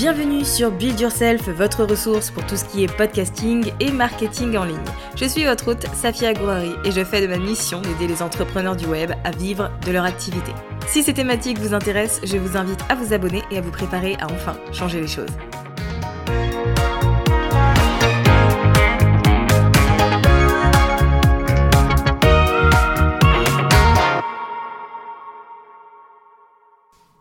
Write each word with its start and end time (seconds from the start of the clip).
Bienvenue 0.00 0.46
sur 0.46 0.70
Build 0.70 0.98
Yourself, 0.98 1.46
votre 1.50 1.84
ressource 1.84 2.30
pour 2.30 2.46
tout 2.46 2.56
ce 2.56 2.64
qui 2.64 2.82
est 2.82 2.96
podcasting 2.96 3.70
et 3.80 3.92
marketing 3.92 4.56
en 4.56 4.64
ligne. 4.64 4.78
Je 5.14 5.26
suis 5.26 5.44
votre 5.44 5.72
hôte 5.72 5.84
Safia 5.92 6.32
Gouari 6.32 6.72
et 6.86 6.90
je 6.90 7.04
fais 7.04 7.20
de 7.20 7.26
ma 7.26 7.36
mission 7.36 7.82
d'aider 7.82 8.06
les 8.06 8.22
entrepreneurs 8.22 8.76
du 8.76 8.86
web 8.86 9.12
à 9.24 9.30
vivre 9.30 9.70
de 9.84 9.92
leur 9.92 10.06
activité. 10.06 10.52
Si 10.86 11.02
ces 11.02 11.12
thématiques 11.12 11.58
vous 11.58 11.74
intéressent, 11.74 12.22
je 12.24 12.38
vous 12.38 12.56
invite 12.56 12.80
à 12.88 12.94
vous 12.94 13.12
abonner 13.12 13.42
et 13.50 13.58
à 13.58 13.60
vous 13.60 13.72
préparer 13.72 14.16
à 14.20 14.32
enfin 14.32 14.56
changer 14.72 15.02
les 15.02 15.06
choses. 15.06 15.28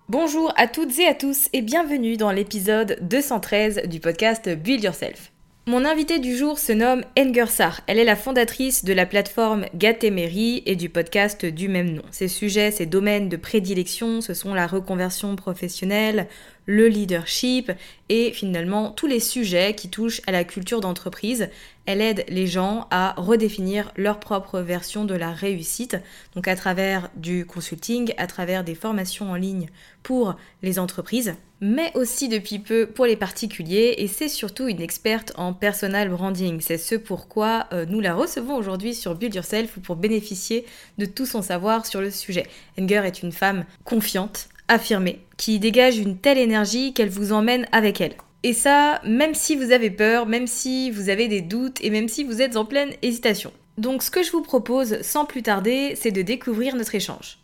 Bonjour 0.09 0.51
à 0.57 0.65
toutes 0.65 0.97
et 0.97 1.05
à 1.05 1.13
tous 1.13 1.49
et 1.53 1.61
bienvenue 1.61 2.17
dans 2.17 2.31
l'épisode 2.31 2.97
213 3.01 3.83
du 3.85 3.99
podcast 3.99 4.49
Build 4.49 4.83
Yourself. 4.83 5.31
Mon 5.67 5.85
invitée 5.85 6.17
du 6.17 6.35
jour 6.35 6.57
se 6.57 6.71
nomme 6.71 7.03
Enger 7.15 7.45
Sar. 7.45 7.81
Elle 7.85 7.99
est 7.99 8.05
la 8.05 8.15
fondatrice 8.15 8.83
de 8.83 8.91
la 8.91 9.05
plateforme 9.05 9.67
Gatemery 9.75 10.63
et 10.65 10.75
du 10.75 10.89
podcast 10.89 11.45
du 11.45 11.67
même 11.67 11.91
nom. 11.91 12.01
Ses 12.09 12.27
sujets, 12.27 12.71
ses 12.71 12.87
domaines 12.87 13.29
de 13.29 13.37
prédilection, 13.37 14.21
ce 14.21 14.33
sont 14.33 14.55
la 14.55 14.65
reconversion 14.65 15.35
professionnelle, 15.35 16.27
le 16.69 16.87
leadership 16.87 17.71
et 18.09 18.31
finalement 18.31 18.91
tous 18.91 19.07
les 19.07 19.19
sujets 19.19 19.73
qui 19.73 19.89
touchent 19.89 20.21
à 20.27 20.31
la 20.31 20.43
culture 20.43 20.81
d'entreprise. 20.81 21.49
Elle 21.87 21.99
aide 21.99 22.23
les 22.29 22.45
gens 22.45 22.85
à 22.91 23.15
redéfinir 23.17 23.91
leur 23.97 24.19
propre 24.19 24.59
version 24.59 25.03
de 25.03 25.15
la 25.15 25.31
réussite, 25.31 25.97
donc 26.35 26.47
à 26.47 26.55
travers 26.55 27.09
du 27.15 27.47
consulting, 27.47 28.13
à 28.17 28.27
travers 28.27 28.63
des 28.63 28.75
formations 28.75 29.31
en 29.31 29.35
ligne 29.35 29.67
pour 30.03 30.35
les 30.61 30.77
entreprises, 30.77 31.33
mais 31.59 31.91
aussi 31.95 32.29
depuis 32.29 32.59
peu 32.59 32.85
pour 32.85 33.07
les 33.07 33.15
particuliers 33.15 33.95
et 33.97 34.07
c'est 34.07 34.29
surtout 34.29 34.67
une 34.67 34.79
experte 34.79 35.33
en 35.37 35.53
personal 35.53 36.09
branding. 36.09 36.61
C'est 36.61 36.77
ce 36.77 36.93
pourquoi 36.93 37.65
euh, 37.73 37.87
nous 37.87 37.99
la 37.99 38.13
recevons 38.13 38.55
aujourd'hui 38.55 38.93
sur 38.93 39.15
Build 39.15 39.33
Yourself 39.33 39.79
pour 39.79 39.95
bénéficier 39.95 40.67
de 40.99 41.05
tout 41.05 41.25
son 41.25 41.41
savoir 41.41 41.87
sur 41.87 41.99
le 41.99 42.11
sujet. 42.11 42.45
Enger 42.79 43.01
est 43.05 43.23
une 43.23 43.31
femme 43.31 43.65
confiante, 43.85 44.49
affirmée, 44.67 45.19
qui 45.39 45.57
dégage 45.57 45.97
une 45.97 46.17
telle 46.17 46.37
énergie 46.37 46.93
qu'elle 46.93 47.09
vous 47.09 47.31
emmène 47.31 47.65
avec 47.71 48.01
elle. 48.01 48.13
Et 48.43 48.51
ça, 48.51 48.99
même 49.05 49.33
si 49.33 49.55
vous 49.55 49.71
avez 49.71 49.89
peur, 49.89 50.25
même 50.25 50.47
si 50.47 50.91
vous 50.91 51.07
avez 51.07 51.29
des 51.29 51.39
doutes 51.41 51.81
et 51.81 51.89
même 51.89 52.09
si 52.09 52.25
vous 52.25 52.41
êtes 52.41 52.57
en 52.57 52.65
pleine 52.65 52.89
hésitation. 53.01 53.53
Donc 53.77 54.03
ce 54.03 54.11
que 54.11 54.21
je 54.21 54.31
vous 54.33 54.41
propose 54.41 55.01
sans 55.01 55.23
plus 55.25 55.41
tarder, 55.41 55.93
c'est 55.95 56.11
de 56.11 56.21
découvrir 56.21 56.75
notre 56.75 56.93
échange. 56.93 57.39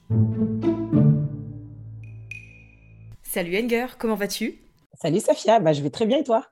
Salut 3.23 3.57
Enger, 3.57 3.87
comment 3.97 4.15
vas-tu? 4.15 4.59
Salut 5.01 5.21
Safia, 5.21 5.59
bah, 5.61 5.71
je 5.71 5.81
vais 5.81 5.89
très 5.89 6.05
bien 6.05 6.17
et 6.17 6.23
toi? 6.23 6.45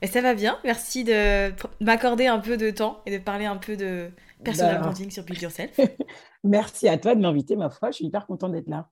Et 0.00 0.06
Ça 0.06 0.22
va 0.22 0.34
bien, 0.34 0.58
merci 0.64 1.04
de 1.04 1.52
m'accorder 1.84 2.26
un 2.28 2.38
peu 2.38 2.56
de 2.56 2.70
temps 2.70 3.02
et 3.04 3.10
de 3.10 3.22
parler 3.22 3.44
un 3.44 3.58
peu 3.58 3.76
de 3.76 4.10
personal 4.42 4.76
Bah. 4.76 4.82
branding 4.84 5.10
sur 5.10 5.24
Build 5.24 5.42
Yourself. 5.42 5.78
Merci 6.44 6.88
à 6.88 6.96
toi 6.96 7.14
de 7.14 7.20
m'inviter, 7.20 7.56
ma 7.56 7.68
foi, 7.68 7.90
je 7.90 7.96
suis 7.96 8.06
hyper 8.06 8.26
contente 8.26 8.52
d'être 8.52 8.68
là. 8.68 8.88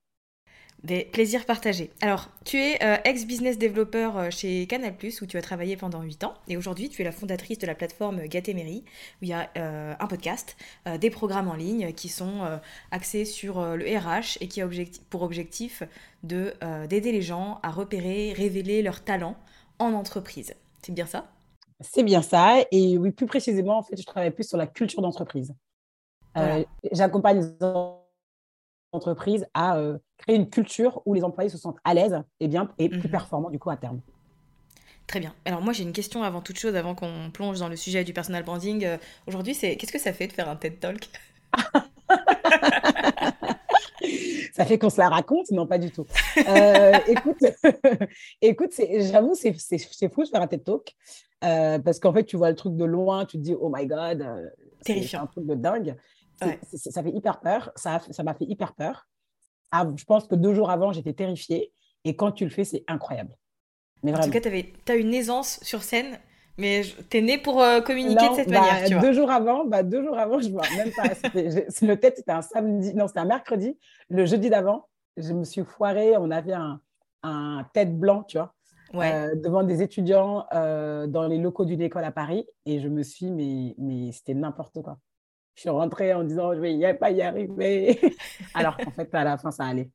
Des 0.82 1.04
plaisirs 1.04 1.44
partagés. 1.44 1.91
Alors, 2.00 2.30
tu 2.46 2.56
es 2.56 2.82
euh, 2.82 2.96
ex-business 3.04 3.58
développeur 3.58 4.32
chez 4.32 4.66
Canal+, 4.66 4.94
où 5.20 5.26
tu 5.26 5.36
as 5.36 5.42
travaillé 5.42 5.76
pendant 5.76 6.00
8 6.00 6.24
ans, 6.24 6.34
et 6.48 6.56
aujourd'hui 6.56 6.88
tu 6.88 7.02
es 7.02 7.04
la 7.04 7.12
fondatrice 7.12 7.58
de 7.58 7.66
la 7.66 7.74
plateforme 7.74 8.22
Gatemery, 8.22 8.84
où 9.20 9.24
il 9.24 9.28
y 9.28 9.34
a 9.34 9.50
euh, 9.58 9.92
un 9.98 10.06
podcast, 10.06 10.56
euh, 10.86 10.96
des 10.96 11.10
programmes 11.10 11.48
en 11.48 11.54
ligne 11.54 11.92
qui 11.92 12.08
sont 12.08 12.60
axés 12.91 13.26
sur 13.26 13.60
le 13.76 13.84
RH 13.84 14.38
et 14.41 14.48
qui 14.48 14.62
a 14.62 14.68
pour 15.10 15.22
objectif 15.22 15.82
de, 16.22 16.54
d'aider 16.86 17.12
les 17.12 17.22
gens 17.22 17.58
à 17.62 17.70
repérer, 17.70 18.32
révéler 18.32 18.80
leurs 18.80 19.04
talents 19.04 19.36
en 19.78 19.92
entreprise. 19.92 20.54
C'est 20.82 20.92
bien 20.92 21.06
ça? 21.06 21.30
C'est 21.80 22.04
bien 22.04 22.22
ça, 22.22 22.56
et 22.70 22.97
oui, 22.97 23.10
plus 23.10 23.26
précisément, 23.26 23.78
en 23.78 23.82
fait, 23.82 24.00
je 24.00 24.06
travaille 24.06 24.30
plus 24.30 24.48
sur 24.48 24.56
la 24.56 24.66
culture 24.66 25.02
d'entreprise. 25.02 25.54
Voilà. 26.34 26.64
J'accompagne 26.92 27.41
les 27.41 27.64
entreprises 28.93 29.47
à 29.55 29.77
euh, 29.78 29.99
créer 30.19 30.37
une 30.37 30.49
culture 30.51 31.03
où 31.06 31.15
les 31.15 31.25
employés 31.25 31.51
se 31.51 31.59
sentent 31.59 31.78
à 31.84 31.95
l'aise 31.95 32.17
et 32.41 32.49
bien 32.49 32.71
et 32.78 32.89
plus 32.89 32.99
Mhm. 33.05 33.11
performants 33.11 33.51
du 33.51 33.59
coup 33.59 33.71
à 33.71 33.77
terme. 33.77 34.01
Très 35.06 35.19
bien. 35.21 35.34
Alors 35.45 35.61
moi 35.61 35.73
j'ai 35.73 35.83
une 35.83 35.93
question 35.93 36.23
avant 36.23 36.41
toute 36.41 36.59
chose, 36.59 36.77
avant 36.77 36.95
qu'on 36.95 37.31
plonge 37.33 37.59
dans 37.59 37.69
le 37.69 37.77
sujet 37.77 38.05
du 38.05 38.12
personal 38.12 38.45
branding. 38.45 38.84
Euh, 38.84 38.97
aujourd'hui, 39.27 39.55
c'est 39.55 39.77
qu'est-ce 39.77 39.93
que 39.93 39.99
ça 39.99 40.12
fait 40.12 40.27
de 40.28 40.33
faire 40.33 40.49
un 40.49 40.56
TED 40.56 40.78
Talk? 40.78 41.09
Ça 44.53 44.65
fait 44.65 44.78
qu'on 44.78 44.91
se 44.91 44.99
la 44.99 45.09
raconte? 45.09 45.51
Non, 45.53 45.67
pas 45.67 45.78
du 45.78 45.91
tout. 45.91 46.07
Euh, 46.49 46.93
écoute, 47.07 47.39
écoute 48.43 48.72
j'avoue, 49.11 49.34
c'est 49.34 49.53
fou 50.09 50.22
de 50.25 50.28
faire 50.28 50.41
un 50.43 50.47
TED 50.47 50.65
Talk 50.65 50.95
euh, 51.45 51.78
parce 51.78 51.99
qu'en 52.01 52.12
fait, 52.12 52.25
tu 52.25 52.37
vois 52.37 52.51
le 52.51 52.57
truc 52.57 52.77
de 52.77 52.84
loin, 52.84 53.25
tu 53.25 53.39
te 53.39 53.43
dis, 53.43 53.55
oh 53.59 53.71
my 53.75 53.87
God. 53.87 54.27
C'est 54.83 55.15
un 55.15 55.27
truc 55.27 55.47
de 55.47 55.55
dingue. 55.55 55.97
Ouais. 56.43 56.59
ça 56.73 57.03
fait 57.03 57.11
hyper 57.11 57.41
peur. 57.41 57.71
Ça 57.77 58.01
m'a 58.25 58.34
fait 58.34 58.45
hyper 58.47 58.75
peur. 58.75 59.06
Ah, 59.73 59.87
je 59.97 60.05
pense 60.05 60.27
que 60.27 60.34
deux 60.34 60.55
jours 60.55 60.71
avant, 60.71 60.93
j'étais 60.93 61.12
terrifiée. 61.12 61.73
Et 62.05 62.17
quand 62.17 62.33
tu 62.33 62.45
le 62.45 62.51
fais, 62.51 62.65
c'est 62.65 62.84
incroyable. 62.89 63.37
Mais 64.03 64.15
En 64.15 64.21
tout 64.21 64.31
cas, 64.31 64.41
t'avais, 64.41 64.73
t'as 64.84 64.97
une 64.97 65.12
aisance 65.12 65.61
sur 65.62 65.83
scène, 65.83 66.19
mais 66.56 66.83
t'es 67.11 67.21
né 67.21 67.37
pour 67.39 67.60
euh, 67.63 67.81
communiquer 67.81 68.25
Non, 68.25 68.31
de 68.33 68.37
cette 68.37 68.48
bah, 68.51 68.60
manière, 68.60 68.89
tu 68.89 68.95
vois. 68.95 69.03
deux 69.03 69.13
jours 69.13 69.31
avant, 69.31 69.65
bah, 69.66 69.83
deux 69.83 70.03
jours 70.03 70.19
avant, 70.19 70.41
je 70.41 70.48
vois 70.48 70.63
même 70.77 70.91
pas. 70.92 71.03
Le 71.34 71.95
TED, 71.95 72.15
c'était 72.16 72.33
un 72.33 72.43
samedi, 72.43 72.95
non, 72.95 73.07
c'était 73.07 73.21
un 73.21 73.27
mercredi. 73.27 73.78
Le 74.09 74.25
jeudi 74.25 74.48
d'avant, 74.51 74.89
je 75.19 75.33
me 75.34 75.45
suis 75.45 75.63
foirée. 75.65 76.16
On 76.16 76.31
avait 76.31 76.54
un, 76.54 76.81
un 77.22 77.66
TED 77.75 77.98
blanc, 77.98 78.22
tu 78.25 78.39
vois, 78.39 78.54
Ouais. 78.95 79.13
euh, 79.13 79.34
devant 79.36 79.63
des 79.63 79.83
étudiants 79.83 80.47
euh, 80.54 81.07
dans 81.07 81.28
les 81.28 81.39
locaux 81.39 81.65
d'une 81.66 81.83
école 81.83 82.04
à 82.04 82.10
Paris. 82.10 82.47
Et 82.66 82.81
je 82.81 82.89
me 82.89 83.03
suis, 83.03 83.31
mais, 83.31 83.75
mais 83.78 84.10
c'était 84.13 84.34
n'importe 84.34 84.81
quoi. 84.83 84.98
Je 85.60 85.65
suis 85.65 85.71
rentrée 85.71 86.15
en 86.15 86.24
disant, 86.24 86.54
je 86.54 86.59
vais 86.60 86.72
y- 86.74 86.95
pas 86.95 87.10
y 87.10 87.21
arriver. 87.21 88.01
Alors 88.54 88.80
qu'en 88.80 88.92
fait, 88.92 89.15
à 89.15 89.24
la 89.24 89.36
fin, 89.36 89.51
ça 89.51 89.66
allait. 89.66 89.91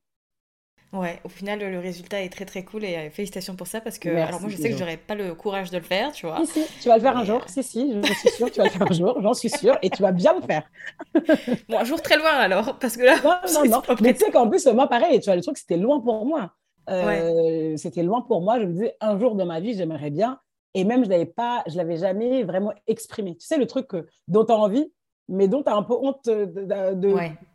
Ouais, 0.92 1.20
au 1.24 1.28
final, 1.28 1.58
le 1.60 1.78
résultat 1.78 2.22
est 2.22 2.28
très 2.30 2.44
très 2.46 2.64
cool 2.64 2.84
et 2.84 2.96
euh, 2.96 3.10
félicitations 3.10 3.54
pour 3.56 3.66
ça 3.68 3.80
parce 3.80 3.98
que, 3.98 4.08
Merci, 4.08 4.24
alors 4.24 4.40
moi 4.40 4.48
je 4.50 4.56
sais 4.56 4.70
que 4.70 4.76
j'aurais 4.76 4.96
pas 4.96 5.14
le 5.14 5.34
courage 5.34 5.70
de 5.70 5.78
le 5.78 5.84
faire, 5.84 6.12
tu 6.12 6.26
vois. 6.26 6.44
Si, 6.44 6.46
si, 6.46 6.76
tu 6.78 6.88
vas 6.88 6.96
le 6.96 7.02
faire 7.02 7.16
un 7.16 7.24
jour. 7.24 7.44
euh, 7.44 7.48
Si, 7.48 7.62
si, 7.62 7.92
je 8.04 8.12
suis 8.12 8.28
sûre, 8.28 8.50
tu 8.50 8.58
vas 8.60 8.64
le 8.66 8.70
faire 8.70 8.82
un 8.82 8.92
jour. 8.92 9.20
J'en 9.22 9.32
suis 9.34 9.48
sûre. 9.50 9.78
Et 9.82 9.90
tu 9.90 10.02
vas 10.02 10.12
bien 10.12 10.34
le 10.34 10.42
faire. 10.42 10.68
Bon, 11.68 11.78
un 11.78 11.84
jour 11.84 12.00
très 12.02 12.16
loin 12.16 12.30
alors, 12.30 12.78
parce 12.78 12.96
que 12.96 13.02
là, 13.02 13.16
Non, 13.22 13.36
non, 13.52 13.64
non. 13.66 13.82
pas 13.86 13.96
Mais 14.00 14.14
tu 14.14 14.24
sais 14.24 14.30
qu'en 14.30 14.48
plus, 14.48 14.66
moi, 14.66 14.88
pareil, 14.88 15.20
tu 15.20 15.26
vois, 15.26 15.36
le 15.36 15.42
truc, 15.42 15.56
c'était 15.58 15.76
loin 15.76 16.00
pour 16.00 16.26
moi. 16.26 16.52
Euh, 16.90 17.76
C'était 17.76 18.02
loin 18.02 18.22
pour 18.22 18.42
moi. 18.42 18.60
Je 18.60 18.66
me 18.66 18.72
disais, 18.72 18.96
un 19.00 19.18
jour 19.18 19.34
de 19.34 19.44
ma 19.44 19.60
vie, 19.60 19.74
j'aimerais 19.74 20.10
bien 20.10 20.38
Et 20.74 20.84
même, 20.84 21.04
je 21.04 21.10
l'avais 21.10 21.26
pas, 21.26 21.64
je 21.66 21.76
l'avais 21.76 21.96
jamais 21.96 22.44
vraiment 22.44 22.72
exprimé. 22.86 23.36
Tu 23.36 23.46
sais, 23.46 23.56
le 23.56 23.66
truc 23.66 23.88
dont 24.28 24.44
tu 24.44 24.52
as 24.52 24.56
envie, 24.56 24.92
mais 25.28 25.48
dont 25.48 25.62
tu 25.62 25.68
as 25.68 25.76
un 25.76 25.82
peu 25.82 25.94
honte 25.94 26.28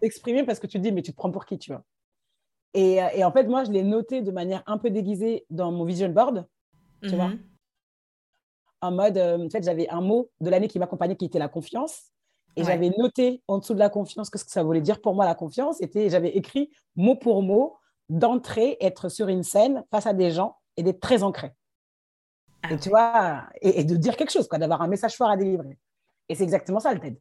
d'exprimer 0.02 0.44
parce 0.44 0.60
que 0.60 0.68
tu 0.68 0.78
te 0.78 0.84
dis, 0.84 0.92
mais 0.92 1.02
tu 1.02 1.12
te 1.12 1.18
prends 1.18 1.32
pour 1.32 1.46
qui, 1.46 1.58
tu 1.58 1.72
vois? 1.72 1.84
Et, 2.74 3.00
et 3.16 3.24
en 3.24 3.32
fait, 3.32 3.44
moi, 3.46 3.64
je 3.64 3.72
l'ai 3.72 3.84
noté 3.84 4.22
de 4.22 4.32
manière 4.32 4.64
un 4.66 4.78
peu 4.78 4.90
déguisée 4.90 5.46
dans 5.50 5.72
mon 5.72 5.84
vision 5.84 6.10
board, 6.10 6.48
tu 7.04 7.16
vois? 7.16 7.30
Mhm. 7.30 7.40
En 8.82 8.92
mode, 8.92 9.18
en 9.18 9.50
fait, 9.50 9.64
j'avais 9.64 9.88
un 9.90 10.02
mot 10.02 10.30
de 10.40 10.50
l'année 10.50 10.68
qui 10.68 10.80
m'accompagnait 10.80 11.16
qui 11.16 11.26
était 11.26 11.40
la 11.40 11.50
confiance. 11.50 12.12
Et 12.58 12.64
j'avais 12.64 12.92
noté 12.98 13.42
en 13.48 13.60
dessous 13.60 13.74
de 13.74 13.80
la 13.80 13.90
confiance 13.90 14.28
ce 14.28 14.44
que 14.44 14.52
ça 14.52 14.64
voulait 14.64 14.82
dire 14.82 15.00
pour 15.00 15.16
moi 15.16 15.26
la 15.26 15.36
confiance. 15.36 15.78
J'avais 15.94 16.30
écrit 16.30 16.70
mot 16.96 17.16
pour 17.16 17.42
mot 17.44 17.78
d'entrer, 18.10 18.78
être 18.82 19.08
sur 19.08 19.30
une 19.30 19.44
scène 19.44 19.86
face 19.90 20.06
à 20.06 20.14
des 20.14 20.32
gens 20.32 20.58
et 20.76 20.84
d'être 20.84 21.00
très 21.00 21.24
ancré. 21.24 21.54
Ah 22.64 22.74
et 22.74 22.78
tu 22.78 22.90
vois, 22.90 23.44
et, 23.62 23.84
de 23.84 23.96
dire 23.96 24.18
quelque 24.18 24.32
chose, 24.32 24.48
quoi, 24.48 24.60
d'avoir 24.60 24.82
un 24.82 24.88
message 24.88 25.16
fort 25.16 25.30
à 25.30 25.38
délivrer. 25.38 25.80
Et 26.28 26.36
c'est 26.36 26.44
exactement 26.44 26.80
ça 26.80 26.94
le 26.94 27.00
TED. 27.00 27.18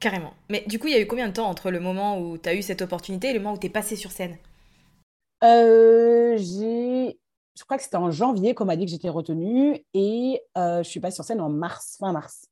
Carrément. 0.00 0.34
Mais 0.50 0.64
du 0.66 0.78
coup, 0.78 0.88
il 0.88 0.92
y 0.92 0.96
a 0.96 1.00
eu 1.00 1.06
combien 1.06 1.28
de 1.28 1.32
temps 1.32 1.48
entre 1.48 1.70
le 1.70 1.80
moment 1.80 2.20
où 2.20 2.38
tu 2.38 2.48
as 2.48 2.54
eu 2.54 2.62
cette 2.62 2.82
opportunité 2.82 3.28
et 3.28 3.32
le 3.32 3.40
moment 3.40 3.54
où 3.54 3.58
tu 3.58 3.66
es 3.66 3.70
passé 3.70 3.96
sur 3.96 4.10
scène? 4.10 4.36
Euh, 5.44 6.36
j'ai... 6.38 7.18
Je 7.58 7.64
crois 7.64 7.78
que 7.78 7.82
c'était 7.82 7.96
en 7.96 8.10
janvier 8.10 8.54
qu'on 8.54 8.66
m'a 8.66 8.76
dit 8.76 8.84
que 8.84 8.90
j'étais 8.90 9.08
retenue 9.08 9.82
et 9.94 10.42
euh, 10.58 10.82
je 10.82 10.88
suis 10.88 11.00
passée 11.00 11.14
sur 11.14 11.24
scène 11.24 11.40
en 11.40 11.48
mars, 11.48 11.96
fin 11.98 12.12
mars. 12.12 12.48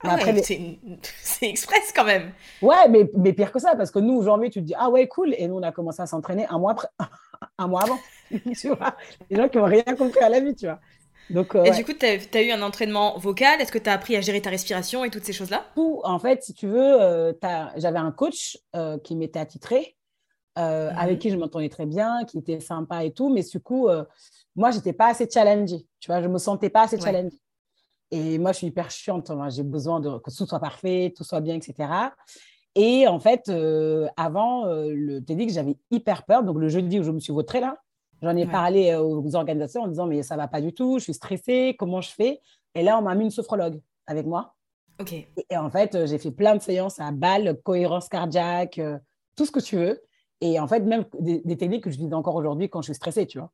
Ah 0.00 0.18
c'est 0.42 1.48
express 1.48 1.92
quand 1.94 2.04
même. 2.04 2.32
Ouais, 2.60 2.88
mais, 2.88 3.10
mais 3.16 3.32
pire 3.32 3.50
que 3.50 3.58
ça, 3.58 3.76
parce 3.76 3.90
que 3.90 3.98
nous, 3.98 4.22
janvier, 4.22 4.50
tu 4.50 4.60
te 4.60 4.64
dis, 4.66 4.74
ah 4.76 4.90
ouais, 4.90 5.08
cool. 5.08 5.34
Et 5.38 5.48
nous, 5.48 5.56
on 5.56 5.62
a 5.62 5.72
commencé 5.72 6.02
à 6.02 6.06
s'entraîner 6.06 6.46
un 6.48 6.58
mois, 6.58 6.72
après... 6.72 6.88
un 7.58 7.66
mois 7.66 7.82
avant. 7.82 7.98
tu 8.58 8.68
vois, 8.68 8.96
les 9.30 9.36
gens 9.36 9.48
qui 9.48 9.58
n'ont 9.58 9.64
rien 9.64 9.84
compris 9.98 10.20
à 10.20 10.28
la 10.28 10.40
vie, 10.40 10.54
tu 10.54 10.66
vois. 10.66 10.80
Donc, 11.30 11.54
euh, 11.54 11.64
et 11.64 11.70
du 11.72 11.84
coup, 11.84 11.92
tu 11.92 12.06
as, 12.06 12.42
eu 12.42 12.50
un 12.50 12.62
entraînement 12.62 13.18
vocal. 13.18 13.60
Est-ce 13.60 13.72
que 13.72 13.78
tu 13.78 13.90
as 13.90 13.92
appris 13.92 14.16
à 14.16 14.20
gérer 14.20 14.40
ta 14.40 14.50
respiration 14.50 15.04
et 15.04 15.10
toutes 15.10 15.24
ces 15.24 15.32
choses-là? 15.32 15.64
Tout, 15.74 16.00
en 16.04 16.18
fait, 16.18 16.42
si 16.42 16.54
tu 16.54 16.66
veux, 16.68 17.02
euh, 17.02 17.32
j'avais 17.76 17.98
un 17.98 18.12
coach 18.12 18.58
euh, 18.76 18.98
qui 18.98 19.16
m'était 19.16 19.40
attitré, 19.40 19.96
mhm. 20.56 20.62
avec 20.96 21.18
qui 21.18 21.30
je 21.30 21.36
m'entendais 21.36 21.68
très 21.68 21.86
bien, 21.86 22.24
qui 22.24 22.38
était 22.38 22.60
sympa 22.60 23.04
et 23.04 23.12
tout. 23.12 23.32
Mais 23.32 23.42
du 23.42 23.60
coup, 23.60 23.88
moi, 24.54 24.70
j'étais 24.70 24.92
pas 24.92 25.08
assez 25.08 25.28
challengée. 25.28 25.86
Tu 26.00 26.10
vois, 26.10 26.22
je 26.22 26.28
me 26.28 26.38
sentais 26.38 26.70
pas 26.70 26.82
assez 26.82 27.00
challengée. 27.00 27.38
Et 28.12 28.38
moi, 28.38 28.52
je 28.52 28.58
suis 28.58 28.66
hyper 28.68 28.90
chiante. 28.90 29.32
J'ai 29.48 29.64
besoin 29.64 29.98
de, 29.98 30.18
que 30.18 30.30
tout 30.30 30.46
soit 30.46 30.60
parfait, 30.60 31.12
tout 31.16 31.24
soit 31.24 31.40
bien, 31.40 31.56
etc. 31.56 31.88
Et 32.76 33.08
en 33.08 33.18
fait, 33.18 33.50
avant 34.16 34.66
le 34.66 35.18
TEDx, 35.20 35.54
j'avais 35.54 35.76
hyper 35.90 36.24
peur. 36.24 36.44
Donc, 36.44 36.58
le 36.58 36.68
jeudi 36.68 37.00
où 37.00 37.02
je 37.02 37.10
me 37.10 37.18
suis 37.18 37.32
vautrée 37.32 37.60
là, 37.60 37.78
j'en 38.22 38.36
ai 38.36 38.46
parlé 38.46 38.90
euh, 38.90 39.00
aux 39.00 39.34
organisateurs 39.34 39.84
en 39.84 39.88
disant 39.88 40.06
Mais 40.06 40.22
ça 40.22 40.36
va 40.36 40.48
pas 40.48 40.60
du 40.60 40.72
tout, 40.72 40.98
je 40.98 41.04
suis 41.04 41.14
stressée, 41.14 41.76
comment 41.78 42.00
je 42.00 42.10
fais? 42.10 42.40
Et 42.74 42.82
là, 42.82 42.98
on 42.98 43.02
m'a 43.02 43.14
mis 43.14 43.24
une 43.24 43.30
sophrologue 43.30 43.80
avec 44.06 44.26
moi. 44.26 44.54
OK. 45.00 45.12
Et, 45.12 45.56
en 45.56 45.70
fait, 45.70 46.06
j'ai 46.06 46.18
fait 46.18 46.30
plein 46.30 46.56
de 46.56 46.62
séances 46.62 47.00
à 47.00 47.10
balle, 47.12 47.60
cohérence 47.62 48.08
cardiaque, 48.08 48.80
tout 49.36 49.44
ce 49.44 49.50
que 49.50 49.60
tu 49.60 49.76
veux. 49.76 50.02
Et 50.40 50.60
en 50.60 50.66
fait, 50.66 50.80
même 50.80 51.04
des, 51.18 51.40
des 51.44 51.56
techniques 51.56 51.84
que 51.84 51.90
je 51.90 51.98
vis 51.98 52.12
encore 52.12 52.34
aujourd'hui 52.34 52.68
quand 52.68 52.82
je 52.82 52.86
suis 52.86 52.94
stressée, 52.94 53.26
tu 53.26 53.38
vois. 53.38 53.50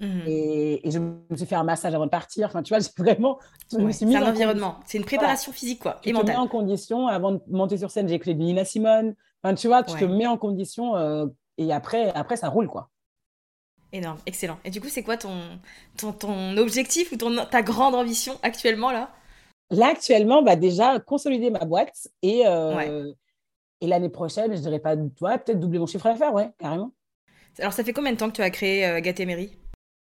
Mmh. 0.00 0.20
Et, 0.26 0.90
je 0.90 0.98
me 0.98 1.36
suis 1.36 1.46
fait 1.46 1.54
un 1.54 1.64
massage 1.64 1.94
avant 1.94 2.04
de 2.04 2.10
partir. 2.10 2.48
Enfin, 2.48 2.62
tu 2.62 2.74
vois, 2.74 2.78
j'ai 2.80 2.90
vraiment. 2.96 3.38
c'est 3.68 4.14
un 4.14 4.28
environnement. 4.28 4.76
C'est 4.84 4.98
une 4.98 5.04
préparation 5.04 5.52
physique, 5.52 5.80
quoi. 5.80 5.98
Tu 6.02 6.12
te 6.12 6.26
mets 6.26 6.36
en 6.36 6.48
condition. 6.48 7.06
Avant 7.06 7.32
de 7.32 7.40
monter 7.48 7.78
sur 7.78 7.90
scène, 7.90 8.08
j'ai 8.08 8.14
écouté 8.14 8.34
Nina 8.34 8.64
Simone. 8.64 9.14
Enfin, 9.42 9.54
tu 9.54 9.68
vois, 9.68 9.82
tu 9.82 9.96
te 9.96 10.04
mets 10.04 10.26
en 10.26 10.38
condition 10.38 10.96
euh, 10.96 11.26
et 11.58 11.72
après, 11.72 12.12
après, 12.14 12.36
ça 12.36 12.48
roule, 12.48 12.68
quoi. 12.68 12.90
Énorme, 13.92 14.18
excellent. 14.26 14.58
Et 14.64 14.70
du 14.70 14.80
coup, 14.80 14.88
c'est 14.88 15.02
quoi 15.02 15.16
ton, 15.16 15.58
ton, 15.96 16.12
ton, 16.12 16.56
objectif 16.56 17.12
ou 17.12 17.16
ton, 17.16 17.44
ta 17.46 17.62
grande 17.62 17.94
ambition 17.94 18.38
actuellement, 18.42 18.90
là? 18.90 19.10
Là, 19.70 19.88
actuellement, 19.88 20.42
bah, 20.42 20.56
déjà, 20.56 21.00
consolider 21.00 21.50
ma 21.50 21.64
boîte 21.64 22.08
et, 22.22 22.46
euh, 22.46 23.12
et 23.80 23.86
l'année 23.86 24.08
prochaine, 24.08 24.54
je 24.54 24.60
dirais 24.60 24.78
pas, 24.78 24.96
toi, 24.96 25.38
peut-être 25.38 25.60
doubler 25.60 25.78
mon 25.78 25.86
chiffre 25.86 26.08
d'affaires, 26.08 26.34
ouais, 26.34 26.50
carrément. 26.58 26.92
Alors, 27.58 27.72
ça 27.72 27.84
fait 27.84 27.92
combien 27.92 28.12
de 28.12 28.16
temps 28.16 28.28
que 28.28 28.36
tu 28.36 28.42
as 28.42 28.50
créé 28.50 28.86
euh, 28.86 29.00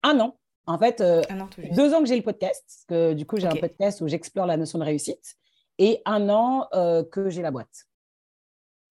un 0.02 0.20
an. 0.20 0.36
En 0.66 0.78
fait, 0.78 1.00
euh, 1.00 1.22
deux 1.74 1.92
ans 1.92 2.00
que 2.00 2.06
j'ai 2.06 2.16
le 2.16 2.22
podcast, 2.22 2.64
parce 2.66 2.84
que 2.88 3.14
du 3.14 3.26
coup, 3.26 3.38
j'ai 3.38 3.48
un 3.48 3.56
podcast 3.56 4.00
où 4.00 4.06
j'explore 4.06 4.46
la 4.46 4.56
notion 4.56 4.78
de 4.78 4.84
réussite, 4.84 5.36
et 5.78 6.00
un 6.04 6.28
an 6.28 6.68
euh, 6.72 7.02
que 7.02 7.30
j'ai 7.30 7.42
la 7.42 7.50
boîte. 7.50 7.88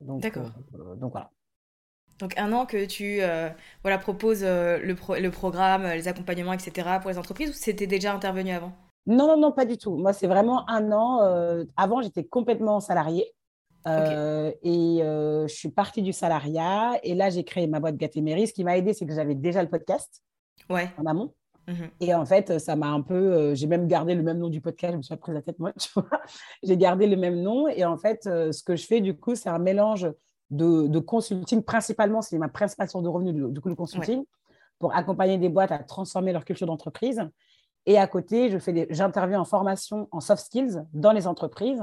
D'accord. 0.01 0.51
Euh, 0.75 0.95
donc 0.95 1.11
voilà. 1.11 1.31
Donc 2.21 2.38
un 2.38 2.53
an 2.53 2.65
que 2.65 2.85
tu 2.85 3.19
voilà, 3.81 3.97
proposes 3.97 4.44
le, 4.44 4.95
le, 5.19 5.31
programme, 5.31 5.83
les 5.83 6.07
accompagnements, 6.07 6.53
etc. 6.53 7.00
pour 7.01 7.09
les 7.09 7.18
entreprises, 7.18 7.50
ou 7.50 7.53
c'était 7.53 7.88
déjà 7.88 8.13
intervenu 8.13 8.51
avant? 8.51 8.71
Non, 9.07 9.27
non, 9.27 9.38
non, 9.38 9.51
pas 9.51 9.65
du 9.65 9.77
tout. 9.77 9.97
Moi, 9.97 10.13
c'est 10.13 10.27
vraiment 10.27 10.69
un 10.69 10.91
an. 10.91 11.65
avant, 11.75 12.01
j'étais 12.01 12.23
complètement 12.23 12.79
salarié. 12.79 13.25
et 13.88 15.00
je 15.01 15.45
suis 15.53 15.69
partie 15.69 16.03
du 16.03 16.13
salariat. 16.13 16.94
Et 17.03 17.15
là, 17.15 17.29
j'ai 17.29 17.44
créé 17.44 17.68
ma 17.68 17.79
boîte 17.79 17.97
Gatéméry. 17.97 18.47
Ce 18.47 18.53
qui 18.53 18.63
m'a 18.63 18.77
aidé, 18.77 18.94
c'est 18.94 19.06
que 19.06 19.13
j'avais 19.13 19.35
déjà 19.35 19.63
le 19.63 19.69
podcast 19.69 20.23
ouais. 20.69 20.89
en 20.97 21.06
amont. 21.06 21.33
Mhm. 21.68 21.89
Et 22.00 22.13
en 22.13 22.25
fait, 22.25 22.59
ça 22.59 22.75
m'a 22.75 22.88
un 22.88 23.01
peu. 23.01 23.15
Euh, 23.15 23.56
j'ai 23.56 23.68
même 23.68 23.88
gardé 23.88 24.15
le 24.15 24.23
même 24.23 24.39
nom 24.39 24.50
du 24.50 24.62
podcast, 24.62 24.94
je 24.94 24.97
me 24.97 25.01
suis 25.01 25.15
pris 25.15 25.33
la 25.33 25.41
tête, 25.41 25.59
moi, 25.59 25.71
tu 25.79 25.89
vois. 25.95 26.21
J'ai 26.63 26.77
gardé 26.77 27.07
le 27.07 27.18
même 27.18 27.41
nom. 27.41 27.68
Et 27.68 27.85
en 27.85 27.97
fait, 27.97 28.25
euh, 28.27 28.51
ce 28.51 28.63
que 28.63 28.75
je 28.75 28.85
fais, 28.85 29.01
du 29.01 29.15
coup, 29.15 29.35
c'est 29.35 29.50
un 29.50 29.59
mélange 29.59 30.07
de, 30.51 30.88
de, 30.88 31.00
consulting. 31.00 31.63
Principalement, 31.63 32.21
c'est 32.21 32.38
ma 32.38 32.50
principale 32.50 32.89
source 32.89 33.03
de 33.03 33.09
revenus, 33.09 33.33
du, 33.51 33.62
coup, 33.62 33.69
le 33.69 33.75
consulting, 33.75 34.24
pour 34.77 34.95
accompagner 34.95 35.38
des 35.38 35.50
boîtes 35.50 35.71
à 35.71 35.80
transformer 35.80 36.31
leur 36.31 36.45
culture 36.45 36.68
d'entreprise. 36.68 37.27
Et 37.88 37.98
à 37.98 38.06
côté, 38.06 38.56
j'interviens 38.92 39.42
en 39.42 39.45
formation 39.45 40.07
en 40.12 40.19
soft 40.19 40.45
skills 40.45 40.83
dans 40.94 41.12
les 41.12 41.25
entreprises 41.25 41.81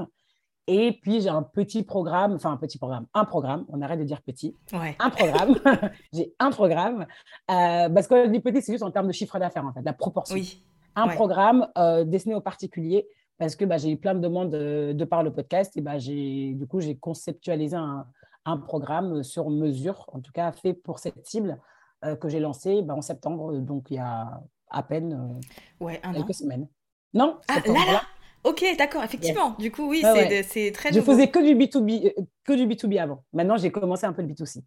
et 0.71 0.99
puis, 1.01 1.19
j'ai 1.19 1.29
un 1.29 1.41
petit 1.41 1.81
programme, 1.81 2.33
enfin 2.33 2.51
un 2.51 2.57
petit 2.57 2.77
programme, 2.77 3.07
un 3.15 3.25
programme, 3.25 3.65
on 3.69 3.81
arrête 3.81 3.97
de 3.97 4.03
dire 4.03 4.21
petit, 4.21 4.55
un 4.71 5.09
programme, 5.09 5.55
j'ai 6.13 6.35
un 6.37 6.51
programme, 6.51 7.07
euh, 7.49 7.89
parce 7.89 8.07
que 8.07 8.27
dit 8.27 8.39
petit, 8.39 8.61
c'est 8.61 8.73
juste 8.73 8.83
en 8.83 8.91
termes 8.91 9.07
de 9.07 9.11
chiffre 9.11 9.39
d'affaires, 9.39 9.65
en 9.65 9.73
fait, 9.73 9.81
la 9.81 9.93
proportion. 9.93 10.35
Oui. 10.35 10.63
Un 10.95 11.07
programme 11.07 11.67
euh, 11.75 12.03
destiné 12.03 12.35
aux 12.35 12.41
particuliers, 12.41 13.07
parce 13.39 13.55
que 13.55 13.65
bah, 13.65 13.79
j'ai 13.79 13.89
eu 13.89 13.97
plein 13.97 14.13
de 14.13 14.19
demandes 14.19 14.51
de, 14.51 14.93
de 14.93 15.05
par 15.05 15.23
le 15.23 15.33
podcast, 15.33 15.75
et 15.75 15.81
bah, 15.81 15.97
du 15.97 16.67
coup, 16.69 16.81
j'ai 16.81 16.95
conceptualisé 16.95 17.75
un, 17.75 18.05
un, 18.45 18.57
programme 18.57 19.23
sur 19.23 19.49
mesure, 19.49 20.05
en 20.13 20.19
tout 20.19 20.31
cas 20.31 20.51
fait 20.51 20.73
pour 20.73 20.99
cette 20.99 21.25
cible, 21.25 21.59
euh, 22.05 22.15
que 22.15 22.29
j'ai 22.29 22.39
lancé 22.39 22.81
bah, 22.81 22.95
en 22.95 23.01
septembre, 23.01 23.57
donc 23.57 23.91
il 23.91 23.95
y 23.95 23.99
a 23.99 24.41
à 24.69 24.83
peine 24.83 25.39
ouais, 25.79 25.99
un 26.03 26.13
quelques 26.13 26.33
semaines. 26.33 26.67
Non, 27.13 27.39
ah, 27.47 27.59
là, 27.65 28.01
Ok, 28.43 28.63
d'accord, 28.77 29.03
effectivement. 29.03 29.55
Du 29.59 29.71
coup, 29.71 29.89
oui, 29.89 30.01
c'est 30.01 30.71
très 30.71 30.93
Je 30.93 31.01
faisais 31.01 31.27
que 31.27 31.39
du, 31.39 31.55
B2B, 31.55 32.07
euh, 32.07 32.21
que 32.45 32.53
du 32.53 32.65
B2B 32.67 33.01
avant. 33.01 33.23
Maintenant, 33.33 33.57
j'ai 33.57 33.71
commencé 33.71 34.05
un 34.05 34.13
peu 34.13 34.21
le 34.21 34.29
B2C. 34.29 34.61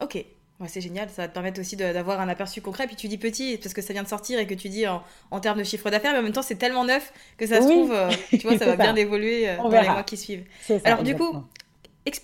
Ok, 0.00 0.14
ouais, 0.14 0.68
c'est 0.68 0.80
génial. 0.80 1.08
Ça 1.08 1.22
va 1.22 1.28
te 1.28 1.32
permettre 1.32 1.60
aussi 1.60 1.76
d'avoir 1.76 2.20
un 2.20 2.28
aperçu 2.28 2.60
concret. 2.60 2.86
Puis 2.86 2.96
tu 2.96 3.08
dis 3.08 3.16
petit 3.16 3.56
parce 3.56 3.72
que 3.72 3.80
ça 3.80 3.94
vient 3.94 4.02
de 4.02 4.08
sortir 4.08 4.38
et 4.38 4.46
que 4.46 4.54
tu 4.54 4.68
dis 4.68 4.84
en, 4.86 5.40
termes 5.40 5.58
de 5.58 5.64
chiffre 5.64 5.88
d'affaires, 5.90 6.12
mais 6.12 6.18
en 6.18 6.22
même 6.22 6.32
temps, 6.32 6.42
c'est 6.42 6.56
tellement 6.56 6.84
neuf 6.84 7.12
que 7.38 7.46
ça 7.46 7.62
se 7.62 7.68
trouve, 7.68 7.92
euh, 7.92 8.10
tu 8.30 8.46
vois, 8.46 8.58
ça 8.58 8.66
va 8.66 8.76
bien 8.76 8.94
évoluer 8.94 9.48
euh, 9.48 9.56
dans 9.56 9.70
les 9.70 9.88
mois 9.88 10.02
qui 10.02 10.18
suivent. 10.18 10.44
Alors, 10.84 11.02
du 11.02 11.16
coup, 11.16 11.34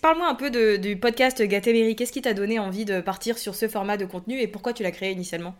Parle-moi 0.00 0.28
un 0.28 0.34
peu 0.34 0.78
du 0.78 0.98
podcast 0.98 1.42
Gatéméry. 1.42 1.94
Qu'est-ce 1.94 2.12
qui 2.12 2.22
t'a 2.22 2.34
donné 2.34 2.58
envie 2.58 2.84
de 2.84 3.00
partir 3.00 3.36
sur 3.36 3.54
ce 3.54 3.68
format 3.68 3.96
de 3.96 4.04
contenu 4.04 4.40
et 4.40 4.48
pourquoi 4.48 4.72
tu 4.72 4.82
l'as 4.82 4.90
créé 4.90 5.12
initialement? 5.12 5.54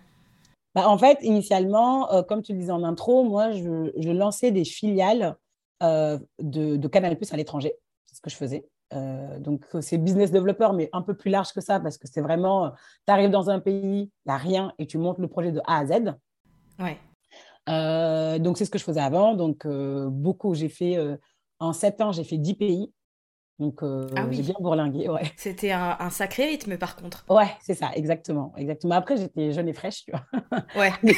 Bah, 0.74 0.88
en 0.88 0.98
fait, 0.98 1.18
initialement, 1.22 2.12
euh, 2.12 2.22
comme 2.22 2.42
tu 2.42 2.52
le 2.52 2.58
disais 2.58 2.72
en 2.72 2.84
intro, 2.84 3.24
moi, 3.24 3.52
je, 3.52 4.10
lançais 4.10 4.50
des 4.50 4.64
filiales 4.64 5.36
euh, 5.82 6.18
de, 6.40 6.88
Canal 6.88 7.16
Plus 7.16 7.32
à 7.32 7.36
l'étranger. 7.36 7.72
C'est 8.06 8.16
ce 8.16 8.20
que 8.20 8.30
je 8.30 8.36
faisais. 8.36 8.68
Euh, 8.94 9.38
donc, 9.38 9.64
c'est 9.80 9.98
business 9.98 10.30
developer, 10.30 10.70
mais 10.74 10.88
un 10.92 11.02
peu 11.02 11.14
plus 11.14 11.30
large 11.30 11.52
que 11.52 11.60
ça, 11.60 11.80
parce 11.80 11.98
que 11.98 12.06
c'est 12.06 12.20
vraiment, 12.20 12.72
tu 13.06 13.12
arrives 13.12 13.30
dans 13.30 13.50
un 13.50 13.60
pays, 13.60 14.10
il 14.10 14.28
n'y 14.28 14.32
a 14.32 14.36
rien, 14.36 14.72
et 14.78 14.86
tu 14.86 14.98
montes 14.98 15.18
le 15.18 15.28
projet 15.28 15.52
de 15.52 15.60
A 15.66 15.78
à 15.78 15.86
Z. 15.86 16.14
Ouais. 16.78 18.38
donc, 18.38 18.58
c'est 18.58 18.64
ce 18.64 18.70
que 18.70 18.78
je 18.78 18.84
faisais 18.84 19.00
avant. 19.00 19.34
Donc, 19.34 19.66
beaucoup, 19.66 20.54
j'ai 20.54 20.68
fait, 20.68 20.96
en 21.60 21.72
sept 21.72 22.00
ans, 22.00 22.12
j'ai 22.12 22.24
fait 22.24 22.38
dix 22.38 22.54
pays. 22.54 22.92
Donc, 23.58 23.82
euh, 23.82 24.08
ah 24.16 24.26
j'ai 24.30 24.42
bien 24.42 24.54
bourlingué. 24.60 25.08
Ouais. 25.08 25.22
C'était 25.36 25.72
un, 25.72 26.10
sacré 26.10 26.46
rythme, 26.46 26.78
par 26.78 26.94
contre. 26.96 27.24
Ouais, 27.28 27.48
c'est 27.60 27.74
ça, 27.74 27.90
exactement. 27.94 28.52
exactement. 28.56 28.94
Après, 28.94 29.16
j'étais 29.16 29.52
jeune 29.52 29.68
et 29.68 29.72
fraîche, 29.72 30.04
tu 30.04 30.12
vois. 30.12 30.24
Ouais. 30.76 30.92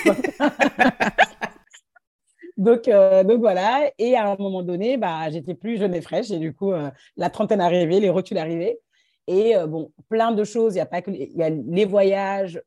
donc, 2.56 2.88
euh, 2.88 3.24
donc, 3.24 3.40
voilà. 3.40 3.90
Et 3.98 4.16
à 4.16 4.30
un 4.30 4.36
moment 4.36 4.62
donné, 4.62 4.96
bah, 4.96 5.28
j'étais 5.30 5.54
plus 5.54 5.76
jeune 5.78 5.94
et 5.94 6.00
fraîche. 6.00 6.30
Et 6.30 6.38
du 6.38 6.54
coup, 6.54 6.72
euh, 6.72 6.90
la 7.16 7.28
trentaine 7.28 7.60
arrivée, 7.60 8.00
les 8.00 8.10
rotules 8.10 8.38
arrivaient. 8.38 8.80
Et 9.26 9.54
bon, 9.68 9.92
plein 10.08 10.32
de 10.32 10.42
choses. 10.42 10.74
Il 10.74 10.78
y 10.78 10.80
a 10.80 10.86
pas 10.86 11.02
que 11.02 11.10
il 11.12 11.36
y 11.36 11.42
a 11.42 11.50
les 11.50 11.84
voyages, 11.84 12.60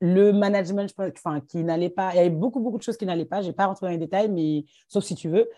le 0.00 0.32
management, 0.32 0.92
enfin, 0.98 1.40
qui 1.40 1.64
n'allait 1.64 1.90
pas. 1.90 2.12
Il 2.12 2.16
y 2.16 2.20
avait 2.20 2.30
beaucoup, 2.30 2.60
beaucoup 2.60 2.78
de 2.78 2.82
choses 2.82 2.96
qui 2.96 3.06
n'allaient 3.06 3.24
pas. 3.24 3.42
Je 3.42 3.48
n'ai 3.48 3.52
pas 3.52 3.66
rentré 3.66 3.86
dans 3.86 3.90
les 3.90 3.98
détails, 3.98 4.28
mais 4.28 4.64
sauf 4.88 5.04
si 5.04 5.14
tu 5.14 5.28
veux. 5.28 5.48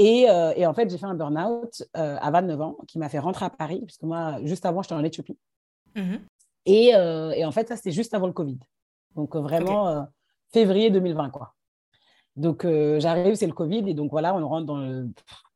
Euh, 0.00 0.52
et, 0.56 0.66
en 0.66 0.74
fait, 0.74 0.90
j'ai 0.90 0.98
fait 0.98 1.06
un 1.06 1.14
burn-out 1.14 1.82
euh, 1.96 2.16
à 2.20 2.30
29 2.30 2.60
ans 2.60 2.76
qui 2.88 2.98
m'a 2.98 3.08
fait 3.08 3.18
rentrer 3.18 3.44
à 3.44 3.50
Paris, 3.50 3.82
puisque 3.84 4.02
moi, 4.02 4.38
juste 4.44 4.66
avant, 4.66 4.82
j'étais 4.82 4.94
en 4.94 5.04
Éthiopie. 5.04 5.38
Mhm. 5.94 6.20
Euh, 6.68 7.30
et, 7.30 7.44
en 7.44 7.52
fait, 7.52 7.68
ça, 7.68 7.76
c'était 7.76 7.92
juste 7.92 8.14
avant 8.14 8.26
le 8.26 8.32
Covid. 8.32 8.58
Donc, 9.14 9.36
vraiment, 9.36 10.06
février 10.52 10.90
2020, 10.90 11.30
quoi. 11.30 11.54
Donc, 12.36 12.66
j'arrive, 12.98 13.34
c'est 13.34 13.46
le 13.46 13.52
Covid, 13.52 13.88
et 13.88 13.94
donc 13.94 14.10
voilà, 14.10 14.34
on 14.34 14.48
rentre 14.48 14.66
dans 14.66 14.78
le, 14.78 15.08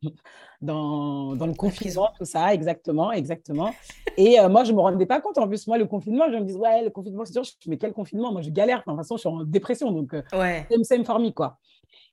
dans, 0.61 1.35
dans 1.35 1.47
le 1.47 1.55
confinement, 1.55 2.11
tout 2.17 2.25
ça, 2.25 2.55
exactement, 2.55 3.11
exactement. 3.11 3.73
Et 4.17 4.37
moi, 4.49 4.65
je 4.65 4.71
ne 4.71 4.77
me 4.77 4.83
rendais 4.83 5.07
pas 5.07 5.21
compte, 5.21 5.39
en 5.39 5.49
plus, 5.49 5.67
moi, 5.67 5.77
le 5.77 5.87
confinement, 5.87 6.27
je 6.31 6.37
me 6.37 6.45
disais, 6.45 6.59
ouais, 6.59 6.85
le 6.85 6.91
confinement, 6.91 7.25
c'est 7.25 7.33
dur, 7.33 7.43
mais 7.67 7.79
quel 7.79 7.93
confinement? 7.93 8.33
Moi, 8.33 8.43
je 8.43 8.51
galère, 8.51 8.79
de 8.79 8.85
toute 8.85 8.97
façon, 8.97 9.17
je 9.17 9.21
suis 9.21 9.29
en 9.29 9.43
dépression, 9.45 9.91
donc, 9.91 10.13
ouais. 10.33 10.67
same, 10.85 11.05
same 11.05 11.33
quoi. 11.33 11.59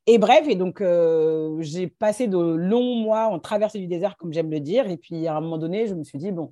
Et 0.07 0.19
bref, 0.19 0.47
et 0.47 0.55
donc 0.55 0.81
euh, 0.81 1.57
j'ai 1.61 1.87
passé 1.87 2.27
de 2.27 2.37
longs 2.37 2.95
mois 2.95 3.25
en 3.25 3.39
traversée 3.39 3.79
du 3.79 3.87
désert, 3.87 4.17
comme 4.17 4.31
j'aime 4.31 4.51
le 4.51 4.59
dire. 4.59 4.87
Et 4.87 4.97
puis 4.97 5.27
à 5.27 5.35
un 5.35 5.41
moment 5.41 5.57
donné, 5.57 5.87
je 5.87 5.95
me 5.95 6.03
suis 6.03 6.19
dit, 6.19 6.31
bon, 6.31 6.51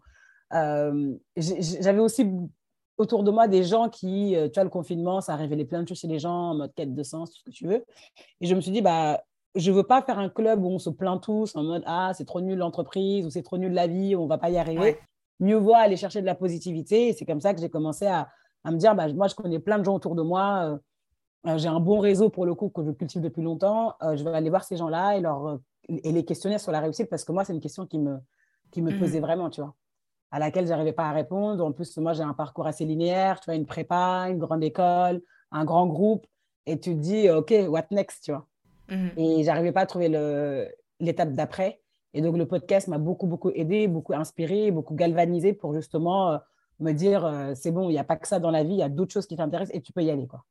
euh, 0.53 1.13
j'avais 1.37 1.99
aussi 1.99 2.27
autour 2.97 3.23
de 3.23 3.31
moi 3.31 3.47
des 3.47 3.63
gens 3.63 3.89
qui, 3.89 4.35
euh, 4.35 4.47
tu 4.47 4.55
vois, 4.55 4.63
le 4.63 4.69
confinement, 4.69 5.21
ça 5.21 5.33
a 5.33 5.35
révélé 5.35 5.65
plein 5.65 5.83
de 5.83 5.87
choses 5.87 5.99
chez 5.99 6.07
les 6.07 6.19
gens, 6.19 6.51
en 6.51 6.55
mode 6.55 6.73
quête 6.73 6.93
de 6.93 7.03
sens, 7.03 7.31
tout 7.31 7.37
ce 7.39 7.43
que 7.43 7.51
tu 7.51 7.67
veux. 7.67 7.83
Et 8.41 8.45
je 8.45 8.55
me 8.55 8.61
suis 8.61 8.71
dit, 8.71 8.81
bah, 8.81 9.21
je 9.55 9.71
ne 9.71 9.75
veux 9.75 9.83
pas 9.83 10.01
faire 10.01 10.19
un 10.19 10.29
club 10.29 10.63
où 10.63 10.67
on 10.67 10.79
se 10.79 10.89
plaint 10.89 11.21
tous 11.21 11.55
en 11.55 11.63
mode, 11.63 11.83
ah, 11.85 12.11
c'est 12.15 12.25
trop 12.25 12.41
nul 12.41 12.57
l'entreprise 12.57 13.25
ou 13.25 13.29
c'est 13.29 13.43
trop 13.43 13.57
nul 13.57 13.73
la 13.73 13.87
vie, 13.87 14.15
on 14.15 14.23
ne 14.23 14.29
va 14.29 14.37
pas 14.37 14.49
y 14.49 14.57
arriver. 14.57 14.97
Mieux 15.39 15.57
vaut 15.57 15.73
aller 15.73 15.97
chercher 15.97 16.21
de 16.21 16.25
la 16.25 16.35
positivité. 16.35 17.09
Et 17.09 17.13
c'est 17.13 17.25
comme 17.25 17.41
ça 17.41 17.53
que 17.53 17.59
j'ai 17.59 17.69
commencé 17.69 18.05
à, 18.05 18.29
à, 18.63 18.71
me 18.71 18.77
dire, 18.77 18.95
bah, 18.95 19.11
moi, 19.13 19.27
je 19.27 19.35
connais 19.35 19.59
plein 19.59 19.79
de 19.79 19.83
gens 19.83 19.95
autour 19.95 20.15
de 20.15 20.21
moi 20.21 20.79
euh, 21.47 21.57
j'ai 21.57 21.67
un 21.67 21.79
bon 21.79 21.99
réseau 21.99 22.29
pour 22.29 22.45
le 22.45 22.55
coup 22.55 22.69
que 22.69 22.83
je 22.83 22.91
cultive 22.91 23.21
depuis 23.21 23.41
longtemps. 23.41 23.95
Euh, 24.01 24.15
je 24.15 24.23
vais 24.23 24.31
aller 24.31 24.49
voir 24.49 24.63
ces 24.63 24.77
gens-là 24.77 25.17
et, 25.17 25.21
leur, 25.21 25.47
euh, 25.47 25.57
et 25.89 26.11
les 26.11 26.23
questionner 26.23 26.57
sur 26.57 26.71
la 26.71 26.79
réussite 26.79 27.09
parce 27.09 27.25
que 27.25 27.31
moi, 27.31 27.43
c'est 27.43 27.53
une 27.53 27.59
question 27.59 27.85
qui 27.85 27.99
me, 27.99 28.17
qui 28.71 28.81
me 28.81 28.97
pesait 28.97 29.19
mhm. 29.19 29.25
vraiment, 29.25 29.49
tu 29.49 29.61
vois, 29.61 29.75
à 30.33 30.39
laquelle 30.39 30.65
je 30.65 30.71
n'arrivais 30.71 30.93
pas 30.93 31.05
à 31.05 31.11
répondre. 31.11 31.63
En 31.63 31.71
plus, 31.71 31.95
moi, 31.97 32.13
j'ai 32.13 32.23
un 32.23 32.33
parcours 32.33 32.65
assez 32.65 32.85
linéaire, 32.85 33.39
tu 33.39 33.45
vois, 33.45 33.55
une 33.55 33.67
prépa, 33.67 34.25
une 34.29 34.39
grande 34.39 34.63
école, 34.63 35.21
un 35.51 35.63
grand 35.63 35.85
groupe. 35.85 36.25
Et 36.65 36.79
tu 36.79 36.95
te 36.95 36.99
dis, 36.99 37.29
OK, 37.29 37.53
what 37.69 37.85
next, 37.91 38.23
tu 38.23 38.31
vois. 38.31 38.47
Mhm. 38.89 39.11
Et 39.15 39.43
j'arrivais 39.43 39.71
pas 39.71 39.81
à 39.81 39.85
trouver 39.85 40.09
l'étape 40.99 41.33
d'après. 41.33 41.81
Et 42.15 42.21
donc, 42.21 42.35
le 42.35 42.47
podcast 42.47 42.87
m'a 42.87 42.97
beaucoup, 42.97 43.27
beaucoup 43.27 43.51
aidé, 43.51 43.87
beaucoup 43.87 44.15
inspiré, 44.15 44.71
beaucoup 44.71 44.95
galvanisé 44.95 45.53
pour 45.53 45.75
justement 45.75 46.39
me 46.79 46.93
dire, 46.93 47.51
c'est 47.53 47.71
bon, 47.71 47.89
il 47.89 47.93
n'y 47.93 47.99
a 47.99 48.03
pas 48.03 48.15
que 48.15 48.27
ça 48.27 48.39
dans 48.39 48.51
la 48.51 48.63
vie, 48.63 48.73
il 48.73 48.79
y 48.79 48.83
a 48.83 48.89
d'autres 48.89 49.13
choses 49.13 49.27
qui 49.27 49.35
t'intéressent 49.35 49.75
et 49.75 49.81
tu 49.81 49.93
peux 49.93 50.01
y 50.01 50.09
aller, 50.09 50.25
quoi. 50.25 50.43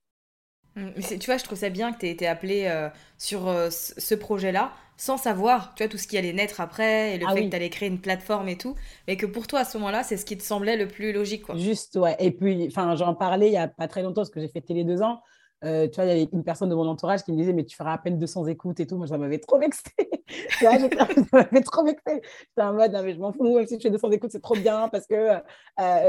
Mm, 0.77 0.89
mais 0.97 1.19
tu 1.19 1.27
vois, 1.27 1.37
je 1.37 1.45
trouve 1.45 1.59
ça 1.59 1.71
bien 1.71 1.93
que 1.93 1.99
tu 1.99 2.07
aies 2.07 2.11
été 2.11 2.27
appelé 2.27 2.65
euh, 2.67 2.89
sur 3.19 3.49
euh, 3.49 3.69
ce 3.71 4.15
projet-là, 4.15 4.73
sans 4.97 5.17
savoir, 5.17 5.75
tu 5.75 5.83
vois, 5.83 5.91
tout 5.91 5.99
ce 5.99 6.07
qui 6.07 6.17
allait 6.17 6.33
naître 6.33 6.61
après, 6.61 7.15
et 7.15 7.19
le 7.19 7.27
ah 7.29 7.35
fait 7.35 7.45
que 7.45 7.51
tu 7.51 7.57
allais 7.57 7.71
créer 7.71 7.89
une 7.89 8.01
plateforme 8.01 8.49
et 8.49 8.57
tout, 8.57 8.75
mais 9.07 9.17
que 9.17 9.27
pour 9.27 9.47
toi, 9.47 9.61
à 9.61 9.65
ce 9.65 9.77
moment-là, 9.79 10.03
c'est 10.03 10.17
ce 10.17 10.25
qui 10.25 10.37
te 10.37 10.43
semblait 10.43 10.77
le 10.77 10.89
plus 10.89 11.13
logique, 11.13 11.45
quoi. 11.45 11.57
Juste, 11.57 11.97
ouais. 11.97 12.17
Et 12.19 12.31
puis, 12.31 12.67
enfin, 12.69 12.95
j'en 12.97 13.15
parlais 13.15 13.49
il 13.49 13.53
y 13.53 13.59
a 13.59 13.69
pas 13.69 13.89
très 13.89 14.03
longtemps, 14.03 14.23
parce 14.23 14.31
que 14.31 14.41
j'ai 14.41 14.49
fait 14.49 14.61
télé 14.61 14.85
deux 14.85 15.03
ans. 15.03 15.23
Euh, 15.65 15.87
tu 15.87 15.95
vois, 15.95 16.07
il 16.07 16.09
y 16.09 16.11
avait 16.11 16.29
une 16.33 16.43
personne 16.43 16.71
de 16.71 16.75
mon 16.75 16.89
entourage 16.89 17.23
qui 17.23 17.31
me 17.31 17.37
disait, 17.37 17.53
mais 17.53 17.65
tu 17.65 17.77
feras 17.77 17.93
à 17.93 17.99
peine 17.99 18.19
200 18.19 18.47
écoutes 18.47 18.81
et 18.81 18.87
tout. 18.87 18.97
Moi, 18.97 19.07
ça 19.07 19.17
m'avait 19.17 19.39
trop 19.39 19.59
vexé. 19.61 19.83
ça 20.61 20.73
m'avait 21.33 21.61
trop 21.61 21.85
vexé. 21.85 22.03
J'étais 22.07 22.63
en 22.63 22.73
mode, 22.73 22.99
mais 23.05 23.13
je 23.15 23.19
m'en 23.19 23.33
fous, 23.33 23.55
même 23.55 23.67
si 23.67 23.77
tu 23.77 23.83
fais 23.83 23.91
200 23.91 24.11
écoutes, 24.11 24.33
c'est 24.33 24.41
trop 24.41 24.57
bien 24.57 24.89
parce 24.89 25.07
que 25.07 25.39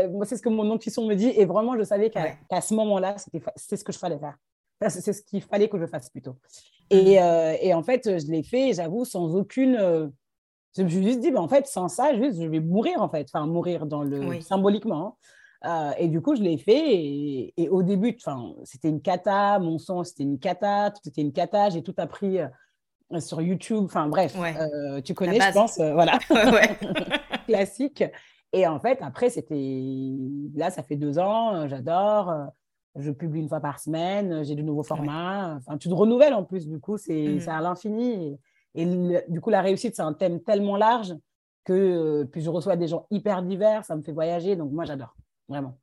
moi, 0.08 0.26
c'est 0.26 0.38
ce 0.38 0.42
que 0.42 0.50
mon 0.50 0.74
intuition 0.74 1.06
me 1.06 1.14
dit. 1.14 1.30
Et 1.36 1.46
vraiment, 1.46 1.78
je 1.78 1.84
savais 1.84 2.10
qu'à 2.10 2.62
ce 2.62 2.74
moment-là, 2.74 3.16
c'était 3.56 3.78
ce 3.78 3.84
que 3.84 3.92
je 3.92 4.00
fallait 4.00 4.18
faire. 4.18 4.38
C'est 4.90 5.14
ce 5.14 5.22
qu'il 5.24 5.42
fallait 5.42 5.70
que 5.70 5.80
je 5.80 5.86
fasse 5.86 6.10
plutôt. 6.10 6.38
Et, 6.90 7.18
mhm. 7.18 7.24
euh, 7.24 7.58
et 7.62 7.74
en 7.74 7.84
fait, 7.84 8.20
je 8.20 8.32
l'ai 8.32 8.44
fait, 8.44 8.74
j'avoue, 8.74 9.06
sans 9.06 9.36
aucune. 9.36 9.76
Euh, 9.76 10.08
je 10.76 10.84
me 10.84 10.90
suis 10.90 11.04
juste 11.04 11.20
dit, 11.20 11.32
ben, 11.32 11.42
en 11.42 11.48
fait, 11.48 11.68
sans 11.68 11.88
ça, 11.88 12.16
juste, 12.16 12.42
je 12.42 12.48
vais 12.48 12.60
mourir, 12.60 13.02
en 13.02 13.10
fait. 13.10 13.28
Enfin, 13.34 13.46
mourir 13.46 13.86
dans 13.86 14.04
le, 14.04 14.42
symboliquement. 14.42 15.18
Hein. 15.66 15.92
Euh, 15.92 15.94
et 15.98 16.08
du 16.08 16.22
coup, 16.22 16.36
je 16.36 16.42
l'ai 16.42 16.58
fait. 16.58 16.96
Et, 16.96 17.54
et, 17.58 17.70
au 17.70 17.84
début, 17.84 18.18
c'était 18.64 18.90
une 18.90 19.02
cata. 19.02 19.60
Mon 19.60 19.78
son, 19.78 20.04
c'était 20.04 20.24
une 20.24 20.40
cata. 20.40 20.92
Tout 20.92 21.08
était 21.08 21.22
une 21.22 21.34
cata. 21.34 21.70
J'ai 21.70 21.84
tout 21.84 21.96
appris 21.98 22.40
sur 23.20 23.42
YouTube. 23.42 23.84
Enfin, 23.86 24.08
bref, 24.08 24.36
tu 25.06 25.14
connais, 25.14 25.40
je 25.40 25.54
pense. 25.54 25.78
voilà. 25.78 26.20
Classique. 27.48 28.04
Et 28.52 28.68
en 28.68 28.80
fait, 28.80 29.00
après, 29.02 29.30
c'était. 29.30 30.12
Là, 30.56 30.72
ça 30.72 30.84
fait 30.84 30.98
deux 30.98 31.20
ans. 31.20 31.68
J'adore 31.68 32.52
je 32.96 33.12
publie 33.12 33.42
une 33.42 33.50
fois 33.50 33.60
par 33.60 33.80
semaine, 33.80 34.44
j'ai 34.44 34.56
de 34.56 34.62
nouveaux 34.62 34.84
formats. 34.84 35.56
Enfin, 35.58 35.78
tu 35.78 35.90
te 35.90 35.94
renouvelles 35.94 36.34
en 36.34 36.44
plus, 36.44 36.68
du 36.68 36.80
coup, 36.80 36.98
c'est 36.98 37.28
mmh. 37.28 37.50
à 37.50 37.62
l'infini. 37.62 38.40
Et, 38.76 38.86
du 39.28 39.42
coup, 39.42 39.50
la 39.50 39.62
réussite, 39.62 39.96
c'est 39.96 40.02
un 40.02 40.14
thème 40.14 40.42
tellement 40.42 40.78
large 40.78 41.16
que 41.64 41.74
euh, 41.74 42.26
puis 42.26 42.42
je 42.42 42.50
reçois 42.50 42.76
des 42.76 42.88
gens 42.88 43.08
hyper 43.10 43.42
divers, 43.42 43.86
ça 43.86 43.96
me 43.96 44.02
fait 44.02 44.12
voyager. 44.12 44.56
Donc, 44.56 44.72
moi, 44.72 44.86
j'adore, 44.86 45.16
vraiment. 45.48 45.78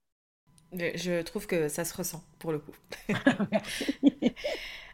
Je 0.73 1.23
trouve 1.23 1.47
que 1.47 1.69
ça 1.69 1.85
se 1.85 1.97
ressent 1.97 2.23
pour 2.39 2.53
le 2.53 2.59
coup. 2.59 2.73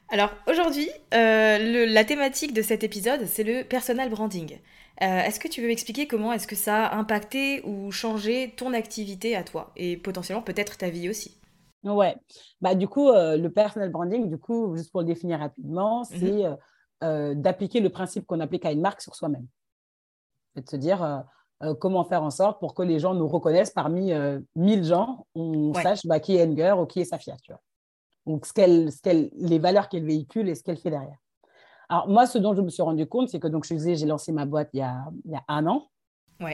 Alors 0.08 0.30
aujourd'hui, 0.46 0.88
euh, 1.14 1.86
la 1.86 2.04
thématique 2.04 2.54
de 2.54 2.62
cet 2.62 2.84
épisode, 2.84 3.26
c'est 3.26 3.42
le 3.42 3.64
personal 3.64 4.08
branding. 4.08 4.58
Euh, 5.02 5.20
est-ce 5.22 5.40
que 5.40 5.48
tu 5.48 5.60
veux 5.60 5.66
m'expliquer 5.66 6.06
comment 6.06 6.32
est-ce 6.32 6.46
que 6.46 6.54
ça 6.54 6.86
a 6.86 6.96
impacté 6.96 7.60
ou 7.64 7.90
changé 7.90 8.54
ton 8.56 8.72
activité 8.72 9.34
à 9.34 9.42
toi 9.42 9.72
et 9.76 9.96
potentiellement 9.96 10.42
peut-être 10.42 10.78
ta 10.78 10.88
vie 10.88 11.08
aussi? 11.08 11.36
Ouais, 11.84 12.16
bah, 12.60 12.74
du 12.74 12.88
coup, 12.88 13.08
euh, 13.08 13.36
le 13.36 13.50
personal 13.50 13.90
branding, 13.90 14.28
du 14.28 14.38
coup, 14.38 14.74
juste 14.76 14.90
pour 14.90 15.00
le 15.00 15.06
définir 15.06 15.38
rapidement, 15.38 16.02
mmh 16.02 16.04
c'est 16.04 16.44
euh, 16.44 16.54
euh, 17.04 17.34
d'appliquer 17.34 17.80
le 17.80 17.90
principe 17.90 18.26
qu'on 18.26 18.40
applique 18.40 18.64
à 18.64 18.72
une 18.72 18.80
marque 18.80 19.00
sur 19.00 19.14
soi-même. 19.14 19.46
C'est 20.54 20.64
de 20.64 20.70
se 20.70 20.76
dire 20.76 21.24
comment 21.80 22.04
faire 22.04 22.22
en 22.22 22.30
sorte 22.30 22.60
pour 22.60 22.74
que 22.74 22.82
les 22.82 22.98
gens 22.98 23.14
nous 23.14 23.28
reconnaissent 23.28 23.70
parmi 23.70 24.12
1000 24.56 24.84
gens, 24.84 25.26
on 25.34 25.74
sache 25.74 26.06
bah, 26.06 26.18
qui 26.18 26.36
est 26.36 26.46
Enger 26.46 26.74
ou 26.80 26.86
qui 26.86 27.00
est 27.00 27.04
Safia, 27.04 27.36
tu 27.42 27.52
vois. 27.52 27.60
Donc, 28.24 28.46
ce 28.46 28.52
ce 28.54 29.30
les 29.36 29.58
valeurs 29.58 29.90
qu'elle 29.90 30.06
véhicule 30.06 30.48
et 30.48 30.54
ce 30.54 30.62
qu'elle 30.62 30.78
fait 30.78 30.90
derrière. 30.90 31.18
Alors, 31.90 32.08
moi, 32.08 32.26
ce 32.26 32.38
dont 32.38 32.54
je 32.54 32.62
me 32.62 32.70
suis 32.70 32.82
rendu 32.82 33.06
compte, 33.06 33.28
c'est 33.28 33.38
que 33.38 33.48
donc, 33.48 33.66
je 33.66 33.74
disais, 33.74 33.96
j'ai 33.96 34.06
lancé 34.06 34.32
ma 34.32 34.46
boîte 34.46 34.70
il 34.72 34.78
y 34.78 34.82
a, 34.82 35.04
il 35.26 35.32
y 35.32 35.36
a 35.36 35.44
un 35.48 35.66
an. 35.66 35.88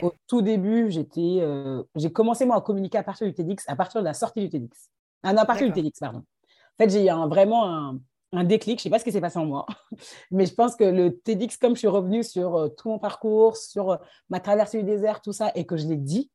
Au 0.03 0.13
tout 0.27 0.43
début, 0.43 0.91
j'ai 0.91 2.13
commencé 2.13 2.45
moi 2.45 2.57
à 2.57 2.61
communiquer 2.61 2.99
à 2.99 3.03
partir 3.03 3.27
du 3.27 3.35
TEDx, 3.35 3.65
à 3.69 3.77
partir 3.77 4.01
de 4.01 4.07
la 4.07 4.15
sortie 4.15 4.41
du 4.41 4.49
TEDx. 4.49 4.91
Un 5.23 5.45
partir 5.45 5.67
du 5.67 5.73
TEDx, 5.73 5.99
pardon. 5.99 6.19
En 6.19 6.85
fait, 6.85 6.91
j'ai 6.91 7.07
eu 7.07 7.29
vraiment 7.29 8.01
un, 8.33 8.45
déclic. 8.45 8.79
Je 8.79 8.81
ne 8.81 8.85
sais 8.85 8.91
pas 8.91 8.99
ce 8.99 9.05
qui 9.05 9.13
s'est 9.13 9.21
passé 9.21 9.39
en 9.39 9.47
moi, 9.47 9.67
mais 10.31 10.47
je 10.47 10.55
pense 10.55 10.75
que 10.75 10.85
le 10.85 11.19
TEDx, 11.19 11.57
comme 11.59 11.75
je 11.75 11.81
suis 11.81 11.89
revenue 11.89 12.25
sur 12.25 12.57
euh, 12.57 12.69
tout 12.69 12.89
mon 12.89 12.99
parcours, 12.99 13.57
sur 13.57 13.91
euh, 13.91 13.97
ma 14.31 14.41
traversée 14.41 14.79
du 14.79 14.85
désert, 14.85 15.21
tout 15.21 15.33
ça, 15.33 15.53
et 15.55 15.67
que 15.67 15.77
je 15.77 15.87
l'ai 15.87 15.97
dit, 15.97 16.31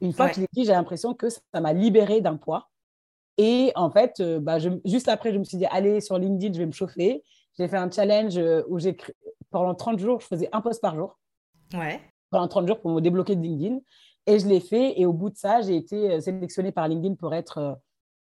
une 0.00 0.12
fois 0.12 0.28
que 0.28 0.36
je 0.36 0.40
l'ai 0.40 0.48
dit, 0.52 0.64
j'ai 0.64 0.72
l'impression 0.72 1.12
que 1.12 1.28
ça 1.28 1.60
m'a 1.60 1.72
libérée 1.72 2.20
d'un 2.20 2.36
poids. 2.36 2.68
Et 3.36 3.72
en 3.74 3.90
fait, 3.90 4.20
euh, 4.20 4.38
bah, 4.38 4.58
juste 4.84 5.08
après, 5.08 5.32
je 5.32 5.38
me 5.38 5.44
suis 5.44 5.58
dit, 5.58 5.66
allez, 5.66 6.00
sur 6.00 6.18
LinkedIn, 6.18 6.54
je 6.54 6.58
vais 6.58 6.66
me 6.66 6.72
chauffer. 6.72 7.22
J'ai 7.58 7.68
fait 7.68 7.76
un 7.76 7.90
challenge 7.90 8.40
où 8.68 8.78
j'ai 8.78 8.96
pendant 9.50 9.74
30 9.74 9.98
jours, 9.98 10.20
je 10.20 10.26
faisais 10.26 10.48
un 10.52 10.60
post 10.60 10.80
par 10.80 10.94
jour. 10.94 11.18
Ouais. 11.74 12.00
Pendant 12.30 12.48
30 12.48 12.68
jours 12.68 12.80
pour 12.80 12.92
me 12.92 13.00
débloquer 13.00 13.34
de 13.34 13.42
LinkedIn. 13.42 13.80
Et 14.26 14.38
je 14.38 14.46
l'ai 14.46 14.60
fait. 14.60 14.98
Et 14.98 15.04
au 15.04 15.12
bout 15.12 15.30
de 15.30 15.36
ça, 15.36 15.60
j'ai 15.60 15.76
été 15.76 16.20
sélectionnée 16.20 16.70
par 16.70 16.86
LinkedIn 16.86 17.16
pour 17.16 17.34
être 17.34 17.78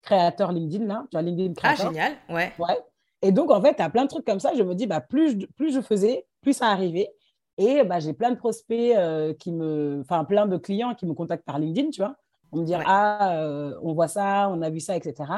créateur 0.08 0.52
LinkedIn, 0.52 0.86
là. 0.86 1.04
Tu 1.12 1.18
vois, 1.18 1.22
LinkedIn 1.22 1.54
ah, 1.58 1.60
créateur. 1.60 1.88
Ah, 1.88 1.90
génial, 1.90 2.14
ouais. 2.30 2.52
ouais. 2.60 2.80
Et 3.22 3.32
donc, 3.32 3.52
en 3.52 3.62
fait, 3.62 3.76
tu 3.76 3.82
as 3.82 3.90
plein 3.90 4.04
de 4.04 4.10
trucs 4.10 4.26
comme 4.26 4.40
ça. 4.40 4.52
Je 4.56 4.64
me 4.64 4.74
dis, 4.76 4.88
bah, 4.88 5.02
plus, 5.02 5.40
je, 5.40 5.46
plus 5.46 5.74
je 5.74 5.82
faisais, 5.82 6.26
plus 6.42 6.54
ça 6.54 6.68
arrivait. 6.68 7.12
Et 7.58 7.84
bah, 7.84 8.00
j'ai 8.00 8.14
plein 8.14 8.32
de 8.32 8.36
prospects 8.36 8.96
euh, 8.96 9.34
qui 9.34 9.52
me. 9.52 10.00
Enfin, 10.02 10.24
plein 10.24 10.46
de 10.46 10.58
clients 10.58 10.94
qui 10.94 11.06
me 11.06 11.14
contactent 11.14 11.46
par 11.46 11.60
LinkedIn, 11.60 11.90
tu 11.90 12.02
vois. 12.02 12.16
On 12.52 12.60
me 12.60 12.66
dit, 12.66 12.74
ah, 12.74 13.36
euh, 13.38 13.78
on 13.82 13.94
voit 13.94 14.08
ça, 14.08 14.50
on 14.50 14.62
a 14.62 14.70
vu 14.70 14.80
ça, 14.80 14.96
etc. 14.96 15.32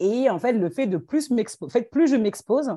Et 0.00 0.28
en 0.28 0.38
fait, 0.38 0.52
le 0.52 0.68
fait 0.68 0.86
de 0.86 0.98
plus 0.98 1.30
m'exposer, 1.30 1.70
en 1.70 1.72
fait, 1.72 1.90
plus 1.90 2.08
je 2.08 2.16
m'expose, 2.16 2.70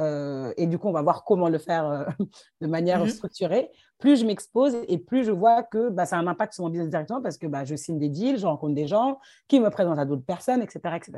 euh, 0.00 0.52
et 0.56 0.66
du 0.66 0.78
coup, 0.78 0.88
on 0.88 0.92
va 0.92 1.02
voir 1.02 1.24
comment 1.24 1.48
le 1.48 1.58
faire 1.58 2.08
de 2.60 2.66
manière 2.66 3.00
mhm. 3.00 3.10
structurée, 3.10 3.70
plus 3.98 4.20
je 4.20 4.26
m'expose 4.26 4.76
et 4.88 4.98
plus 4.98 5.24
je 5.24 5.30
vois 5.30 5.62
que 5.62 5.90
bah, 5.90 6.06
ça 6.06 6.16
a 6.16 6.18
un 6.18 6.26
impact 6.26 6.54
sur 6.54 6.64
mon 6.64 6.70
business 6.70 6.90
directement 6.90 7.22
parce 7.22 7.36
que 7.36 7.46
bah, 7.46 7.64
je 7.64 7.76
signe 7.76 7.98
des 7.98 8.08
deals, 8.08 8.38
je 8.38 8.46
rencontre 8.46 8.74
des 8.74 8.86
gens 8.86 9.18
qui 9.46 9.60
me 9.60 9.70
présentent 9.70 9.98
à 9.98 10.04
d'autres 10.04 10.24
personnes, 10.24 10.62
etc. 10.62 10.80
etc. 10.96 11.12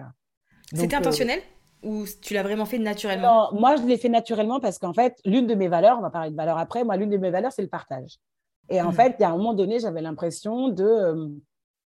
C'était 0.74 0.94
euh, 0.94 0.98
intentionnel 0.98 1.40
ou 1.82 2.04
tu 2.20 2.34
l'as 2.34 2.42
vraiment 2.42 2.64
fait 2.64 2.78
naturellement? 2.78 3.52
Non, 3.52 3.60
Moi, 3.60 3.76
je 3.76 3.82
l'ai 3.82 3.98
fait 3.98 4.08
naturellement 4.08 4.60
parce 4.60 4.78
qu'en 4.78 4.92
fait, 4.92 5.18
l'une 5.24 5.46
de 5.46 5.54
mes 5.54 5.68
valeurs, 5.68 5.98
on 5.98 6.02
va 6.02 6.10
parler 6.10 6.30
de 6.30 6.36
valeurs 6.36 6.58
après, 6.58 6.84
moi, 6.84 6.96
l'une 6.96 7.10
de 7.10 7.16
mes 7.16 7.30
valeurs, 7.30 7.52
c'est 7.52 7.62
le 7.62 7.68
partage. 7.68 8.18
Et 8.68 8.80
en 8.80 8.90
hmm. 8.90 8.94
fait, 8.94 9.16
il 9.18 9.22
y 9.22 9.24
a 9.24 9.30
un 9.30 9.36
moment 9.36 9.54
donné, 9.54 9.80
j'avais 9.80 10.00
l'impression 10.00 10.68
de, 10.68 10.84
euh, 10.84 11.28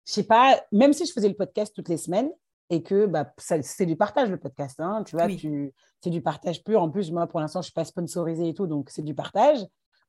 je 0.06 0.12
sais 0.12 0.24
pas, 0.24 0.60
même 0.72 0.92
si 0.92 1.04
je 1.04 1.12
faisais 1.12 1.28
le 1.28 1.34
podcast 1.34 1.74
toutes 1.74 1.88
les 1.88 1.98
semaines, 1.98 2.30
et 2.70 2.82
que 2.82 3.06
bah, 3.06 3.32
c'est 3.38 3.86
du 3.86 3.96
partage 3.96 4.30
le 4.30 4.38
podcast, 4.38 4.80
hein, 4.80 5.04
tu 5.04 5.16
vois, 5.16 5.26
c'est 6.00 6.10
du 6.10 6.22
partage 6.22 6.62
pur. 6.64 6.82
En 6.82 6.90
plus, 6.90 7.10
moi, 7.12 7.26
pour 7.26 7.40
l'instant, 7.40 7.60
je 7.60 7.66
ne 7.66 7.70
suis 7.70 7.74
pas 7.74 7.84
sponsorisée 7.84 8.48
et 8.48 8.54
tout, 8.54 8.66
donc 8.66 8.90
c'est 8.90 9.02
du 9.02 9.14
partage. 9.14 9.58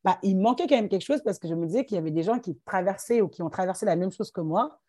Bah, 0.03 0.17
il 0.23 0.37
manquait 0.37 0.67
quand 0.67 0.75
même 0.75 0.89
quelque 0.89 1.05
chose 1.05 1.21
parce 1.23 1.39
que 1.39 1.47
je 1.47 1.55
me 1.55 1.65
disais 1.65 1.83
qu'il 1.85 1.95
y 1.95 1.97
avait 1.97 2.11
des 2.11 2.23
gens 2.23 2.39
qui 2.39 2.57
traversaient 2.65 3.21
ou 3.21 3.27
qui 3.27 3.41
ont 3.41 3.49
traversé 3.49 3.85
la 3.85 3.95
même 3.95 4.11
chose 4.11 4.31
que 4.31 4.41
moi 4.41 4.79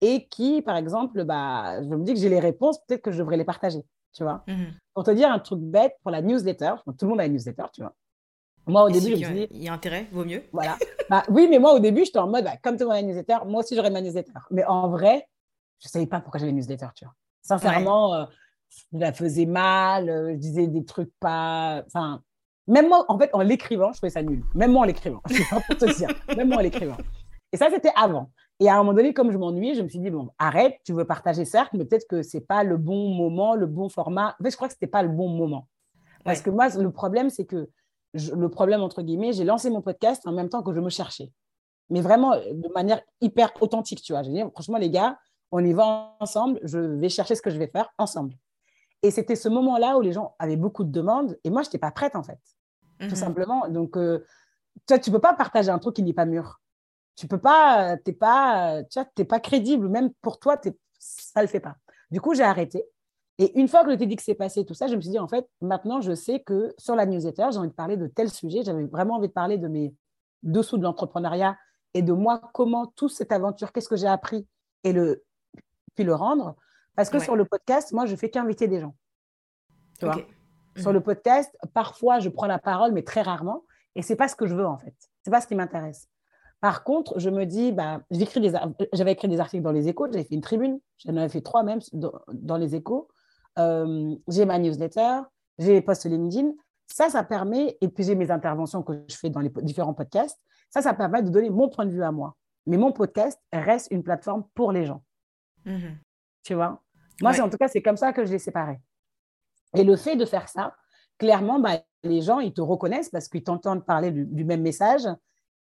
et 0.00 0.28
qui, 0.28 0.62
par 0.62 0.76
exemple, 0.76 1.24
bah, 1.24 1.82
je 1.82 1.88
me 1.88 2.04
dis 2.04 2.14
que 2.14 2.20
j'ai 2.20 2.28
les 2.28 2.40
réponses, 2.40 2.78
peut-être 2.86 3.02
que 3.02 3.10
je 3.10 3.18
devrais 3.18 3.36
les 3.36 3.44
partager, 3.44 3.82
tu 4.12 4.22
vois. 4.22 4.44
Mmh 4.46 4.66
pour 4.94 5.04
te 5.04 5.12
dire 5.12 5.30
un 5.30 5.38
truc 5.38 5.60
bête, 5.60 5.94
pour 6.02 6.10
la 6.10 6.20
newsletter, 6.20 6.72
tout 6.84 7.04
le 7.04 7.06
monde 7.06 7.20
a 7.20 7.26
une 7.26 7.34
newsletter, 7.34 7.66
tu 7.72 7.82
vois. 7.82 7.94
Moi, 8.66 8.82
au 8.82 8.90
début, 8.90 9.16
je 9.16 9.30
me 9.30 9.32
dis... 9.32 9.46
Il 9.52 9.62
y 9.62 9.68
a 9.68 9.72
intérêt, 9.72 10.08
vaut 10.10 10.24
mieux. 10.24 10.42
Voilà. 10.52 10.76
bah, 11.08 11.22
oui, 11.28 11.46
mais 11.48 11.60
moi, 11.60 11.72
au 11.72 11.78
début, 11.78 12.04
j'étais 12.04 12.18
en 12.18 12.26
mode, 12.26 12.42
bah, 12.42 12.56
comme 12.60 12.76
tout 12.76 12.82
le 12.82 12.86
monde 12.86 12.96
a 12.96 13.00
une 13.00 13.06
newsletter, 13.06 13.36
moi 13.46 13.60
aussi, 13.60 13.76
j'aurais 13.76 13.90
ma 13.90 14.00
newsletter. 14.00 14.32
Mais 14.50 14.64
en 14.64 14.88
vrai, 14.88 15.28
je 15.78 15.88
ne 15.88 15.90
savais 15.90 16.06
pas 16.06 16.20
pourquoi 16.20 16.38
j'avais 16.38 16.50
une 16.50 16.56
newsletter, 16.56 16.88
tu 16.94 17.04
vois. 17.04 17.14
Sincèrement, 17.42 18.14
euh, 18.14 18.24
je 18.92 18.98
la 18.98 19.12
faisais 19.12 19.46
mal, 19.46 20.08
euh, 20.08 20.32
je 20.32 20.38
disais 20.38 20.66
des 20.66 20.84
trucs 20.84 21.12
pas. 21.20 21.82
Enfin, 21.86 22.22
même 22.66 22.88
moi, 22.88 23.04
en 23.08 23.18
fait, 23.18 23.30
en 23.32 23.40
l'écrivant, 23.40 23.92
je 23.92 23.98
trouvais 23.98 24.10
ça 24.10 24.22
nul. 24.22 24.44
Même 24.54 24.72
moi 24.72 24.82
en 24.82 24.84
l'écrivant. 24.84 25.22
Je 25.30 25.42
pas 25.48 25.60
pour 25.60 25.76
te 25.76 25.96
dire. 25.96 26.08
Même 26.36 26.48
moi 26.48 26.58
en 26.58 26.60
l'écrivant. 26.60 26.96
Et 27.52 27.56
ça, 27.56 27.68
c'était 27.70 27.92
avant. 27.96 28.30
Et 28.60 28.68
à 28.68 28.74
un 28.74 28.78
moment 28.78 28.92
donné, 28.92 29.14
comme 29.14 29.30
je 29.30 29.38
m'ennuyais, 29.38 29.74
je 29.74 29.82
me 29.82 29.88
suis 29.88 30.00
dit, 30.00 30.10
bon, 30.10 30.30
arrête, 30.38 30.78
tu 30.84 30.92
veux 30.92 31.06
partager, 31.06 31.44
certes, 31.44 31.72
mais 31.72 31.84
peut-être 31.84 32.06
que 32.08 32.22
c'est 32.22 32.40
pas 32.40 32.64
le 32.64 32.76
bon 32.76 33.14
moment, 33.14 33.54
le 33.54 33.66
bon 33.66 33.88
format. 33.88 34.36
En 34.38 34.44
fait, 34.44 34.50
je 34.50 34.56
crois 34.56 34.68
que 34.68 34.74
c'était 34.74 34.88
pas 34.88 35.02
le 35.02 35.08
bon 35.08 35.28
moment. 35.28 35.68
Parce 36.24 36.42
que 36.42 36.50
moi, 36.50 36.68
le 36.68 36.90
problème, 36.90 37.30
c'est 37.30 37.46
que 37.46 37.70
le 38.14 38.48
problème, 38.48 38.82
entre 38.82 39.02
guillemets, 39.02 39.32
j'ai 39.32 39.44
lancé 39.44 39.70
mon 39.70 39.80
podcast 39.80 40.26
en 40.26 40.32
même 40.32 40.48
temps 40.48 40.62
que 40.62 40.74
je 40.74 40.80
me 40.80 40.90
cherchais. 40.90 41.32
Mais 41.90 42.00
vraiment 42.00 42.34
euh, 42.34 42.52
de 42.52 42.68
manière 42.74 43.00
hyper 43.20 43.50
authentique, 43.62 44.02
tu 44.02 44.12
vois. 44.12 44.22
J'ai 44.22 44.32
dit, 44.32 44.42
franchement, 44.52 44.78
les 44.78 44.90
gars, 44.90 45.18
on 45.50 45.64
y 45.64 45.72
va 45.72 46.16
ensemble, 46.20 46.60
je 46.62 46.78
vais 46.78 47.08
chercher 47.08 47.34
ce 47.34 47.42
que 47.42 47.50
je 47.50 47.58
vais 47.58 47.68
faire 47.68 47.88
ensemble. 47.98 48.34
Et 49.02 49.10
c'était 49.10 49.36
ce 49.36 49.48
moment-là 49.48 49.96
où 49.96 50.00
les 50.00 50.12
gens 50.12 50.34
avaient 50.38 50.56
beaucoup 50.56 50.84
de 50.84 50.90
demandes 50.90 51.38
et 51.44 51.50
moi, 51.50 51.62
je 51.62 51.68
n'étais 51.68 51.78
pas 51.78 51.90
prête, 51.90 52.16
en 52.16 52.22
fait. 52.22 52.38
Tout 52.98 53.06
mhm. 53.06 53.14
simplement. 53.14 53.68
Donc, 53.68 53.96
euh, 53.96 54.24
toi, 54.86 54.98
tu 54.98 55.10
ne 55.10 55.16
peux 55.16 55.20
pas 55.20 55.34
partager 55.34 55.70
un 55.70 55.78
truc 55.78 55.96
qui 55.96 56.02
n'est 56.02 56.12
pas 56.12 56.24
mûr. 56.24 56.60
Tu 57.16 57.28
peux 57.28 57.38
pas, 57.38 57.96
tu 57.96 58.10
n'es 58.10 58.16
pas, 58.16 58.82
tu 58.84 59.24
pas 59.24 59.40
crédible. 59.40 59.88
Même 59.88 60.10
pour 60.20 60.38
toi, 60.38 60.56
ça 60.98 61.40
ne 61.40 61.42
le 61.42 61.48
fait 61.48 61.60
pas. 61.60 61.76
Du 62.10 62.20
coup, 62.20 62.34
j'ai 62.34 62.42
arrêté. 62.42 62.84
Et 63.38 63.58
une 63.58 63.68
fois 63.68 63.84
que 63.84 63.92
je 63.92 63.96
t'ai 63.96 64.06
dit 64.06 64.16
que 64.16 64.22
c'est 64.22 64.34
passé 64.34 64.64
tout 64.64 64.74
ça, 64.74 64.88
je 64.88 64.96
me 64.96 65.00
suis 65.00 65.10
dit, 65.10 65.18
en 65.18 65.28
fait, 65.28 65.48
maintenant, 65.60 66.00
je 66.00 66.12
sais 66.12 66.40
que 66.40 66.74
sur 66.76 66.96
la 66.96 67.06
newsletter, 67.06 67.46
j'ai 67.52 67.58
envie 67.58 67.68
de 67.68 67.74
parler 67.74 67.96
de 67.96 68.08
tel 68.08 68.30
sujet. 68.30 68.64
J'avais 68.64 68.84
vraiment 68.84 69.14
envie 69.14 69.28
de 69.28 69.32
parler 69.32 69.58
de 69.58 69.68
mes 69.68 69.94
dessous 70.42 70.76
de 70.76 70.82
l'entrepreneuriat 70.82 71.56
et 71.94 72.02
de 72.02 72.12
moi, 72.12 72.40
comment 72.52 72.86
toute 72.96 73.12
cette 73.12 73.32
aventure, 73.32 73.72
qu'est-ce 73.72 73.88
que 73.88 73.96
j'ai 73.96 74.06
appris 74.06 74.46
et 74.84 74.92
le, 74.92 75.24
puis 75.98 76.04
le 76.04 76.14
rendre. 76.14 76.54
Parce 76.94 77.10
que 77.10 77.18
sur 77.18 77.34
le 77.34 77.44
podcast, 77.44 77.92
moi, 77.92 78.06
je 78.06 78.14
fais 78.14 78.30
qu'inviter 78.30 78.68
des 78.68 78.78
gens. 78.78 78.94
Tu 79.98 80.06
vois? 80.06 80.16
Sur 80.76 80.92
le 80.92 81.00
podcast, 81.00 81.52
parfois, 81.74 82.20
je 82.20 82.28
prends 82.28 82.46
la 82.46 82.60
parole, 82.60 82.92
mais 82.92 83.02
très 83.02 83.22
rarement. 83.22 83.64
Et 83.96 84.02
c'est 84.02 84.14
pas 84.14 84.28
ce 84.28 84.36
que 84.36 84.46
je 84.46 84.54
veux, 84.54 84.66
en 84.66 84.78
fait. 84.78 84.94
C'est 85.24 85.30
pas 85.32 85.40
ce 85.40 85.48
qui 85.48 85.56
m'intéresse. 85.56 86.08
Par 86.60 86.84
contre, 86.84 87.18
je 87.18 87.30
me 87.30 87.46
dis, 87.46 87.72
bah, 87.72 88.02
j'avais 88.10 89.12
écrit 89.12 89.28
des 89.28 89.40
articles 89.40 89.62
dans 89.62 89.72
les 89.72 89.88
échos, 89.88 90.06
j'avais 90.06 90.22
fait 90.22 90.36
une 90.36 90.40
tribune, 90.40 90.78
j'en 91.04 91.16
avais 91.16 91.28
fait 91.28 91.40
trois 91.40 91.64
même 91.64 91.80
dans 92.32 92.56
les 92.56 92.76
échos. 92.76 93.08
Euh, 93.58 94.14
j'ai 94.28 94.44
ma 94.44 94.58
newsletter, 94.60 95.22
j'ai 95.58 95.72
les 95.72 95.82
posts 95.82 96.06
LinkedIn. 96.06 96.52
Ça, 96.86 97.10
ça 97.10 97.24
permet, 97.24 97.76
et 97.80 97.88
puis 97.88 98.04
j'ai 98.04 98.14
mes 98.14 98.30
interventions 98.30 98.84
que 98.84 98.92
je 99.08 99.16
fais 99.16 99.30
dans 99.30 99.40
les 99.40 99.50
différents 99.62 99.94
podcasts. 99.94 100.38
Ça, 100.70 100.80
ça 100.80 100.94
permet 100.94 101.22
de 101.22 101.30
donner 101.30 101.50
mon 101.50 101.68
point 101.68 101.86
de 101.86 101.90
vue 101.90 102.04
à 102.04 102.12
moi. 102.12 102.36
Mais 102.66 102.76
mon 102.76 102.92
podcast 102.92 103.40
reste 103.52 103.88
une 103.90 104.04
plateforme 104.04 104.44
pour 104.54 104.70
les 104.70 104.84
gens. 104.84 105.02
Mhm. 105.64 105.98
Tu 106.42 106.54
vois? 106.54 106.82
Moi, 107.20 107.38
en 107.40 107.48
tout 107.48 107.56
cas, 107.56 107.68
c'est 107.68 107.82
comme 107.82 107.96
ça 107.96 108.12
que 108.12 108.24
je 108.24 108.32
les 108.32 108.38
séparé. 108.38 108.78
Et 109.74 109.84
le 109.84 109.96
fait 109.96 110.16
de 110.16 110.24
faire 110.24 110.48
ça, 110.48 110.74
clairement, 111.18 111.58
bah, 111.58 111.80
les 112.04 112.22
gens, 112.22 112.40
ils 112.40 112.52
te 112.52 112.60
reconnaissent 112.60 113.10
parce 113.10 113.28
qu'ils 113.28 113.42
t'entendent 113.42 113.84
parler 113.84 114.10
du, 114.10 114.44
même 114.44 114.62
message. 114.62 115.02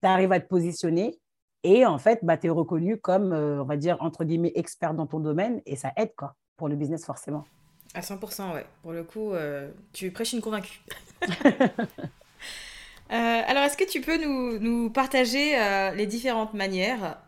Tu 0.03 0.09
arrives 0.09 0.33
à 0.33 0.41
te 0.41 0.47
positionner. 0.47 1.19
Et 1.63 1.85
en 1.87 1.99
fait, 1.99 2.21
bah, 2.23 2.37
tu 2.37 2.47
es 2.47 2.51
reconnu 2.51 2.99
comme, 2.99 3.33
euh, 3.33 3.63
on 3.63 3.65
va 3.65 3.77
dire, 3.77 3.97
entre 4.01 4.25
guillemets, 4.25 4.53
expert 4.55 4.95
dans 4.95 5.07
ton 5.07 5.19
domaine. 5.19 5.61
Et 5.67 5.77
ça 5.77 5.93
aide 5.97 6.15
quoi, 6.17 6.37
pour 6.57 6.69
le 6.69 6.77
business, 6.77 7.05
forcément. 7.05 7.45
À 7.95 8.03
100%, 8.03 8.53
ouais. 8.53 8.67
Pour 8.83 8.93
le 8.93 9.03
coup, 9.03 9.33
euh, 9.33 9.71
tu 9.93 10.11
prêches 10.11 10.35
une 10.35 10.43
convaincue. 10.43 10.83
Euh, 13.13 13.43
alors, 13.47 13.63
est-ce 13.63 13.77
que 13.77 13.89
tu 13.89 14.01
peux 14.01 14.23
nous, 14.23 14.59
nous 14.59 14.91
partager 14.91 15.59
euh, 15.59 15.93
les 15.93 16.07
différentes 16.07 16.55
manières 16.55 17.19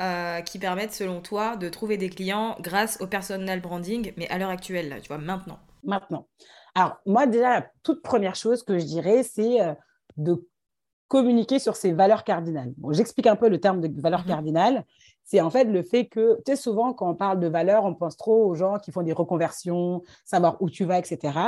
qui 0.44 0.58
permettent, 0.58 0.92
selon 0.92 1.20
toi, 1.20 1.56
de 1.56 1.68
trouver 1.68 1.97
des 1.97 2.11
clients 2.11 2.56
grâce 2.61 3.00
au 3.00 3.06
personal 3.06 3.61
branding, 3.61 4.12
mais 4.16 4.28
à 4.28 4.38
l'heure 4.38 4.50
actuelle, 4.50 4.88
là, 4.88 5.00
tu 5.00 5.08
vois, 5.08 5.18
maintenant? 5.18 5.58
Maintenant. 5.85 6.26
Alors, 6.75 6.97
moi, 7.06 7.26
déjà, 7.26 7.61
la 7.61 7.66
toute 7.82 8.02
première 8.02 8.35
chose 8.35 8.62
que 8.62 8.78
je 8.78 8.85
dirais, 8.85 9.23
c'est 9.23 9.58
de 10.16 10.47
communiquer 11.06 11.58
sur 11.58 11.76
ses 11.76 11.92
valeurs 11.92 12.25
cardinales. 12.25 12.73
Bon, 12.76 12.92
J'explique 12.92 13.26
un 13.26 13.37
peu 13.37 13.49
le 13.49 13.61
terme 13.61 13.81
de 13.81 14.00
valeurs 14.00 14.22
mhm. 14.22 14.29
cardinales 14.29 14.85
c'est 15.29 15.42
en 15.42 15.50
fait 15.50 15.64
le 15.64 15.83
fait 15.83 16.07
que, 16.07 16.37
tu 16.37 16.52
sais, 16.52 16.57
souvent, 16.57 16.94
quand 16.94 17.11
on 17.11 17.14
parle 17.14 17.38
de 17.38 17.48
valeurs, 17.48 17.85
on 17.85 17.94
pense 17.94 18.16
trop 18.16 18.46
aux 18.46 18.55
gens 18.55 18.79
qui 18.79 18.92
font 18.92 19.02
des 19.02 19.12
reconversions, 19.12 20.02
savoir 20.24 20.57
où 20.62 20.70
tu 20.70 20.87
vas, 20.87 20.98
etc. 20.98 21.38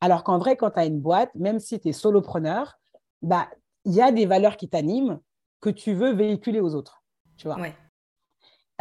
Alors 0.00 0.24
qu'en 0.24 0.38
vrai, 0.38 0.56
quand 0.56 0.70
tu 0.70 0.80
as 0.80 0.86
une 0.86 1.00
boîte, 1.00 1.34
même 1.34 1.60
si 1.60 1.78
tu 1.78 1.88
es 1.88 1.92
solopreneur, 1.92 2.78
bah, 3.20 3.46
il 3.86 3.94
y 3.94 4.02
a 4.02 4.12
des 4.12 4.26
valeurs 4.26 4.56
qui 4.56 4.68
t'animent 4.68 5.20
que 5.60 5.70
tu 5.70 5.94
veux 5.94 6.12
véhiculer 6.12 6.60
aux 6.60 6.74
autres. 6.74 7.02
Tu 7.38 7.46
vois 7.48 7.56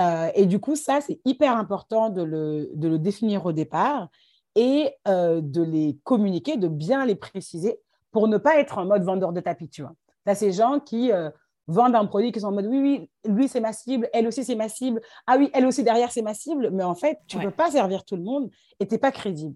euh, 0.02 0.30
et 0.36 0.46
du 0.46 0.60
coup, 0.60 0.76
ça, 0.76 1.00
c'est 1.00 1.22
hyper 1.24 1.56
important 1.56 2.10
de 2.10 2.22
le, 2.22 2.70
de 2.74 2.90
le, 2.90 3.00
définir 3.00 3.46
au 3.46 3.54
départ 3.54 4.10
et 4.56 4.92
euh, 5.08 5.40
de 5.42 5.62
les 5.62 5.98
communiquer, 6.04 6.58
de 6.58 6.68
bien 6.68 7.06
les 7.06 7.16
préciser 7.16 7.80
pour 8.12 8.28
ne 8.28 8.38
pas 8.38 8.60
être 8.60 8.78
en 8.78 8.86
mode 8.86 9.04
vendeur 9.04 9.32
de 9.32 9.40
tapis, 9.40 9.70
tu 9.70 9.84
vois. 9.84 9.94
Tu 10.26 10.32
as 10.32 10.36
ces 10.36 10.52
gens 10.52 10.82
qui, 10.82 11.14
euh, 11.14 11.30
vendent 11.68 11.96
un 11.96 12.06
produit 12.06 12.34
qui 12.34 12.42
sont 12.42 12.48
en 12.48 12.52
mode 12.52 12.66
oui, 12.66 12.80
oui, 12.80 13.10
lui 13.32 13.48
c'est 13.48 13.62
ma 13.62 13.72
cible, 13.72 14.10
elle 14.12 14.28
aussi 14.28 14.44
c'est 14.44 14.56
ma 14.56 14.68
cible, 14.68 15.02
ah 15.28 15.38
oui, 15.38 15.50
elle 15.54 15.66
aussi 15.66 15.82
derrière 15.82 16.12
c'est 16.12 16.22
ma 16.22 16.34
cible, 16.34 16.72
mais 16.72 16.84
en 16.84 16.94
fait, 16.94 17.18
tu 17.26 17.38
ne 17.38 17.44
peux 17.44 17.52
pas 17.52 17.72
servir 17.72 18.04
tout 18.04 18.18
le 18.18 18.22
monde 18.22 18.52
et 18.80 18.86
tu 18.86 18.94
n'es 18.94 19.00
pas 19.00 19.12
crédible. 19.12 19.56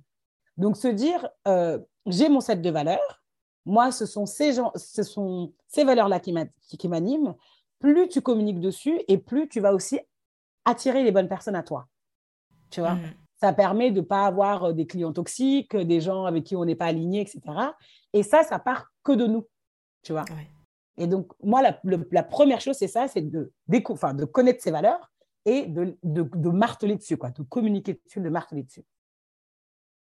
Donc 0.56 0.78
se 0.78 0.88
dire, 0.88 1.30
j'ai 2.08 2.30
mon 2.30 2.40
set 2.40 2.62
de 2.62 2.70
valeurs, 2.72 3.19
moi 3.70 3.92
ce 3.92 4.06
sont 4.06 4.26
ces, 4.26 4.54
gens, 4.54 4.72
ce 4.76 5.04
sont 5.04 5.54
ces 5.68 5.84
valeurs-là 5.84 6.20
qui 6.20 6.88
m'animent, 6.88 7.36
plus 7.80 8.10
tu 8.10 8.22
communiques 8.22 8.60
dessus 8.60 9.00
et 9.08 9.18
plus 9.18 9.48
tu 9.48 9.60
vas 9.60 9.74
aussi 9.74 10.00
attirer 10.66 11.04
les 11.04 11.12
bonnes 11.12 11.30
personnes 11.30 11.56
à 11.56 11.64
toi. 11.64 11.88
Tu 12.70 12.82
vois? 12.82 12.96
Mmh. 12.96 13.14
Ça 13.42 13.54
permet 13.54 13.92
de 13.92 14.02
ne 14.02 14.06
pas 14.06 14.26
avoir 14.26 14.66
euh, 14.66 14.74
des 14.74 14.86
clients 14.86 15.14
toxiques, 15.14 15.76
des 15.76 16.02
gens 16.02 16.26
avec 16.26 16.44
qui 16.44 16.56
on 16.56 16.66
n'est 16.66 16.76
pas 16.76 16.88
aligné, 16.88 17.22
etc. 17.22 17.42
Et 18.14 18.24
ça, 18.24 18.44
ça 18.44 18.60
part 18.60 18.92
que 19.04 19.14
de 19.14 19.26
nous. 19.26 19.48
Tu 20.04 20.12
vois? 20.12 20.26
Et 20.98 21.08
donc, 21.08 21.32
moi, 21.42 21.62
la, 21.62 22.24
première 22.24 22.60
chose, 22.60 22.76
c'est 22.76 22.88
ça, 22.88 23.08
c'est 23.08 23.22
de, 23.22 23.52
de 23.68 24.26
connaître 24.26 24.62
ses 24.62 24.72
valeurs 24.72 25.10
et 25.46 25.66
de, 25.66 25.98
de, 26.04 26.50
marteler 26.50 26.96
dessus, 26.96 27.16
quoi, 27.16 27.30
de 27.32 27.42
communiquer 27.44 28.00
dessus, 28.06 28.20
de 28.20 28.30
marteler 28.30 28.64
dessus. 28.64 28.84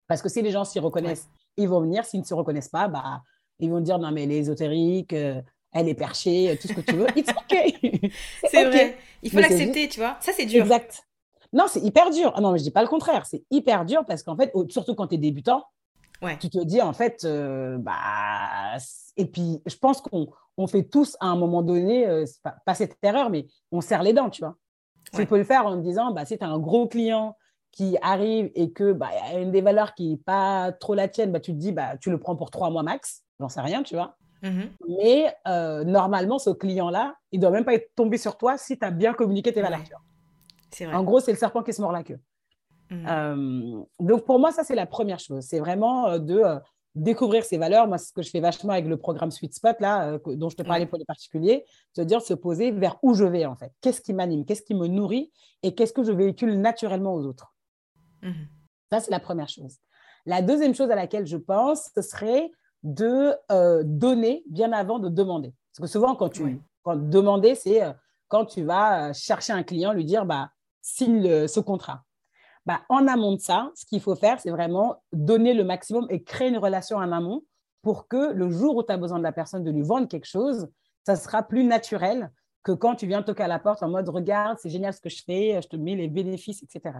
Parce 0.07 0.22
que 0.22 0.29
si 0.29 0.40
les 0.40 0.53
gens 0.53 0.64
s'y 0.64 0.79
reconnaissent, 0.79 1.29
ils 1.57 1.68
vont 1.68 1.81
venir. 1.81 2.05
S'ils 2.05 2.20
ne 2.20 2.24
se 2.24 2.35
reconnaissent 2.35 2.68
pas, 2.68 2.87
bah, 2.87 3.22
ils 3.59 3.71
vont 3.71 3.81
dire 3.81 3.99
non, 3.99 4.11
mais 4.11 4.25
elle 4.25 4.33
est 4.33 4.38
ésotérique, 4.38 5.12
euh, 5.12 5.40
elle 5.73 5.88
est 5.88 5.95
perchée, 5.95 6.57
tout 6.61 6.69
ce 6.69 6.73
que 6.73 6.81
tu 6.81 6.95
veux. 6.95 7.07
It's 7.17 7.31
OK. 7.31 8.11
c'est 8.51 8.64
vrai. 8.64 8.97
Il 9.23 9.31
faut 9.31 9.40
l'accepter, 9.40 9.88
tu 9.88 10.01
vois. 10.01 10.17
Ça, 10.21 10.33
c'est 10.35 10.47
dur. 10.47 10.62
Exact. 10.62 11.05
Non, 11.53 11.64
c'est 11.69 11.81
hyper 11.81 12.11
dur. 12.11 12.33
Ah 12.35 12.40
non, 12.40 12.53
mais 12.53 12.59
je 12.59 12.64
dis 12.64 12.71
pas 12.71 12.83
le 12.83 12.88
contraire. 12.88 13.27
C'est 13.27 13.45
hyper 13.51 13.85
dur 13.85 14.05
parce 14.07 14.23
qu'en 14.23 14.37
fait, 14.37 14.53
surtout 14.69 14.95
quand 14.95 15.09
tu 15.09 15.14
es 15.14 15.19
débutant, 15.19 15.64
ouais. 16.23 16.37
tu 16.38 16.51
te 16.51 16.62
dis 16.62 16.83
en 16.83 16.93
fait, 16.93 17.25
euh, 17.25 17.79
bah, 17.79 18.77
et 19.17 19.27
puis 19.27 19.62
je 19.67 19.77
pense 19.77 20.01
qu'on 20.01 20.29
on 20.57 20.67
fait 20.67 20.85
tous 20.85 21.17
à 21.21 21.27
un 21.27 21.37
moment 21.37 21.62
donné, 21.62 22.07
euh, 22.07 22.25
pas, 22.64 22.75
cette 22.75 22.97
erreur, 23.03 23.31
mais 23.31 23.47
on 23.73 23.81
serre 23.81 24.03
les 24.03 24.12
dents, 24.12 24.31
tu 24.31 24.43
vois. 24.43 24.57
Tu 25.12 25.27
peux 25.27 25.37
le 25.37 25.45
faire 25.45 25.67
en 25.67 25.77
disant, 25.77 26.12
bah, 26.12 26.25
si 26.25 26.38
tu 26.38 26.45
as 26.45 26.49
un 26.49 26.59
gros 26.59 26.88
client 26.88 27.37
qui 27.71 27.97
arrive 28.03 28.51
et 28.55 28.73
que 28.73 28.93
bah, 28.93 29.11
y 29.12 29.37
a 29.37 29.40
une 29.40 29.53
des 29.53 29.61
valeurs 29.61 29.95
qui 29.95 30.11
n'est 30.11 30.17
pas 30.17 30.73
trop 30.73 30.95
la 30.95 31.09
tienne, 31.09 31.31
bah, 31.31 31.40
tu 31.40 31.53
te 31.53 31.57
dis, 31.57 31.73
bah, 31.73 31.97
tu 31.99 32.11
le 32.11 32.19
prends 32.19 32.37
pour 32.37 32.51
trois 32.51 32.71
mois 32.71 32.83
max, 32.83 33.24
j'en 33.40 33.49
sais 33.49 33.61
rien, 33.61 33.83
tu 33.83 33.94
vois. 33.94 34.16
Mm-hmm. 34.42 34.68
Mais 35.01 35.35
euh, 35.49 35.85
normalement, 35.85 36.38
ce 36.38 36.51
client-là, 36.51 37.14
il 37.33 37.38
ne 37.38 37.42
doit 37.42 37.51
même 37.51 37.64
pas 37.64 37.75
être 37.75 37.94
tombé 37.94 38.18
sur 38.18 38.37
toi 38.37 38.59
si 38.59 38.79
tu 38.79 38.85
as 38.85 38.90
bien 38.90 39.14
communiqué 39.14 39.53
tes 39.53 39.62
valeurs. 39.62 39.81
Vrai. 40.79 40.92
En 40.92 41.05
gros, 41.05 41.20
c'est 41.20 41.33
le 41.33 41.38
serpent 41.38 41.62
qui 41.62 41.73
se 41.73 41.81
mord 41.81 41.92
la 41.92 42.03
queue. 42.03 42.18
Mm. 42.90 43.07
Euh, 43.09 43.83
donc, 44.01 44.25
pour 44.25 44.38
moi, 44.38 44.51
ça, 44.51 44.64
c'est 44.64 44.75
la 44.75 44.87
première 44.87 45.20
chose. 45.20 45.44
C'est 45.44 45.61
vraiment 45.61 46.18
de 46.18 46.42
découvrir 46.94 47.44
ses 47.44 47.59
valeurs. 47.59 47.88
Moi, 47.88 47.99
c'est 47.99 48.09
ce 48.09 48.12
que 48.12 48.23
je 48.23 48.31
fais 48.31 48.40
vachement 48.40 48.73
avec 48.73 48.87
le 48.87 48.97
programme 48.97 49.31
Sweet 49.31 49.55
Spot, 49.55 49.77
là, 49.81 50.12
euh, 50.12 50.18
dont 50.37 50.49
je 50.49 50.57
te 50.57 50.62
parlais 50.62 50.87
pour 50.87 50.99
les 50.99 51.05
particuliers, 51.05 51.64
c'est-à-dire 51.92 52.23
se 52.23 52.35
poser 52.35 52.70
vers 52.70 52.99
où 53.03 53.14
je 53.14 53.25
vais, 53.25 53.47
en 53.47 53.57
fait. 53.57 53.73
Qu'est-ce 53.81 54.01
qui 54.01 54.12
m'anime, 54.12 54.44
qu'est-ce 54.44 54.62
qui 54.62 54.75
me 54.75 54.87
nourrit? 54.87 55.33
Et 55.62 55.75
qu'est-ce 55.75 55.92
que 55.92 56.05
je 56.05 56.12
véhicule 56.12 56.61
naturellement 56.61 57.14
aux 57.14 57.25
autres? 57.25 57.55
Mhm. 58.23 58.49
Ça, 58.92 59.01
c'est 59.01 59.11
la 59.11 59.20
première 59.20 59.49
chose. 59.49 59.79
La 60.27 60.40
deuxième 60.40 60.75
chose 60.75 60.90
à 60.90 60.94
laquelle 60.94 61.27
je 61.27 61.37
pense, 61.37 61.90
ce 61.94 62.03
serait 62.03 62.51
de 62.85 63.35
euh, 63.51 63.83
donner 63.85 64.44
bien 64.49 64.73
avant 64.73 64.99
de 64.99 65.09
demander. 65.09 65.53
Parce 65.73 65.90
que 65.90 65.92
souvent, 65.92 66.14
quand 66.14 66.29
tu 66.29 66.61
quand 66.83 66.97
demander, 66.97 67.55
c'est 67.55 67.83
euh, 67.83 67.92
quand 68.29 68.44
tu 68.44 68.62
vas 68.62 69.12
chercher 69.12 69.53
un 69.53 69.62
client, 69.62 69.92
lui 69.92 70.05
dire, 70.05 70.25
bah, 70.27 70.51
signe 70.83 71.49
ce 71.49 71.61
contrat. 71.61 72.05
Bah, 72.66 72.81
en 72.88 73.07
amont 73.09 73.33
de 73.33 73.40
ça, 73.40 73.70
ce 73.75 73.85
qu'il 73.85 74.01
faut 74.01 74.14
faire, 74.14 74.38
c'est 74.40 74.51
vraiment 74.51 75.03
donner 75.12 75.55
le 75.55 75.64
maximum 75.64 76.07
et 76.11 76.23
créer 76.23 76.49
une 76.49 76.59
relation 76.59 76.99
en 76.99 77.11
amont 77.12 77.42
pour 77.83 78.09
que 78.09 78.33
le 78.33 78.51
jour 78.51 78.77
où 78.77 78.83
tu 78.83 78.92
as 78.92 78.97
besoin 78.97 79.18
de 79.18 79.23
la 79.23 79.33
personne 79.33 79.64
de 79.64 79.70
lui 79.70 79.83
vendre 79.83 80.09
quelque 80.09 80.27
chose, 80.27 80.68
ça 81.07 81.16
sera 81.16 81.42
plus 81.42 81.64
naturel 81.64 82.31
que 82.62 82.73
quand 82.73 82.94
tu 82.94 83.07
viens 83.07 83.23
toquer 83.23 83.42
à 83.42 83.49
la 83.49 83.59
porte 83.59 83.83
en 83.83 83.90
mode 83.90 84.09
regarde, 84.09 84.59
c'est 84.59 84.70
génial 84.70 84.94
ce 84.94 85.01
que 85.01 85.11
je 85.11 85.23
fais, 85.23 85.61
je 85.62 85.68
te 85.68 85.77
mets 85.77 85.94
les 85.94 86.09
bénéfices, 86.09 86.62
etc. 86.62 86.97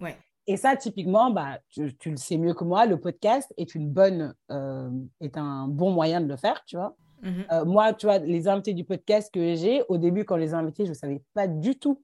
Ouais. 0.00 0.16
Et 0.46 0.56
ça, 0.56 0.76
typiquement, 0.76 1.30
bah, 1.30 1.58
tu, 1.68 1.94
le 2.06 2.16
sais 2.16 2.36
mieux 2.36 2.54
que 2.54 2.64
moi, 2.64 2.86
le 2.86 2.98
podcast 2.98 3.52
est, 3.56 3.74
une 3.74 3.88
bonne, 3.88 4.34
euh, 4.50 4.90
est 5.20 5.36
un 5.36 5.68
bon 5.68 5.92
moyen 5.92 6.20
de 6.20 6.26
le 6.26 6.36
faire, 6.36 6.64
tu 6.66 6.76
vois. 6.76 6.96
Mm-hmm. 7.22 7.52
Euh, 7.52 7.64
moi, 7.64 7.92
tu 7.92 8.06
vois, 8.06 8.18
les 8.18 8.48
invités 8.48 8.74
du 8.74 8.84
podcast 8.84 9.32
que 9.32 9.54
j'ai, 9.54 9.82
au 9.88 9.98
début, 9.98 10.24
quand 10.24 10.36
les 10.36 10.54
invités, 10.54 10.84
je 10.84 10.90
ne 10.90 10.96
savais 10.96 11.22
pas 11.34 11.46
du 11.46 11.78
tout 11.78 12.02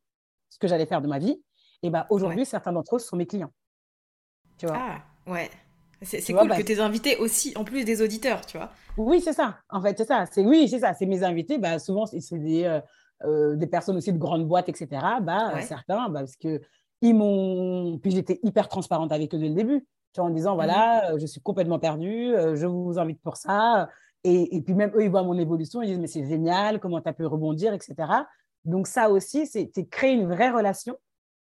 ce 0.51 0.59
que 0.59 0.69
j'allais 0.69 0.87
faire 0.87 1.03
de 1.03 1.09
ma 1.09 1.19
vie. 1.19 1.43
Et 1.83 1.91
ben 1.91 2.07
aujourd'hui, 2.11 2.45
certains 2.45 2.73
d'entre 2.73 2.97
eux 2.97 2.99
sont 2.99 3.17
mes 3.17 3.27
clients. 3.27 3.53
Tu 4.57 4.67
vois 4.67 4.77
Ah, 4.79 5.31
ouais. 5.31 5.51
C'est 6.03 6.33
cool 6.33 6.49
bah 6.49 6.57
que 6.57 6.63
tes 6.63 6.79
invités 6.79 7.17
aussi, 7.17 7.53
en 7.57 7.65
plus 7.65 7.85
des 7.85 8.03
auditeurs, 8.03 8.47
tu 8.47 8.57
vois. 8.57 8.71
Oui, 8.97 9.21
c'est 9.21 9.33
ça. 9.33 9.59
En 9.69 9.83
fait, 9.83 9.97
c'est 9.99 10.05
ça. 10.05 10.27
C'est 10.31 10.45
oui, 10.45 10.69
c'est 10.69 10.79
ça. 10.79 10.95
C'est 10.95 11.07
mes 11.07 11.25
invités. 11.25 11.59
Bah, 11.59 11.79
souvent, 11.81 12.07
c'est 12.07 12.39
des, 12.39 12.65
euh, 12.65 12.81
euh, 13.25 13.57
des 13.57 13.67
personnes 13.67 13.97
aussi 13.97 14.13
de 14.13 14.19
grandes 14.19 14.47
boîtes, 14.47 14.69
etc. 14.69 14.89
Bah, 15.21 15.61
certains, 15.63 16.09
bah, 16.09 16.21
parce 16.21 16.37
que 16.37 16.61
ils 17.01 17.15
m'ont. 17.15 17.99
Puis 17.99 18.11
j'étais 18.11 18.41
hyper 18.43 18.69
transparente 18.69 19.13
avec 19.13 19.35
eux 19.35 19.39
dès 19.39 19.49
le 19.49 19.55
début, 19.55 19.87
tu 20.13 20.21
vois, 20.21 20.31
en 20.31 20.33
disant 20.33 20.55
voilà, 20.55 21.15
mmh 21.15 21.19
je 21.19 21.27
suis 21.27 21.41
complètement 21.41 21.79
perdue, 21.79 22.35
je 22.55 22.67
vous 22.67 22.99
invite 22.99 23.21
pour 23.23 23.37
ça. 23.37 23.89
Et, 24.25 24.57
et, 24.57 24.63
puis 24.63 24.75
même 24.75 24.91
eux, 24.97 25.05
ils 25.05 25.11
voient 25.11 25.23
mon 25.23 25.39
évolution, 25.39 25.81
ils 25.81 25.89
disent 25.89 25.99
mais 25.99 26.09
c'est 26.09 26.27
génial, 26.27 26.81
comment 26.81 27.01
tu 27.01 27.09
as 27.09 27.13
pu 27.13 27.25
rebondir, 27.25 27.73
etc. 27.73 27.95
Donc 28.65 28.87
ça 28.87 29.11
aussi, 29.11 29.47
c'est 29.47 29.71
créer 29.89 30.13
une 30.13 30.27
vraie 30.27 30.51
relation 30.51 30.97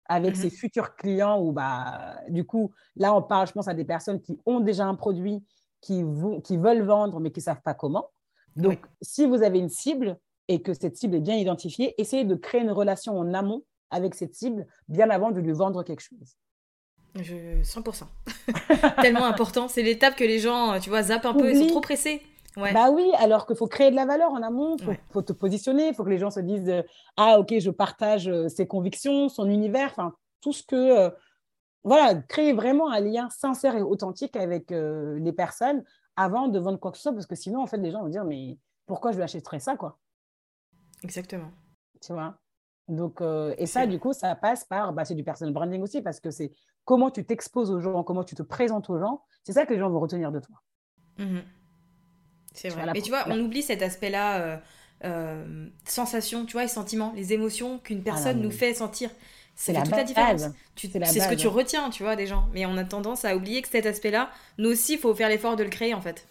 avec 0.06 0.36
ses 0.36 0.48
mmh 0.48 0.52
futurs 0.52 0.96
clients 0.96 1.42
ou 1.42 1.52
bah, 1.54 2.18
du 2.30 2.44
coup, 2.46 2.72
là, 2.96 3.16
on 3.16 3.22
parle, 3.22 3.48
je 3.48 3.54
pense, 3.54 3.68
à 3.68 3.74
des 3.74 3.86
personnes 3.86 4.22
qui 4.22 4.38
ont 4.46 4.60
déjà 4.60 4.86
un 4.86 4.96
produit, 4.96 5.44
qui, 5.80 6.04
qui 6.44 6.58
veulent 6.58 6.84
vendre, 6.84 7.20
mais 7.20 7.32
qui 7.32 7.40
ne 7.40 7.44
savent 7.44 7.62
pas 7.62 7.74
comment. 7.74 8.10
Donc, 8.56 8.86
si 9.02 9.26
vous 9.26 9.42
avez 9.42 9.60
une 9.60 9.70
cible 9.70 10.18
et 10.50 10.62
que 10.62 10.74
cette 10.74 10.98
cible 10.98 11.16
est 11.16 11.22
bien 11.22 11.36
identifiée, 11.36 11.96
essayez 12.00 12.26
de 12.26 12.36
créer 12.36 12.62
une 12.62 12.72
relation 12.72 13.18
en 13.18 13.34
amont 13.34 13.64
avec 13.91 14.15
cette 14.15 14.34
cible 14.34 14.65
bien 14.88 15.10
avant 15.10 15.32
de 15.32 15.39
lui 15.39 15.51
vendre 15.51 15.84
quelque 15.84 16.01
chose. 16.01 16.38
Je... 17.15 17.62
100%. 17.62 18.04
Tellement 19.01 19.25
important. 19.25 19.67
C'est 19.67 19.84
l'étape 19.84 20.15
que 20.15 20.23
les 20.23 20.39
gens, 20.39 20.80
tu 20.80 20.89
vois, 20.89 21.04
zappent 21.04 21.25
un 21.25 21.34
peu, 21.34 21.51
ils 21.51 21.58
sont 21.58 21.67
trop 21.67 21.82
pressés. 21.82 22.21
Bah 22.56 22.89
oui, 22.91 23.10
alors 23.17 23.45
qu'il 23.47 23.56
faut 23.56 23.67
créer 23.67 23.91
de 23.91 23.95
la 23.95 24.06
valeur 24.06 24.32
en 24.32 24.41
amont, 24.41 24.75
il 24.77 24.97
faut, 25.12 25.21
te 25.21 25.32
positionner, 25.32 25.89
il 25.89 25.93
faut 25.93 26.04
que 26.04 26.10
les 26.10 26.17
gens 26.17 26.32
se 26.32 26.41
disent 26.41 26.67
euh, 26.67 26.84
Ah, 27.15 27.39
ok, 27.39 27.54
je 27.60 27.69
partage 27.69 28.27
euh, 28.27 28.49
ses 28.49 28.67
convictions, 28.67 29.30
son 29.30 29.49
univers, 29.49 29.91
enfin, 29.91 30.13
tout 30.41 30.51
ce 30.51 30.63
que. 30.63 30.75
Euh, 30.75 31.10
voilà, 31.84 32.15
créer 32.15 32.54
vraiment 32.54 32.91
un 32.91 32.99
lien 32.99 33.30
sincère 33.30 33.75
et 33.75 33.82
authentique 33.82 34.36
avec 34.36 34.69
les 34.69 35.34
personnes 35.34 35.84
avant 36.15 36.47
de 36.47 36.60
vendre 36.60 36.77
quoi 36.77 36.91
que 36.91 36.97
ce 36.97 37.04
soit, 37.04 37.12
parce 37.12 37.25
que 37.25 37.34
sinon, 37.34 37.63
en 37.63 37.65
fait, 37.65 37.77
les 37.77 37.89
gens 37.89 38.04
vont 38.04 38.10
dire 38.10 38.23
Mais 38.23 38.60
pourquoi 38.86 39.12
je 39.12 39.17
lui 39.17 39.23
achèterais 39.23 39.60
ça, 39.60 39.75
quoi? 39.75 39.97
Exactement. 41.04 41.49
Tu 41.99 42.13
vois? 42.13 42.38
Donc, 42.91 43.21
et 43.58 43.65
ça, 43.65 43.88
du 43.88 43.99
coup, 43.99 44.13
ça 44.13 44.36
passe 44.36 44.63
par, 44.65 44.93
bah, 44.93 45.06
c'est 45.06 45.15
du 45.15 45.23
personal 45.23 45.54
branding 45.54 45.82
aussi, 45.82 46.01
parce 46.01 46.19
que 46.19 46.30
c'est 46.30 46.51
comment 46.86 47.10
tu 47.10 47.25
t'exposes 47.25 47.71
aux 47.71 47.80
gens, 47.80 48.04
comment 48.04 48.23
tu 48.23 48.36
te 48.36 48.43
présentes 48.43 48.89
aux 48.89 48.99
gens, 48.99 49.23
c'est 49.43 49.54
ça 49.54 49.65
que 49.65 49.73
les 49.73 49.80
gens 49.80 49.89
vont 49.89 49.99
retenir 49.99 50.32
de 50.32 50.39
toi. 50.39 50.56
Mmh 51.17 51.39
c'est 52.54 52.69
vrai. 52.69 52.86
Mais 52.93 53.01
tu 53.01 53.10
vois, 53.10 53.23
on 53.27 53.39
oublie 53.39 53.62
cet 53.62 53.82
aspect-là, 53.82 54.41
euh, 54.41 54.58
euh, 55.06 55.67
sensation, 55.86 56.45
tu 56.45 56.54
vois, 56.54 56.65
et 56.65 56.67
sentiments, 56.67 57.13
les 57.15 57.34
émotions 57.34 57.80
qu'une 57.80 57.99
ah 58.01 58.04
personne 58.04 58.41
nous 58.41 58.51
fait 58.51 58.73
sentir. 58.73 59.10
C'est 59.56 59.73
toute 59.73 59.91
la 59.91 60.04
différence. 60.04 60.47
C'est 60.75 61.19
ce 61.19 61.30
que 61.30 61.36
tu 61.36 61.47
retiens, 61.47 61.89
tu 61.89 62.04
vois, 62.04 62.15
des 62.15 62.27
gens. 62.27 62.47
Mais 62.54 62.65
on 62.65 62.75
a 62.77 62.84
tendance 62.84 63.25
à 63.25 63.36
oublier 63.36 63.62
que 63.62 63.69
cet 63.69 63.86
aspect-là, 63.86 64.32
nous 64.58 64.69
aussi, 64.69 64.93
il 64.93 64.99
faut 64.99 65.13
faire 65.13 65.30
l'effort 65.30 65.56
de 65.56 65.63
le 65.63 65.69
créer, 65.69 65.93
en 65.93 66.01
fait. 66.01 66.27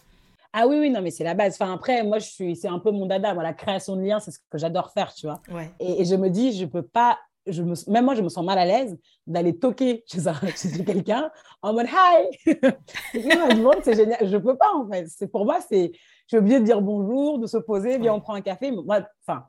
Ah 0.53 0.67
oui, 0.67 0.77
oui, 0.79 0.89
non, 0.89 1.01
mais 1.01 1.11
c'est 1.11 1.23
la 1.23 1.33
base. 1.33 1.57
Enfin, 1.59 1.73
après, 1.73 2.03
moi, 2.03 2.19
je 2.19 2.27
suis, 2.27 2.55
c'est 2.55 2.67
un 2.67 2.79
peu 2.79 2.91
mon 2.91 3.05
dada. 3.05 3.33
Moi, 3.33 3.43
la 3.43 3.53
création 3.53 3.95
de 3.95 4.01
liens, 4.01 4.19
c'est 4.19 4.31
ce 4.31 4.39
que 4.49 4.57
j'adore 4.57 4.91
faire, 4.91 5.13
tu 5.13 5.27
vois. 5.27 5.41
Et, 5.79 6.01
et, 6.01 6.05
je 6.05 6.15
me 6.15 6.29
dis, 6.29 6.51
je 6.57 6.65
peux 6.65 6.81
pas 6.81 7.17
je 7.47 7.63
me, 7.63 7.73
même 7.89 8.05
moi, 8.05 8.15
je 8.15 8.21
me 8.21 8.29
sens 8.29 8.45
mal 8.45 8.57
à 8.57 8.65
l'aise 8.65 8.97
d'aller 9.25 9.57
toquer 9.57 10.03
chez, 10.07 10.19
chez 10.55 10.83
quelqu'un 10.83 11.31
en 11.61 11.73
mode 11.73 11.87
hi. 11.87 12.53
c'est 13.83 13.95
génial. 13.95 14.27
Je 14.27 14.37
peux 14.37 14.57
pas 14.57 14.73
en 14.75 14.87
fait. 14.87 15.07
C'est 15.07 15.27
pour 15.27 15.45
moi, 15.45 15.59
c'est, 15.61 15.91
je 15.93 16.27
suis 16.27 16.37
obligée 16.37 16.59
de 16.59 16.65
dire 16.65 16.81
bonjour, 16.81 17.39
de 17.39 17.47
se 17.47 17.57
poser, 17.57 17.97
viens, 17.97 18.13
on 18.13 18.21
prend 18.21 18.33
un 18.33 18.41
café. 18.41 18.71
Moi, 18.71 19.01
enfin, 19.25 19.45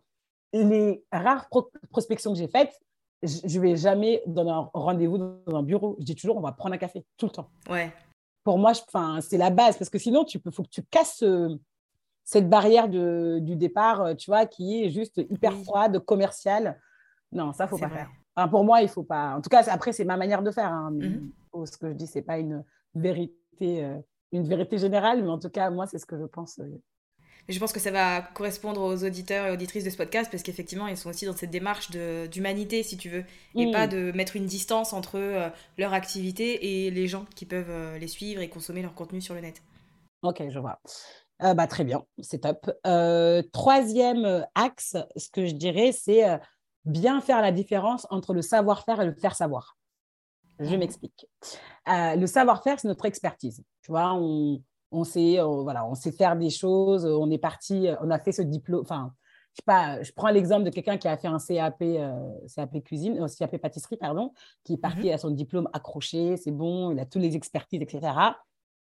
les 0.53 1.05
rares 1.13 1.49
prospections 1.91 2.33
que 2.33 2.39
j'ai 2.39 2.49
faites, 2.49 2.79
je, 3.23 3.59
ne 3.59 3.63
vais 3.63 3.77
jamais 3.77 4.23
dans 4.27 4.49
un 4.49 4.71
rendez-vous 4.75 5.19
dans 5.19 5.57
un 5.57 5.63
bureau. 5.63 5.97
Je 6.01 6.05
dis 6.05 6.15
toujours, 6.15 6.37
on 6.37 6.41
va 6.41 6.53
prendre 6.53 6.75
un 6.75 6.79
café 6.79 7.05
tout 7.17 7.27
le 7.27 7.33
temps. 7.33 7.49
Ouais. 7.71 7.93
Pour 8.45 8.59
moi, 8.59 8.73
c'est 9.21 9.39
la 9.39 9.51
base 9.51 9.79
parce 9.79 9.91
que 9.91 9.99
sinon, 9.99 10.25
tu 10.25 10.39
peux, 10.39 10.51
faut 10.51 10.63
que 10.63 10.69
tu 10.69 10.83
casses 10.83 11.25
cette 12.25 12.49
barrière 12.49 12.89
de, 12.89 13.39
du 13.41 13.57
départ, 13.57 14.17
tu 14.17 14.31
vois, 14.31 14.47
qui 14.47 14.85
est 14.85 14.91
juste 14.91 15.19
hyper 15.31 15.55
froide, 15.59 15.99
commerciale. 16.01 16.81
Non, 17.33 17.53
ça, 17.53 17.67
faut 17.67 17.79
pas 17.79 17.89
faire. 17.89 18.11
pour 18.51 18.65
moi, 18.65 18.83
il 18.83 18.89
faut 18.89 19.03
pas. 19.03 19.37
En 19.37 19.41
tout 19.41 19.49
cas, 19.49 19.65
après, 19.71 19.93
c'est 19.93 20.05
ma 20.05 20.17
manière 20.17 20.43
de 20.43 20.51
faire. 20.51 20.73
Hein, 20.73 20.91
mhm. 20.93 21.33
Ce 21.67 21.77
que 21.77 21.89
je 21.89 21.95
dis, 21.95 22.07
c'est 22.07 22.23
pas 22.23 22.39
une 22.39 22.65
vérité, 22.95 23.85
euh, 23.85 23.99
une 24.33 24.47
vérité 24.47 24.79
générale, 24.79 25.23
mais 25.23 25.31
en 25.31 25.39
tout 25.39 25.51
cas, 25.51 25.71
moi, 25.71 25.87
c'est 25.87 25.99
ce 25.99 26.07
que 26.07 26.19
je 26.19 26.25
pense. 26.25 26.59
Euh. 26.59 26.83
Je 27.49 27.59
pense 27.59 27.73
que 27.73 27.81
ça 27.81 27.91
va 27.91 28.23
correspondre 28.23 28.81
aux 28.81 29.05
auditeurs 29.05 29.47
et 29.47 29.51
auditrices 29.51 29.85
de 29.85 29.91
ce 29.91 29.97
podcast 29.97 30.31
parce 30.31 30.43
qu'effectivement, 30.43 30.87
ils 30.87 30.97
sont 30.97 31.11
aussi 31.11 31.27
dans 31.27 31.37
cette 31.37 31.51
démarche 31.51 31.91
d'humanité, 31.91 32.83
si 32.83 32.97
tu 32.97 33.09
veux, 33.09 33.25
et 33.57 33.71
pas 33.73 33.87
de 33.87 34.13
mettre 34.13 34.37
une 34.37 34.47
distance 34.47 34.93
entre 34.93 35.19
euh, 35.19 35.49
leur 35.77 35.93
activité 35.93 36.87
et 36.87 36.91
les 36.91 37.09
gens 37.09 37.27
qui 37.35 37.45
peuvent 37.45 37.99
les 37.99 38.09
suivre 38.09 38.41
et 38.41 38.49
consommer 38.49 38.83
leur 38.83 38.95
contenu 38.95 39.21
sur 39.21 39.35
le 39.35 39.41
net. 39.41 39.63
Ok, 40.23 40.43
je 40.49 40.59
vois. 40.59 40.81
bah, 41.41 41.67
très 41.67 41.85
bien, 41.85 42.05
c'est 42.21 42.43
top. 42.43 42.71
troisième 43.53 44.47
axe, 44.55 44.97
ce 45.17 45.29
que 45.29 45.47
je 45.47 45.55
dirais, 45.55 45.91
c'est 45.91 46.25
bien 46.85 47.21
faire 47.21 47.41
la 47.41 47.53
différence 47.53 48.07
entre 48.11 48.35
le 48.35 48.43
savoir-faire 48.43 49.01
et 49.01 49.07
le 49.07 49.15
faire 49.15 49.35
savoir. 49.35 49.77
Je 50.59 50.75
mmh. 50.75 50.79
m'explique. 50.79 51.27
Euh, 51.89 52.17
le 52.17 52.27
savoir-faire, 52.27 52.79
c'est 52.79 52.89
notre 52.89 53.05
expertise. 53.07 53.63
Tu 53.83 53.91
vois, 53.91 54.13
on, 54.15 54.63
sait, 55.05 55.39
voilà, 55.41 55.87
on 55.87 55.95
sait 55.95 56.13
faire 56.13 56.37
des 56.37 56.51
choses. 56.51 57.07
On 57.07 57.31
est 57.31 57.39
parti, 57.39 57.89
on 58.01 58.11
a 58.11 58.19
fait 58.19 58.33
ce 58.33 58.43
diplôme. 58.43 58.83
Enfin, 58.83 59.13
je 59.53 59.57
sais 59.57 59.65
pas, 59.67 60.03
je 60.03 60.13
prends 60.13 60.31
l'exemple 60.31 60.65
de 60.65 60.71
quelqu'un 60.71 60.97
qui 60.97 61.09
a 61.09 61.17
fait 61.19 61.29
un 61.29 61.39
CAP, 61.39 61.83
euh, 61.83 62.31
CAP 62.55 62.83
cuisine, 62.83 63.23
euh, 63.23 63.29
CAP 63.39 63.59
pâtisserie, 63.59 63.99
pardon, 63.99 64.33
qui 64.65 64.75
est 64.75 64.79
parti 64.79 65.11
mmh. 65.11 65.13
à 65.13 65.19
son 65.19 65.31
diplôme 65.31 65.69
accroché, 65.75 66.39
c'est 66.39 66.51
bon, 66.51 66.91
il 66.91 66.99
a 66.99 67.05
toutes 67.05 67.21
les 67.21 67.37
expertises, 67.37 67.83
etc. 67.83 68.13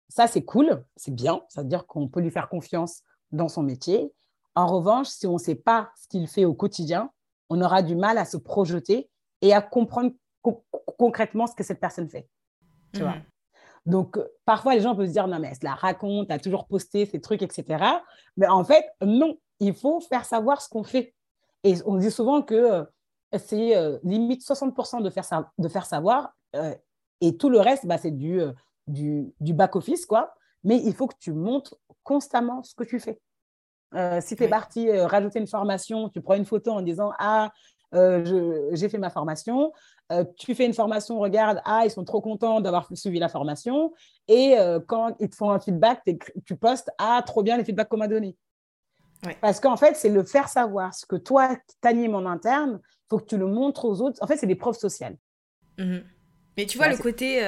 Ça, 0.08 0.28
c'est 0.28 0.44
cool, 0.44 0.84
c'est 0.94 1.14
bien. 1.14 1.42
Ça 1.48 1.62
veut 1.62 1.68
dire 1.68 1.86
qu'on 1.86 2.06
peut 2.06 2.20
lui 2.20 2.30
faire 2.30 2.48
confiance 2.48 3.02
dans 3.32 3.48
son 3.48 3.64
métier. 3.64 4.12
En 4.54 4.66
revanche, 4.68 5.08
si 5.08 5.26
on 5.26 5.34
ne 5.34 5.38
sait 5.38 5.56
pas 5.56 5.90
ce 6.00 6.06
qu'il 6.06 6.28
fait 6.28 6.44
au 6.44 6.54
quotidien, 6.54 7.10
on 7.48 7.60
aura 7.62 7.82
du 7.82 7.96
mal 7.96 8.16
à 8.16 8.24
se 8.24 8.36
projeter 8.36 9.10
et 9.42 9.52
à 9.52 9.62
comprendre 9.62 10.12
concrètement 10.96 11.48
ce 11.48 11.54
que 11.54 11.64
cette 11.64 11.80
personne 11.80 12.08
fait. 12.08 12.28
Tu 12.92 13.00
vois 13.00 13.16
mhm. 13.16 13.22
Donc, 13.86 14.18
euh, 14.18 14.28
parfois, 14.44 14.74
les 14.74 14.80
gens 14.80 14.94
peuvent 14.94 15.06
se 15.06 15.12
dire, 15.12 15.26
non, 15.26 15.38
mais 15.38 15.48
elle 15.48 15.56
se 15.56 15.64
la 15.64 15.74
raconte, 15.74 16.30
a 16.30 16.38
toujours 16.38 16.66
posté 16.66 17.06
ces 17.06 17.20
trucs, 17.20 17.42
etc. 17.42 17.84
Mais 18.36 18.46
en 18.46 18.64
fait, 18.64 18.84
non, 19.02 19.38
il 19.58 19.74
faut 19.74 20.00
faire 20.00 20.24
savoir 20.24 20.60
ce 20.60 20.68
qu'on 20.68 20.84
fait. 20.84 21.14
Et 21.64 21.74
on 21.86 21.96
dit 21.96 22.10
souvent 22.10 22.42
que 22.42 22.54
euh, 22.54 22.84
c'est 23.38 23.76
euh, 23.76 23.98
limite 24.02 24.42
60% 24.42 25.02
de 25.02 25.10
faire, 25.10 25.50
de 25.58 25.68
faire 25.68 25.86
savoir 25.86 26.34
et 27.20 27.36
tout 27.36 27.48
le 27.48 27.60
reste, 27.60 27.86
bah, 27.86 27.96
c'est 27.96 28.10
du, 28.10 28.40
du, 28.88 29.32
du 29.38 29.54
back-office, 29.54 30.04
quoi. 30.04 30.34
Mais 30.64 30.78
il 30.78 30.92
faut 30.94 31.06
que 31.06 31.14
tu 31.20 31.32
montres 31.32 31.76
constamment 32.02 32.64
ce 32.64 32.74
que 32.74 32.82
tu 32.82 32.98
fais. 32.98 33.20
Si 34.20 34.34
tu 34.34 34.42
es 34.42 34.48
parti 34.48 34.90
rajouter 34.90 35.38
une 35.38 35.46
formation, 35.46 36.08
tu 36.08 36.20
prends 36.20 36.34
une 36.34 36.44
photo 36.44 36.72
en 36.72 36.82
disant 36.82 37.12
Ah, 37.20 37.52
j'ai 37.92 38.88
fait 38.88 38.98
ma 38.98 39.10
formation. 39.10 39.72
Tu 40.36 40.54
fais 40.54 40.66
une 40.66 40.74
formation, 40.74 41.18
regarde, 41.18 41.60
ah, 41.64 41.82
ils 41.84 41.90
sont 41.90 42.04
trop 42.04 42.20
contents 42.20 42.60
d'avoir 42.60 42.88
suivi 42.94 43.18
la 43.18 43.28
formation. 43.28 43.92
Et 44.28 44.56
quand 44.86 45.14
ils 45.20 45.28
te 45.28 45.36
font 45.36 45.50
un 45.50 45.60
feedback, 45.60 46.02
tu 46.44 46.56
postes 46.56 46.90
Ah, 46.98 47.22
trop 47.24 47.42
bien 47.42 47.56
les 47.56 47.64
feedbacks 47.64 47.88
qu'on 47.88 47.98
m'a 47.98 48.08
donnés. 48.08 48.36
Parce 49.40 49.60
qu'en 49.60 49.76
fait, 49.76 49.96
c'est 49.96 50.08
le 50.08 50.24
faire 50.24 50.48
savoir 50.48 50.94
ce 50.94 51.04
que 51.04 51.16
toi, 51.16 51.56
t'animes 51.80 52.14
en 52.14 52.26
interne, 52.26 52.80
il 52.82 53.06
faut 53.10 53.18
que 53.18 53.26
tu 53.26 53.36
le 53.36 53.46
montres 53.46 53.84
aux 53.84 54.00
autres. 54.00 54.18
En 54.22 54.26
fait, 54.26 54.36
c'est 54.36 54.46
des 54.46 54.54
preuves 54.54 54.78
sociales. 54.78 55.16
Mmh 55.78 55.98
Mais 56.56 56.66
tu 56.66 56.78
vois, 56.78 56.88
le 56.88 56.96
côté 56.96 57.42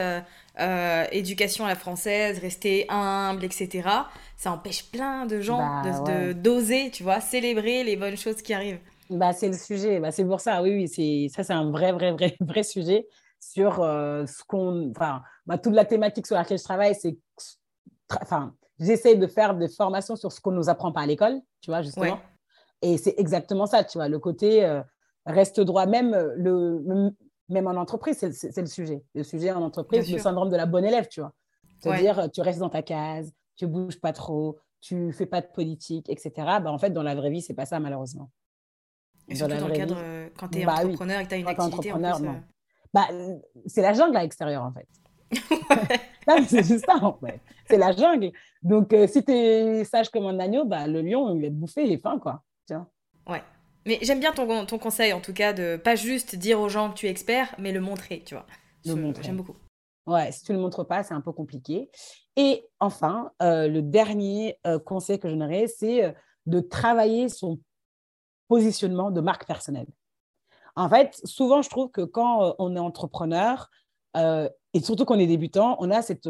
éducation 1.13 1.65
à 1.65 1.69
la 1.69 1.77
française, 1.77 2.39
rester 2.39 2.87
humble, 2.89 3.45
etc 3.45 3.89
ça 4.43 4.51
empêche 4.51 4.83
plein 4.91 5.25
de 5.25 5.41
gens 5.41 5.59
bah, 5.59 6.01
de 6.01 6.33
d'oser, 6.33 6.91
tu 6.91 7.05
vois, 7.05 7.21
célébrer 7.21 7.85
les 7.85 7.95
bonnes 7.95 8.17
choses 8.17 8.43
qui 8.43 8.53
arrivent. 8.53 8.81
Bah, 9.13 9.33
c'est 9.33 9.49
le 9.49 9.57
sujet. 9.57 10.01
Bah, 10.01 10.11
c'est 10.11 10.25
pour 10.25 10.41
ça, 10.41 10.63
oui, 10.63 10.71
oui, 10.71 10.89
c'est 10.89 11.29
ça, 11.35 11.45
c'est 11.45 11.53
un 11.53 11.71
vrai, 11.71 11.93
vrai, 11.93 12.13
vrai, 12.13 12.37
vrai 12.41 12.63
sujet 12.63 13.07
sur 13.39 13.81
euh, 13.81 14.25
ce 14.27 14.45
qu'on, 14.45 14.91
enfin, 14.91 15.23
bah, 15.47 15.59
toute 15.59 15.75
la 15.75 15.85
thématique 15.85 16.27
sur 16.27 16.37
laquelle 16.37 16.59
je 16.59 16.65
travaille, 16.65 16.95
c'est, 16.95 17.19
enfin, 18.21 18.55
j'essaie 18.79 19.17
de 19.17 19.27
faire 19.27 19.55
des 19.55 19.69
formations 19.69 20.17
sur 20.17 20.31
ce 20.31 20.41
qu'on 20.41 20.53
nous 20.53 20.69
apprend 20.69 20.93
pas 20.93 21.01
à 21.03 21.07
l'école, 21.07 21.41
tu 21.61 21.71
vois, 21.71 21.83
justement. 21.83 22.19
Et 22.83 22.99
c'est 22.99 23.15
exactement 23.19 23.67
ça, 23.67 23.85
tu 23.85 23.99
vois, 23.99 24.09
le 24.09 24.19
côté 24.19 24.65
euh, 24.65 24.81
reste 25.27 25.61
droit, 25.61 25.87
même 25.87 26.13
le, 26.37 27.13
même 27.49 27.67
en 27.67 27.73
entreprise, 27.73 28.19
c'est 28.19 28.61
le 28.61 28.67
sujet. 28.67 29.05
Le 29.15 29.23
sujet 29.23 29.53
en 29.53 29.63
entreprise, 29.63 30.11
le 30.11 30.19
syndrome 30.19 30.51
de 30.51 30.57
la 30.57 30.67
bonne 30.67 30.85
élève, 30.85 31.09
tu 31.09 31.21
vois. 31.21 31.33
C'est-à-dire, 31.81 32.31
tu 32.31 32.41
restes 32.41 32.61
dans 32.61 32.71
ta 32.71 32.83
case, 32.83 33.33
tu 33.57 33.67
bouges 33.67 34.01
pas 34.01 34.13
trop, 34.13 34.59
tu 34.81 35.13
fais 35.13 35.27
pas 35.27 35.41
de 35.41 35.47
politique, 35.47 36.09
etc. 36.09 36.31
Bah, 36.37 36.73
en 36.73 36.79
fait, 36.79 36.91
dans 36.91 37.03
la 37.03 37.15
vraie 37.15 37.31
vie, 37.31 37.43
c'est 37.43 37.55
pas 37.55 37.67
ça, 37.67 37.81
malheureusement. 37.81 38.31
Et 39.29 39.35
surtout 39.35 39.57
dans, 39.57 39.69
le 39.69 39.75
cadre, 39.75 39.97
euh, 39.99 40.29
quand 40.39 40.49
tu 40.49 40.61
es 40.61 40.65
bah 40.65 40.75
entrepreneur 40.75 41.21
et 41.21 41.25
que 41.25 41.29
tu 41.29 41.35
as 41.35 41.39
une 41.39 41.49
activité. 41.49 41.93
En 41.93 41.99
plus, 41.99 42.07
euh, 42.07 42.33
bah, 42.93 43.09
c'est 43.67 43.83
la 43.83 43.93
jungle 43.93 44.17
à 44.17 44.23
l'extérieur, 44.23 44.65
en 44.65 44.73
fait. 44.73 44.89
c'est 46.49 46.65
juste 46.65 46.85
ça, 46.85 46.97
en 46.97 47.19
fait. 47.19 47.41
C'est 47.69 47.79
la 47.79 47.93
jungle. 47.93 48.33
Donc, 48.63 48.93
euh, 48.93 49.07
si 49.07 49.25
tu 49.25 49.33
es 49.33 49.85
sage 49.85 50.11
comme 50.11 50.27
un 50.27 50.39
agneau, 50.39 50.65
bah, 50.65 50.87
le 50.87 51.01
lion, 51.03 51.35
il 51.35 51.43
va 51.43 51.49
te 51.49 51.53
bouffer, 51.53 51.85
il 51.85 51.93
est 51.93 52.03
fin, 52.03 52.19
quoi. 52.19 52.43
Tiens. 52.67 52.89
Ouais. 53.27 53.43
Mais 53.87 53.99
j'aime 54.03 54.21
bien 54.21 54.33
ton, 54.33 54.67
ton 54.67 54.79
conseil, 54.79 55.13
en 55.13 55.21
tout 55.21 55.33
cas, 55.33 55.53
de 55.53 55.77
pas 55.77 55.97
juste 55.97 56.37
dire 56.37 56.61
aux 56.61 56.69
gens 56.69 56.91
que 56.91 56.95
tu 56.95 57.07
es 57.07 57.11
expert, 57.11 57.55
mais 57.59 57.73
le 57.73 57.81
montrer, 57.81 58.23
tu 58.25 58.35
vois. 58.35 58.47
J'aime 58.85 59.37
beaucoup. 59.37 59.57
Ouais, 60.07 60.33
si 60.33 60.43
tu 60.43 60.53
ne 60.53 60.57
le 60.57 60.63
montres 60.63 60.87
pas, 60.87 61.05
c'est 61.05 61.15
un 61.15 61.21
peu 61.21 61.33
compliqué. 61.33 61.89
Et 62.37 62.67
enfin, 62.81 63.31
euh, 63.41 63.69
le 63.69 63.83
dernier 63.83 64.59
euh, 64.67 64.81
conseil 64.81 65.21
que 65.21 65.29
je 65.29 65.35
donnerais, 65.35 65.69
c'est 65.69 66.13
de 66.47 66.61
travailler 66.61 67.29
son 67.29 67.61
positionnement 68.53 69.11
de 69.11 69.23
marque 69.23 69.47
personnelle. 69.47 69.91
En 70.77 70.89
fait, 70.89 71.21
souvent, 71.25 71.63
je 71.63 71.71
trouve 71.71 71.91
que 71.91 72.03
quand 72.03 72.55
on 72.59 72.77
est 72.77 72.85
entrepreneur, 72.91 73.71
et 74.15 74.81
surtout 74.83 75.07
qu'on 75.07 75.19
est 75.19 75.27
débutant, 75.27 75.77
on 75.79 75.91
a 75.91 76.03
cette 76.03 76.29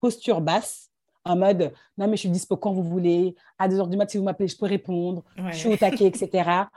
posture 0.00 0.42
basse 0.42 0.90
en 1.24 1.36
mode 1.36 1.72
non 1.98 2.06
mais 2.08 2.16
je 2.16 2.20
suis 2.20 2.30
dispo 2.30 2.56
quand 2.56 2.72
vous 2.72 2.84
voulez 2.84 3.34
à 3.58 3.68
2 3.68 3.80
heures 3.80 3.88
du 3.88 3.96
mat 3.96 4.08
si 4.08 4.16
vous 4.16 4.24
m'appelez 4.24 4.48
je 4.48 4.56
peux 4.56 4.66
répondre 4.66 5.24
je 5.50 5.56
suis 5.56 5.68
au 5.68 5.76
taquet 5.76 6.06
etc 6.06 6.22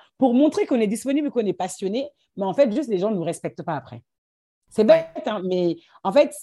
pour 0.17 0.33
montrer 0.33 0.65
qu'on 0.65 0.79
est 0.79 0.87
disponible 0.87 1.29
qu'on 1.29 1.45
est 1.45 1.53
passionné 1.53 2.09
mais 2.35 2.45
en 2.45 2.53
fait 2.53 2.69
juste 2.73 2.89
les 2.89 2.97
gens 2.97 3.11
ne 3.11 3.15
nous 3.15 3.23
respectent 3.23 3.63
pas 3.63 3.75
après. 3.75 4.01
C'est 4.69 4.83
bête 4.83 5.27
hein, 5.27 5.41
mais 5.45 5.77
en 6.03 6.11
fait 6.11 6.33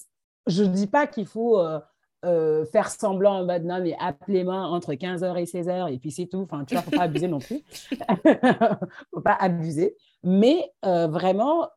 je 0.47 0.63
ne 0.63 0.69
dis 0.69 0.87
pas 0.87 1.07
qu'il 1.07 1.27
faut 1.27 1.59
euh, 1.59 1.81
euh, 2.25 2.65
faire 2.67 2.91
semblant 2.91 3.45
non 3.45 3.81
mais 3.81 3.97
appelez-moi 4.01 4.57
entre 4.57 4.93
15h 4.95 5.37
et 5.39 5.45
16h 5.45 5.93
et 5.93 5.99
puis 5.99 6.11
c'est 6.11 6.27
tout 6.27 6.41
enfin 6.41 6.65
tu 6.65 6.75
vois 6.75 6.83
faut 6.83 6.91
pas 6.91 7.03
abuser 7.03 7.29
non 7.29 7.39
plus 7.39 7.63
faut 9.15 9.21
pas 9.21 9.37
abuser 9.39 9.97
mais 10.25 10.69
euh, 10.85 11.07
vraiment 11.07 11.69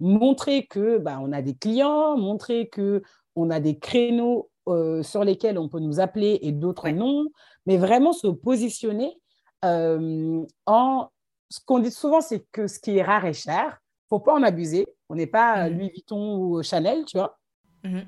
montrer 0.00 0.66
que 0.66 0.98
bah, 0.98 1.18
on 1.22 1.30
a 1.30 1.40
des 1.40 1.54
clients 1.54 2.16
montrer 2.16 2.68
que 2.68 3.02
on 3.36 3.50
a 3.50 3.60
des 3.60 3.78
créneaux 3.78 4.50
euh, 4.68 5.02
sur 5.02 5.24
lesquels 5.24 5.58
on 5.58 5.68
peut 5.68 5.80
nous 5.80 6.00
appeler 6.00 6.38
et 6.42 6.52
d'autres 6.52 6.90
non, 6.90 7.26
mais 7.66 7.76
vraiment 7.76 8.12
se 8.12 8.26
positionner 8.28 9.18
euh, 9.64 10.44
en... 10.66 11.08
Ce 11.48 11.58
qu'on 11.64 11.80
dit 11.80 11.90
souvent, 11.90 12.20
c'est 12.20 12.46
que 12.52 12.68
ce 12.68 12.78
qui 12.78 12.98
est 12.98 13.02
rare 13.02 13.24
est 13.24 13.32
cher. 13.32 13.64
Il 13.64 14.14
ne 14.14 14.18
faut 14.18 14.20
pas 14.20 14.34
en 14.34 14.42
abuser. 14.44 14.86
On 15.08 15.16
n'est 15.16 15.26
pas 15.26 15.68
mmh. 15.68 15.72
Louis 15.72 15.90
Vuitton 15.90 16.36
ou 16.36 16.62
Chanel, 16.62 17.04
tu 17.06 17.16
vois. 17.16 17.38
Mmh. 17.82 18.00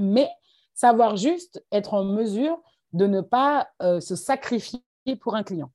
Mais 0.00 0.28
savoir 0.80 1.16
juste 1.16 1.62
être 1.70 1.92
en 1.92 2.04
mesure 2.04 2.58
de 2.94 3.06
ne 3.06 3.20
pas 3.20 3.68
euh, 3.82 4.00
se 4.00 4.16
sacrifier 4.16 4.80
pour 5.20 5.34
un 5.36 5.42
client. 5.42 5.70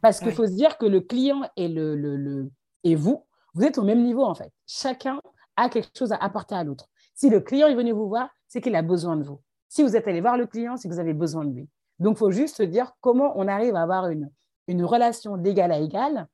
Parce 0.00 0.20
qu'il 0.20 0.32
faut 0.32 0.46
se 0.46 0.52
dire 0.52 0.78
que 0.78 0.86
le 0.86 1.00
client 1.02 1.42
et, 1.56 1.68
le, 1.68 1.94
le, 1.94 2.50
et 2.82 2.94
vous, 2.94 3.26
vous 3.52 3.62
êtes 3.62 3.76
au 3.76 3.84
même 3.84 4.02
niveau 4.02 4.24
en 4.24 4.34
fait. 4.34 4.50
Chacun 4.66 5.20
a 5.56 5.68
quelque 5.68 5.96
chose 5.96 6.12
à 6.12 6.16
apporter 6.16 6.54
à 6.54 6.64
l'autre. 6.64 6.88
Si 7.14 7.28
le 7.28 7.40
client 7.40 7.68
est 7.68 7.74
venu 7.74 7.92
vous 7.92 8.08
voir, 8.08 8.30
c'est 8.48 8.62
qu'il 8.62 8.74
a 8.74 8.80
besoin 8.80 9.16
de 9.16 9.22
vous. 9.22 9.40
Si 9.68 9.82
vous 9.82 9.96
êtes 9.96 10.08
allé 10.08 10.22
voir 10.22 10.38
le 10.38 10.46
client, 10.46 10.78
c'est 10.78 10.88
que 10.88 10.94
vous 10.94 11.00
avez 11.00 11.14
besoin 11.14 11.44
de 11.44 11.52
lui. 11.52 11.68
Donc, 11.98 12.16
il 12.16 12.18
faut 12.18 12.30
juste 12.30 12.56
se 12.56 12.62
dire 12.62 12.92
comment 13.00 13.34
on 13.36 13.46
arrive 13.46 13.76
à 13.76 13.82
avoir 13.82 14.08
une, 14.08 14.30
une 14.66 14.82
relation 14.84 15.36
d'égal 15.36 15.70
à 15.72 15.78
égal 15.78 16.26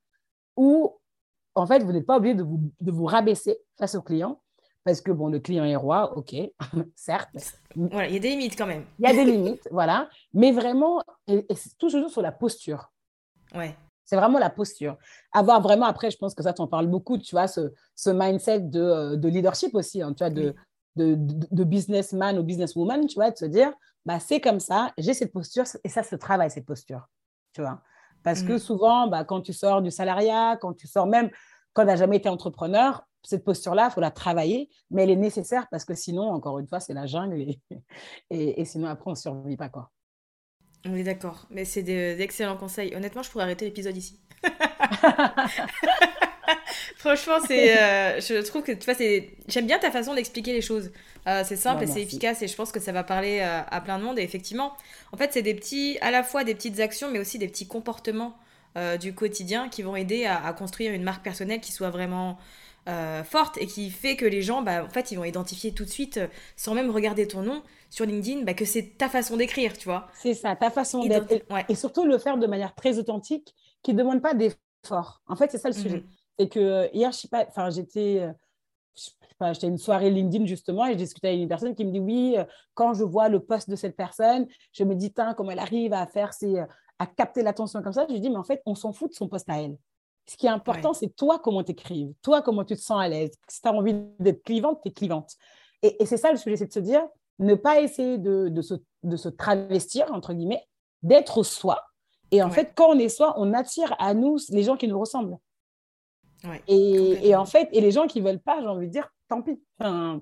où, 0.55 0.97
en 1.53 1.67
fait, 1.67 1.83
vous 1.83 1.91
n'êtes 1.91 2.05
pas 2.05 2.17
obligé 2.17 2.35
de 2.35 2.43
vous, 2.43 2.71
de 2.79 2.91
vous 2.91 3.05
rabaisser 3.05 3.59
face 3.77 3.95
au 3.95 4.01
client 4.01 4.41
parce 4.89 5.01
que, 5.01 5.11
bon, 5.11 5.27
le 5.27 5.39
client 5.39 5.65
est 5.65 5.75
roi, 5.75 6.17
ok, 6.17 6.35
certes. 6.95 7.29
Voilà, 7.75 8.07
il 8.07 8.15
y 8.15 8.17
a 8.17 8.19
des 8.19 8.29
limites 8.29 8.57
quand 8.57 8.65
même. 8.65 8.85
Il 8.97 9.07
y 9.07 9.07
a 9.07 9.13
des 9.13 9.23
limites, 9.23 9.67
voilà. 9.71 10.09
Mais 10.33 10.51
vraiment, 10.51 11.03
et, 11.27 11.45
c'est 11.55 11.77
toujours 11.77 12.09
sur 12.09 12.23
la 12.23 12.31
posture. 12.31 12.91
Ouais. 13.53 13.77
C'est 14.03 14.15
vraiment 14.15 14.39
la 14.39 14.49
posture. 14.49 14.97
Avoir 15.31 15.61
vraiment, 15.61 15.85
après, 15.85 16.09
je 16.09 16.17
pense 16.17 16.33
que 16.33 16.41
ça, 16.41 16.53
tu 16.53 16.61
en 16.63 16.67
parles 16.67 16.87
beaucoup, 16.87 17.19
tu 17.19 17.35
vois, 17.35 17.47
ce, 17.47 17.71
ce 17.93 18.09
mindset 18.09 18.61
de, 18.61 18.81
euh, 18.81 19.15
de 19.15 19.29
leadership 19.29 19.75
aussi, 19.75 20.01
hein, 20.01 20.11
tu 20.13 20.23
vois, 20.23 20.31
de, 20.31 20.55
de, 20.95 21.15
de, 21.15 21.63
businessman 21.63 22.39
ou 22.39 22.43
businesswoman, 22.43 23.05
tu 23.05 23.13
vois, 23.13 23.29
de 23.29 23.37
se 23.37 23.45
dire, 23.45 23.71
bah, 24.07 24.19
c'est 24.19 24.41
comme 24.41 24.59
ça, 24.59 24.91
j'ai 24.97 25.13
cette 25.13 25.31
posture 25.31 25.65
et 25.83 25.89
ça 25.89 26.01
se 26.01 26.15
travaille, 26.15 26.49
cette 26.49 26.65
posture, 26.65 27.07
tu 27.53 27.61
vois. 27.61 27.79
Parce 28.23 28.41
que 28.41 28.53
mm. 28.53 28.59
souvent, 28.59 29.07
bah, 29.07 29.23
quand 29.23 29.41
tu 29.41 29.53
sors 29.53 29.83
du 29.83 29.91
salariat, 29.91 30.57
quand 30.59 30.73
tu 30.73 30.87
sors 30.87 31.05
même, 31.05 31.29
quand 31.73 31.83
tu 31.83 31.89
n'as 31.89 31.95
jamais 31.95 32.17
été 32.17 32.27
entrepreneur, 32.27 33.03
cette 33.23 33.43
posture-là, 33.43 33.89
il 33.89 33.93
faut 33.93 34.01
la 34.01 34.11
travailler, 34.11 34.69
mais 34.91 35.03
elle 35.03 35.09
est 35.09 35.15
nécessaire 35.15 35.67
parce 35.69 35.85
que 35.85 35.93
sinon, 35.93 36.29
encore 36.31 36.59
une 36.59 36.67
fois, 36.67 36.79
c'est 36.79 36.93
la 36.93 37.05
jungle 37.05 37.41
et, 37.41 37.59
et, 38.29 38.65
sinon, 38.65 38.87
après, 38.87 39.07
on 39.07 39.11
ne 39.11 39.17
survit 39.17 39.57
pas. 39.57 39.69
Quoi. 39.69 39.91
On 40.85 40.95
est 40.95 41.03
d'accord, 41.03 41.45
mais 41.49 41.65
c'est 41.65 41.83
d'excellents 41.83 42.57
conseils. 42.57 42.95
Honnêtement, 42.95 43.23
je 43.23 43.29
pourrais 43.29 43.43
arrêter 43.43 43.65
l'épisode 43.65 43.97
ici. 43.97 44.19
Franchement, 46.95 47.37
c'est, 47.45 47.77
euh, 47.77 48.19
je 48.19 48.41
trouve 48.45 48.63
que 48.63 48.71
tu 48.71 48.85
vois, 48.85 48.93
c'est, 48.93 49.29
j'aime 49.47 49.65
bien 49.65 49.79
ta 49.79 49.91
façon 49.91 50.13
d'expliquer 50.13 50.53
les 50.53 50.61
choses. 50.61 50.91
Euh, 51.27 51.43
c'est 51.45 51.55
simple 51.55 51.79
bah, 51.79 51.83
et 51.85 51.87
c'est 51.87 52.01
efficace 52.01 52.41
et 52.41 52.47
je 52.47 52.55
pense 52.55 52.71
que 52.71 52.79
ça 52.79 52.91
va 52.91 53.03
parler 53.03 53.39
euh, 53.41 53.61
à 53.69 53.81
plein 53.81 53.99
de 53.99 54.03
monde. 54.03 54.19
Et 54.19 54.23
effectivement, 54.23 54.73
en 55.11 55.17
fait, 55.17 55.31
c'est 55.33 55.41
des 55.41 55.53
petits, 55.53 55.97
à 56.01 56.11
la 56.11 56.23
fois 56.23 56.43
des 56.43 56.55
petites 56.55 56.79
actions, 56.79 57.09
mais 57.11 57.19
aussi 57.19 57.37
des 57.37 57.47
petits 57.47 57.67
comportements 57.67 58.37
du 59.01 59.13
quotidien 59.13 59.67
qui 59.67 59.81
vont 59.81 59.97
aider 59.97 60.25
à, 60.25 60.53
construire 60.53 60.93
une 60.93 61.03
marque 61.03 61.21
personnelle 61.21 61.59
qui 61.59 61.73
soit 61.73 61.89
vraiment 61.89 62.37
forte 63.23 63.57
et 63.57 63.67
qui 63.67 63.91
fait 63.91 64.15
que 64.15 64.25
les 64.25 64.41
gens, 64.41 64.61
bah, 64.61 64.83
en 64.83 64.89
fait, 64.89 65.11
ils 65.11 65.15
vont 65.15 65.23
identifier 65.23 65.73
tout 65.73 65.85
de 65.85 65.89
suite, 65.89 66.19
sans 66.55 66.73
même 66.73 66.89
regarder 66.89 67.27
ton 67.27 67.41
nom 67.43 67.61
sur 67.89 68.05
LinkedIn, 68.05 68.43
bah, 68.43 68.53
que 68.53 68.65
c'est 68.65 68.97
ta 68.97 69.09
façon 69.09 69.37
d'écrire, 69.37 69.77
tu 69.77 69.85
vois. 69.85 70.07
C'est 70.13 70.33
ça, 70.33 70.55
ta 70.55 70.69
façon 70.69 71.05
d'être. 71.05 71.43
Et 71.69 71.75
surtout 71.75 72.05
le 72.05 72.17
faire 72.17 72.37
de 72.37 72.47
manière 72.47 72.75
très 72.75 72.97
authentique, 72.97 73.53
qui 73.81 73.93
ne 73.93 73.99
demande 73.99 74.21
pas 74.21 74.33
d'effort. 74.33 75.21
En 75.27 75.35
fait, 75.35 75.51
c'est 75.51 75.57
ça 75.57 75.69
le 75.69 75.75
sujet. 75.75 75.97
Mhm. 75.97 76.07
Et 76.39 76.49
que 76.49 76.59
euh, 76.59 76.87
hier, 76.93 77.11
je 77.11 77.17
sais 77.17 77.27
pas, 77.27 77.45
enfin, 77.47 77.69
j'étais, 77.69 78.19
euh, 78.21 79.53
j'étais 79.53 79.65
à 79.65 79.69
une 79.69 79.77
soirée 79.77 80.09
LinkedIn 80.09 80.45
justement 80.45 80.85
et 80.85 80.93
je 80.93 80.97
discutais 80.97 81.29
avec 81.29 81.41
une 81.41 81.49
personne 81.49 81.75
qui 81.75 81.85
me 81.85 81.91
dit 81.91 81.99
oui, 81.99 82.35
euh, 82.37 82.45
quand 82.73 82.93
je 82.93 83.03
vois 83.03 83.29
le 83.29 83.39
poste 83.39 83.69
de 83.69 83.75
cette 83.75 83.95
personne, 83.95 84.47
je 84.71 84.83
me 84.83 84.95
dis, 84.95 85.13
comment 85.13 85.51
elle 85.51 85.59
arrive 85.59 85.93
à 85.93 86.05
faire 86.07 86.33
ses, 86.33 86.63
à 86.99 87.07
capter 87.07 87.43
l'attention 87.43 87.81
comme 87.81 87.93
ça? 87.93 88.05
Je 88.07 88.13
lui 88.13 88.21
dis, 88.21 88.29
mais 88.29 88.37
en 88.37 88.43
fait, 88.43 88.61
on 88.65 88.75
s'en 88.75 88.93
fout 88.93 89.09
de 89.09 89.15
son 89.15 89.27
poste 89.27 89.49
à 89.49 89.61
elle. 89.61 89.77
Ce 90.29 90.37
qui 90.37 90.45
est 90.45 90.49
important, 90.49 90.93
c'est 90.93 91.15
toi 91.15 91.39
comment 91.39 91.63
tu 91.63 91.71
écrives, 91.71 92.13
toi 92.21 92.41
comment 92.41 92.63
tu 92.63 92.75
te 92.75 92.81
sens 92.81 93.01
à 93.01 93.07
l'aise. 93.07 93.31
Si 93.47 93.61
tu 93.61 93.67
as 93.67 93.73
envie 93.73 93.95
d'être 94.19 94.43
clivante, 94.43 94.79
tu 94.83 94.89
es 94.89 94.91
clivante. 94.91 95.31
Et, 95.81 96.01
et 96.01 96.05
c'est 96.05 96.17
ça 96.17 96.31
le 96.31 96.37
sujet, 96.37 96.55
c'est 96.55 96.67
de 96.67 96.73
se 96.73 96.79
dire, 96.79 97.01
ne 97.39 97.55
pas 97.55 97.81
essayer 97.81 98.17
de, 98.17 98.49
de, 98.49 98.61
se, 98.61 98.75
de 99.03 99.17
se 99.17 99.29
travestir, 99.29 100.11
entre 100.13 100.33
guillemets, 100.33 100.63
d'être 101.01 101.43
soi. 101.43 101.81
Et 102.31 102.43
en 102.43 102.51
fait, 102.51 102.73
quand 102.75 102.89
on 102.89 102.99
est 102.99 103.09
soi, 103.09 103.33
on 103.37 103.53
attire 103.53 103.95
à 103.97 104.13
nous 104.13 104.37
les 104.49 104.61
gens 104.61 104.77
qui 104.77 104.87
nous 104.87 104.99
ressemblent 104.99 105.39
et, 106.67 107.35
en 107.35 107.45
fait, 107.45 107.69
et 107.71 107.81
les 107.81 107.91
gens 107.91 108.07
qui 108.07 108.21
veulent 108.21 108.39
pas, 108.39 108.61
j'ai 108.61 108.67
envie 108.67 108.87
de 108.87 108.91
dire, 108.91 109.09
tant 109.27 109.41
pis. 109.41 109.61
Enfin, 109.79 110.21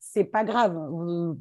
c'est 0.00 0.24
pas 0.24 0.44
grave. 0.44 0.78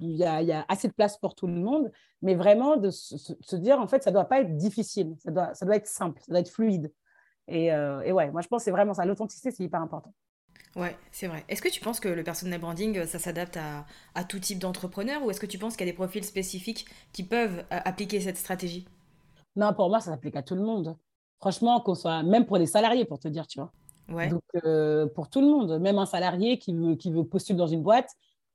Il 0.02 0.16
y, 0.16 0.24
a, 0.24 0.66
assez 0.68 0.88
de 0.88 0.94
place 0.94 1.18
pour 1.18 1.36
tout 1.36 1.48
le 1.48 1.54
monde, 1.54 1.92
mais 2.22 2.36
vraiment 2.36 2.78
de 2.78 2.90
se, 2.90 3.56
dire, 3.56 3.80
en 3.80 3.88
fait, 3.88 4.04
ça 4.04 4.12
doit 4.12 4.26
pas 4.26 4.42
être 4.42 4.56
difficile. 4.58 5.16
Ça 5.20 5.32
doit, 5.32 5.54
ça 5.54 5.66
doit 5.66 5.76
être 5.76 5.88
simple, 5.88 6.20
ça 6.22 6.32
doit 6.32 6.40
être 6.40 6.52
fluide. 6.52 6.92
Et, 7.48 7.72
euh, 7.72 8.02
et 8.02 8.12
ouais, 8.12 8.30
moi, 8.32 8.42
je 8.42 8.48
pense 8.48 8.62
que 8.62 8.66
c'est 8.66 8.72
vraiment 8.72 8.94
ça. 8.94 9.06
L'authenticité, 9.06 9.52
c'est 9.52 9.64
hyper 9.64 9.82
important. 9.82 10.14
Ouais, 10.76 10.96
c'est 11.12 11.28
vrai. 11.28 11.44
Est-ce 11.50 11.62
que 11.62 11.70
tu 11.70 11.80
penses 11.80 12.00
que 12.00 12.08
le 12.08 12.24
personal 12.24 12.60
branding, 12.60 13.06
ça 13.06 13.20
s'adapte 13.20 13.58
à, 13.58 13.86
à, 14.14 14.24
tout 14.24 14.40
type 14.40 14.60
d'entrepreneur 14.60 15.24
ou 15.24 15.32
est-ce 15.32 15.40
que 15.40 15.46
tu 15.46 15.58
penses 15.58 15.76
qu'il 15.76 15.88
y 15.88 15.90
a 15.90 15.92
des 15.92 15.96
profils 15.96 16.24
spécifiques 16.24 16.86
qui 17.14 17.24
peuvent 17.24 17.60
euh, 17.72 17.80
appliquer 17.84 18.20
cette 18.20 18.38
stratégie? 18.38 18.88
Non, 19.56 19.74
pour 19.74 19.90
moi, 19.90 20.00
ça 20.00 20.12
s'applique 20.12 20.36
à 20.36 20.44
tout 20.44 20.56
le 20.56 20.62
monde. 20.62 20.96
Franchement, 21.40 21.82
qu'on 21.82 21.96
soit, 21.96 22.22
même 22.24 22.46
pour 22.46 22.58
les 22.58 22.68
salariés, 22.68 23.06
pour 23.06 23.20
te 23.20 23.28
dire, 23.28 23.48
tu 23.48 23.60
vois. 23.60 23.72
Donc, 24.30 24.44
euh, 24.64 25.08
pour 25.08 25.30
tout 25.30 25.42
le 25.42 25.48
monde, 25.48 25.80
même 25.80 25.98
un 25.98 26.06
salarié 26.06 26.60
qui 26.60 26.74
veut, 26.74 26.96
qui 26.96 27.12
veut 27.12 27.26
postuler 27.26 27.58
dans 27.58 27.68
une 27.68 27.84
boîte, 27.84 28.10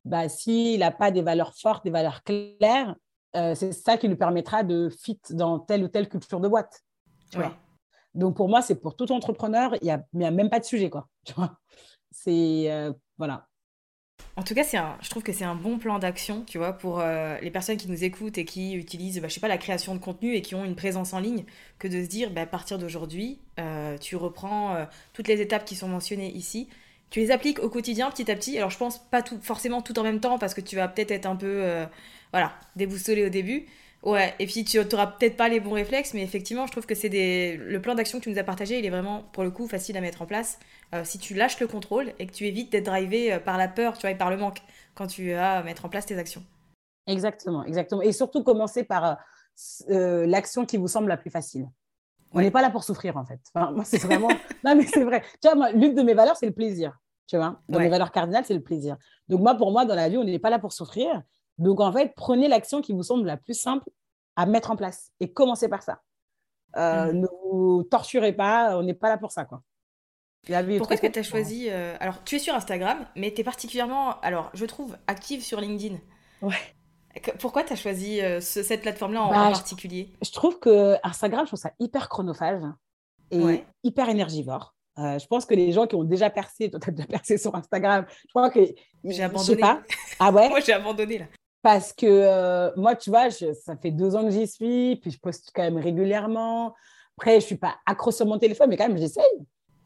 bah, 0.04 0.28
s'il 0.28 0.80
n'a 0.80 0.90
pas 0.90 1.10
des 1.10 1.22
valeurs 1.22 1.54
fortes, 1.54 1.84
des 1.84 1.90
valeurs 1.90 2.22
claires, 2.22 2.96
euh, 3.36 3.54
c'est 3.54 3.72
ça 3.72 3.96
qui 3.96 4.08
lui 4.08 4.16
permettra 4.16 4.62
de 4.62 4.88
fit 4.88 5.20
dans 5.30 5.58
telle 5.58 5.84
ou 5.84 5.88
telle 5.88 6.08
culture 6.08 6.40
de 6.40 6.48
boîte. 6.48 6.82
Donc, 8.14 8.36
pour 8.36 8.48
moi, 8.48 8.62
c'est 8.62 8.74
pour 8.74 8.96
tout 8.96 9.10
entrepreneur, 9.12 9.74
il 9.80 9.84
n'y 9.84 9.90
a, 9.90 10.04
a, 10.26 10.30
même 10.30 10.50
pas 10.50 10.60
de 10.60 10.64
sujet. 10.64 10.90
Quoi, 10.90 11.08
c'est, 12.10 12.70
euh, 12.70 12.92
voilà. 13.18 13.48
En 14.36 14.42
tout 14.42 14.54
cas, 14.54 14.62
je 14.62 15.10
trouve 15.10 15.22
que 15.22 15.32
c'est 15.32 15.44
un 15.44 15.54
bon 15.54 15.78
plan 15.78 15.98
d'action, 15.98 16.44
tu 16.46 16.56
vois, 16.56 16.72
pour 16.72 17.00
euh, 17.00 17.36
les 17.42 17.50
personnes 17.50 17.76
qui 17.76 17.90
nous 17.90 18.04
écoutent 18.04 18.38
et 18.38 18.44
qui 18.44 18.74
utilisent, 18.74 19.20
bah, 19.20 19.28
je 19.28 19.34
sais 19.34 19.40
pas, 19.40 19.48
la 19.48 19.58
création 19.58 19.94
de 19.94 20.00
contenu 20.00 20.34
et 20.34 20.42
qui 20.42 20.54
ont 20.54 20.64
une 20.64 20.76
présence 20.76 21.12
en 21.12 21.20
ligne, 21.20 21.44
que 21.78 21.88
de 21.88 22.02
se 22.02 22.08
dire, 22.08 22.30
bah, 22.30 22.42
à 22.42 22.46
partir 22.46 22.78
d'aujourd'hui, 22.78 23.40
euh, 23.58 23.98
tu 23.98 24.16
reprends 24.16 24.86
toutes 25.12 25.28
les 25.28 25.40
étapes 25.40 25.64
qui 25.64 25.74
sont 25.74 25.88
mentionnées 25.88 26.30
ici, 26.32 26.68
tu 27.10 27.20
les 27.20 27.30
appliques 27.30 27.58
au 27.58 27.68
quotidien 27.68 28.10
petit 28.10 28.30
à 28.30 28.34
petit. 28.34 28.56
Alors, 28.56 28.70
je 28.70 28.78
pense 28.78 28.98
pas 29.10 29.22
tout, 29.22 29.38
forcément 29.42 29.82
tout 29.82 29.98
en 29.98 30.02
même 30.02 30.20
temps 30.20 30.38
parce 30.38 30.54
que 30.54 30.62
tu 30.62 30.76
vas 30.76 30.88
peut-être 30.88 31.10
être 31.10 31.26
un 31.26 31.36
peu, 31.36 31.84
voilà, 32.32 32.54
déboussolé 32.76 33.26
au 33.26 33.28
début, 33.28 33.66
Ouais, 34.02 34.34
et 34.40 34.46
puis 34.46 34.64
tu 34.64 34.78
n'auras 34.78 35.06
peut-être 35.06 35.36
pas 35.36 35.48
les 35.48 35.60
bons 35.60 35.72
réflexes, 35.72 36.12
mais 36.12 36.22
effectivement, 36.22 36.66
je 36.66 36.72
trouve 36.72 36.86
que 36.86 36.94
c'est 36.94 37.08
des... 37.08 37.56
le 37.56 37.80
plan 37.80 37.94
d'action 37.94 38.18
que 38.18 38.24
tu 38.24 38.30
nous 38.30 38.38
as 38.38 38.42
partagé, 38.42 38.78
il 38.78 38.84
est 38.84 38.90
vraiment, 38.90 39.22
pour 39.32 39.44
le 39.44 39.50
coup, 39.52 39.68
facile 39.68 39.96
à 39.96 40.00
mettre 40.00 40.22
en 40.22 40.26
place. 40.26 40.58
Euh, 40.92 41.04
si 41.04 41.18
tu 41.18 41.34
lâches 41.34 41.60
le 41.60 41.68
contrôle 41.68 42.12
et 42.18 42.26
que 42.26 42.32
tu 42.32 42.46
évites 42.46 42.72
d'être 42.72 42.86
drivé 42.86 43.32
euh, 43.32 43.38
par 43.38 43.58
la 43.58 43.68
peur, 43.68 43.94
tu 43.94 44.00
vois, 44.00 44.10
et 44.10 44.18
par 44.18 44.30
le 44.30 44.36
manque 44.36 44.58
quand 44.94 45.06
tu 45.06 45.32
vas 45.32 45.62
mettre 45.62 45.84
en 45.84 45.88
place 45.88 46.06
tes 46.06 46.18
actions. 46.18 46.44
Exactement, 47.06 47.64
exactement. 47.64 48.02
Et 48.02 48.10
surtout, 48.10 48.42
commencer 48.42 48.82
par 48.82 49.18
euh, 49.90 50.26
l'action 50.26 50.66
qui 50.66 50.78
vous 50.78 50.88
semble 50.88 51.08
la 51.08 51.16
plus 51.16 51.30
facile. 51.30 51.68
On 52.32 52.40
n'est 52.40 52.50
pas 52.50 52.62
là 52.62 52.70
pour 52.70 52.82
souffrir, 52.82 53.16
en 53.16 53.24
fait. 53.24 53.40
moi, 53.54 53.84
c'est 53.84 53.98
vraiment... 53.98 54.28
non, 54.64 54.74
mais 54.74 54.86
c'est 54.86 55.04
vrai. 55.04 55.22
Tu 55.40 55.48
vois, 55.48 55.70
l'une 55.70 55.94
de 55.94 56.02
mes 56.02 56.14
valeurs, 56.14 56.36
c'est 56.36 56.46
le 56.46 56.52
plaisir. 56.52 56.98
Tu 57.28 57.36
vois, 57.36 57.60
dans 57.68 57.78
mes 57.78 57.88
valeurs 57.88 58.10
cardinales, 58.10 58.44
c'est 58.44 58.54
le 58.54 58.62
plaisir. 58.62 58.96
Donc, 59.28 59.40
moi, 59.40 59.54
pour 59.54 59.70
moi, 59.70 59.84
dans 59.84 59.94
la 59.94 60.08
vie, 60.08 60.18
on 60.18 60.24
n'est 60.24 60.38
pas 60.40 60.50
là 60.50 60.58
pour 60.58 60.72
souffrir. 60.72 61.22
Donc, 61.58 61.80
en 61.80 61.92
fait, 61.92 62.12
prenez 62.16 62.48
l'action 62.48 62.80
qui 62.80 62.92
vous 62.92 63.02
semble 63.02 63.26
la 63.26 63.36
plus 63.36 63.58
simple 63.58 63.88
à 64.36 64.46
mettre 64.46 64.70
en 64.70 64.76
place 64.76 65.10
et 65.20 65.32
commencez 65.32 65.68
par 65.68 65.82
ça. 65.82 66.00
Euh, 66.76 67.12
mmh. 67.12 67.20
Ne 67.20 67.26
vous 67.44 67.82
torturez 67.84 68.32
pas, 68.32 68.78
on 68.78 68.82
n'est 68.82 68.94
pas 68.94 69.08
là 69.08 69.18
pour 69.18 69.30
ça. 69.32 69.44
Quoi. 69.44 69.62
Pourquoi 70.46 70.94
est-ce 70.94 71.02
que 71.02 71.06
tu 71.06 71.18
as 71.18 71.22
choisi 71.22 71.68
euh, 71.70 71.94
Alors, 72.00 72.24
tu 72.24 72.36
es 72.36 72.38
sur 72.38 72.54
Instagram, 72.54 73.06
mais 73.14 73.32
tu 73.32 73.42
es 73.42 73.44
particulièrement, 73.44 74.18
alors, 74.20 74.50
je 74.54 74.64
trouve, 74.64 74.96
active 75.06 75.42
sur 75.42 75.60
LinkedIn. 75.60 75.96
Ouais. 76.40 76.56
Pourquoi 77.38 77.62
tu 77.62 77.74
as 77.74 77.76
choisi 77.76 78.20
euh, 78.20 78.40
cette 78.40 78.80
plateforme-là 78.80 79.22
en, 79.22 79.30
bah, 79.30 79.50
particulier? 79.52 80.12
je, 80.22 80.32
trouve 80.32 80.58
que 80.58 80.96
Instagram, 81.04 81.42
je 81.42 81.50
trouve 81.50 81.60
ça 81.60 81.72
hyper 81.78 82.08
chronophage 82.08 82.62
et 83.30 83.64
hyper 83.84 84.08
énergivore. 84.08 84.74
Euh, 84.98 85.18
je 85.18 85.26
pense 85.26 85.46
que 85.46 85.54
les 85.54 85.72
gens 85.72 85.86
qui 85.86 85.94
ont 85.94 86.04
déjà 86.04 86.28
percé, 86.28 86.70
toi, 86.70 86.80
tu 86.80 86.90
as 86.90 86.92
déjà 86.92 87.06
percé 87.08 87.38
sur 87.38 87.54
Instagram, 87.54 88.06
je 88.08 88.28
crois 88.30 88.50
que. 88.50 88.60
J'ai 89.04 89.22
abandonné. 89.22 89.60
Pas. 89.60 89.82
Ah 90.18 90.30
ouais? 90.30 90.48
Moi, 90.50 90.60
j'ai 90.60 90.72
abandonné 90.72 91.18
là. 91.18 91.26
Parce 91.62 91.92
que 91.92 92.06
euh, 92.06 92.70
moi, 92.76 92.96
tu 92.96 93.10
vois, 93.10 93.30
ça 93.30 93.76
fait 93.76 93.92
deux 93.92 94.16
ans 94.16 94.24
que 94.24 94.30
j'y 94.30 94.46
suis, 94.46 94.96
puis 94.96 95.10
je 95.12 95.18
poste 95.20 95.52
quand 95.54 95.62
même 95.62 95.78
régulièrement. 95.78 96.74
Après, 97.16 97.32
je 97.32 97.36
ne 97.36 97.40
suis 97.40 97.56
pas 97.56 97.76
accro 97.86 98.10
sur 98.10 98.26
mon 98.26 98.38
téléphone, 98.38 98.68
mais 98.68 98.76
quand 98.76 98.88
même, 98.88 98.98
j'essaye. 98.98 99.24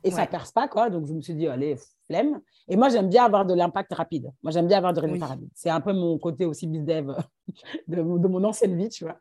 Et 0.03 0.11
ça 0.11 0.23
ne 0.23 0.27
perce 0.27 0.53
pas, 0.53 0.69
quoi. 0.69 0.89
Donc, 0.89 1.07
je 1.07 1.13
me 1.13 1.21
suis 1.21 1.35
dit, 1.35 1.49
allez, 1.49 1.77
flemme. 2.07 2.41
Et 2.69 2.77
moi, 2.77 2.89
j'aime 2.89 3.09
bien 3.09 3.25
avoir 3.25 3.45
de 3.45 3.55
l'impact 3.55 3.93
rapide. 3.93 4.31
Moi, 4.43 4.53
j'aime 4.53 4.69
bien 4.69 4.79
avoir 4.79 4.93
de 4.93 5.01
résultats 5.01 5.27
rapides. 5.27 5.51
C'est 5.55 5.71
un 5.71 5.81
peu 5.81 5.93
mon 5.93 6.17
côté 6.19 6.47
aussi 6.47 6.67
bizdev 6.67 7.13
de, 7.89 7.97
de 7.97 8.29
mon 8.29 8.45
ancienne 8.45 8.77
vie, 8.77 8.89
tu 8.89 9.05
vois. 9.05 9.19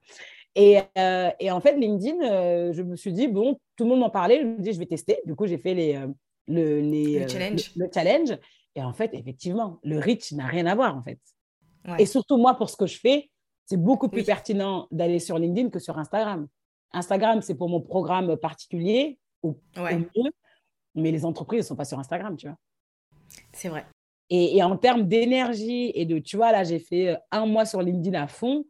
Et, 0.54 0.80
euh, 0.98 1.32
et, 1.40 1.52
en 1.52 1.60
fait, 1.60 1.76
LinkedIn, 1.76 2.22
euh, 2.22 2.72
je 2.72 2.84
me 2.84 2.96
suis 2.96 3.12
dit, 3.12 3.28
bon, 3.28 3.60
tout 3.76 3.84
le 3.84 3.90
monde 3.90 4.00
m'en 4.00 4.10
parlait, 4.10 4.42
je 4.42 4.46
me 4.46 4.60
dis, 4.60 4.74
je 4.74 4.80
vais 4.80 4.86
tester. 4.86 5.20
Du 5.26 5.36
coup, 5.36 5.48
j'ai 5.48 5.58
fait 5.58 5.74
les, 5.74 6.00
le, 6.48 6.80
les, 6.80 7.28
challenge. 7.28 7.72
Le, 7.76 7.88
challenge. 7.92 8.38
Et 8.76 8.84
en 8.84 8.94
fait, 8.94 9.10
effectivement, 9.14 9.80
le 9.84 10.00
reach 10.00 10.32
n'a 10.34 10.46
rien 10.46 10.68
à 10.68 10.76
voir, 10.76 10.96
en 10.96 11.02
fait. 11.02 11.20
Et 12.00 12.06
surtout, 12.06 12.38
moi, 12.38 12.56
pour 12.56 12.70
ce 12.70 12.78
que 12.78 12.88
je 12.88 13.00
fais, 13.00 13.30
c'est 13.66 13.78
beaucoup 13.78 14.10
plus 14.10 14.24
pertinent 14.24 14.88
d'aller 14.92 15.20
sur 15.20 15.38
LinkedIn 15.38 15.70
que 15.70 15.80
sur 15.80 15.98
Instagram. 15.98 16.48
Instagram, 16.92 17.42
c'est 17.42 17.56
pour 17.56 17.70
mon 17.70 17.82
programme 17.82 18.38
particulier, 18.38 19.20
ou, 19.44 19.58
mieux, 19.78 20.32
mais 20.96 21.12
les 21.12 21.26
entreprises 21.26 21.60
ne 21.60 21.68
sont 21.68 21.76
pas 21.76 21.86
sur 21.86 22.00
Instagram, 22.00 22.36
tu 22.38 22.48
vois. 22.48 22.58
C'est 23.54 23.70
vrai. 23.70 23.86
Et, 24.30 24.64
en 24.64 24.76
termes 24.78 25.04
d'énergie 25.04 25.92
et 25.94 26.06
de, 26.06 26.20
tu 26.20 26.38
vois, 26.38 26.52
là, 26.52 26.64
j'ai 26.64 26.80
fait 26.80 27.10
euh, 27.10 27.18
un 27.32 27.46
mois 27.46 27.66
sur 27.66 27.82
LinkedIn 27.82 28.20
à 28.20 28.28
fond. 28.28 28.66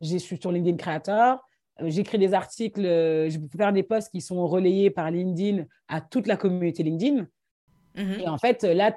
Je 0.00 0.16
suis 0.16 0.36
sur 0.36 0.50
LinkedIn 0.50 0.76
Creator. 0.76 1.38
Euh, 1.80 1.88
j'écris 1.88 2.18
des 2.18 2.34
articles, 2.34 2.84
euh, 2.84 3.30
je 3.30 3.38
peux 3.38 3.56
faire 3.56 3.72
des 3.72 3.82
posts 3.82 4.10
qui 4.10 4.20
sont 4.20 4.46
relayés 4.46 4.90
par 4.90 5.10
LinkedIn 5.10 5.64
à 5.88 6.00
toute 6.00 6.26
la 6.26 6.36
communauté 6.36 6.82
LinkedIn. 6.82 7.26
Mhm. 7.94 8.20
Et 8.20 8.28
en 8.28 8.38
fait, 8.38 8.64
là, 8.64 8.94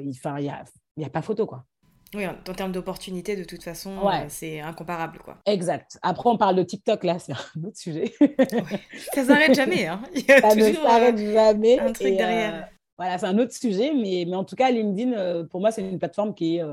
il 0.00 0.10
n'y 0.10 0.48
a, 0.48 0.64
y 0.96 1.04
a 1.04 1.10
pas 1.10 1.22
photo, 1.22 1.46
quoi. 1.46 1.64
Oui, 2.16 2.26
en, 2.26 2.34
termes 2.54 2.72
d'opportunités, 2.72 3.36
de 3.36 3.44
toute 3.44 3.62
façon, 3.62 3.98
c'est 4.28 4.60
incomparable. 4.60 5.18
quoi. 5.18 5.36
Exact. 5.44 5.98
Après, 6.02 6.30
on 6.30 6.38
parle 6.38 6.56
de 6.56 6.62
TikTok, 6.62 7.04
là, 7.04 7.18
c'est 7.20 7.32
un 7.32 7.64
autre 7.64 7.76
sujet. 7.76 8.14
Ça 9.12 9.24
s'arrête 9.24 9.54
jamais. 9.54 9.86
Hein. 9.86 10.02
Il 10.14 10.24
y 10.24 10.32
a 10.32 10.40
Ça 10.40 10.54
ne 10.54 10.72
s'arrête 10.72 11.18
jamais. 11.18 11.78
Un 11.78 11.92
truc 11.92 12.16
derrière. 12.16 12.68
Voilà, 12.96 13.18
c'est 13.18 13.26
un 13.26 13.38
autre 13.38 13.52
sujet, 13.52 13.92
mais, 13.92 14.24
mais 14.26 14.36
en 14.36 14.44
tout 14.44 14.56
cas, 14.56 14.70
LinkedIn, 14.70 15.12
euh, 15.12 15.44
pour 15.44 15.60
moi, 15.60 15.70
c'est 15.70 15.82
une 15.82 15.98
plateforme 15.98 16.34
qui 16.34 16.56
est, 16.56 16.62
euh, 16.62 16.72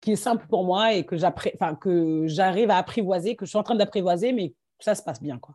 qui 0.00 0.12
est 0.12 0.16
simple 0.16 0.46
pour 0.48 0.64
moi 0.64 0.92
et 0.92 1.04
que 1.04 1.16
j'arrive 1.16 2.70
à 2.70 2.76
apprivoiser, 2.76 3.36
que 3.36 3.44
je 3.44 3.50
suis 3.50 3.58
en 3.58 3.62
train 3.62 3.76
d'apprivoiser, 3.76 4.32
mais 4.32 4.52
ça 4.80 4.96
se 4.96 5.02
passe 5.02 5.22
bien. 5.22 5.38
quoi. 5.38 5.54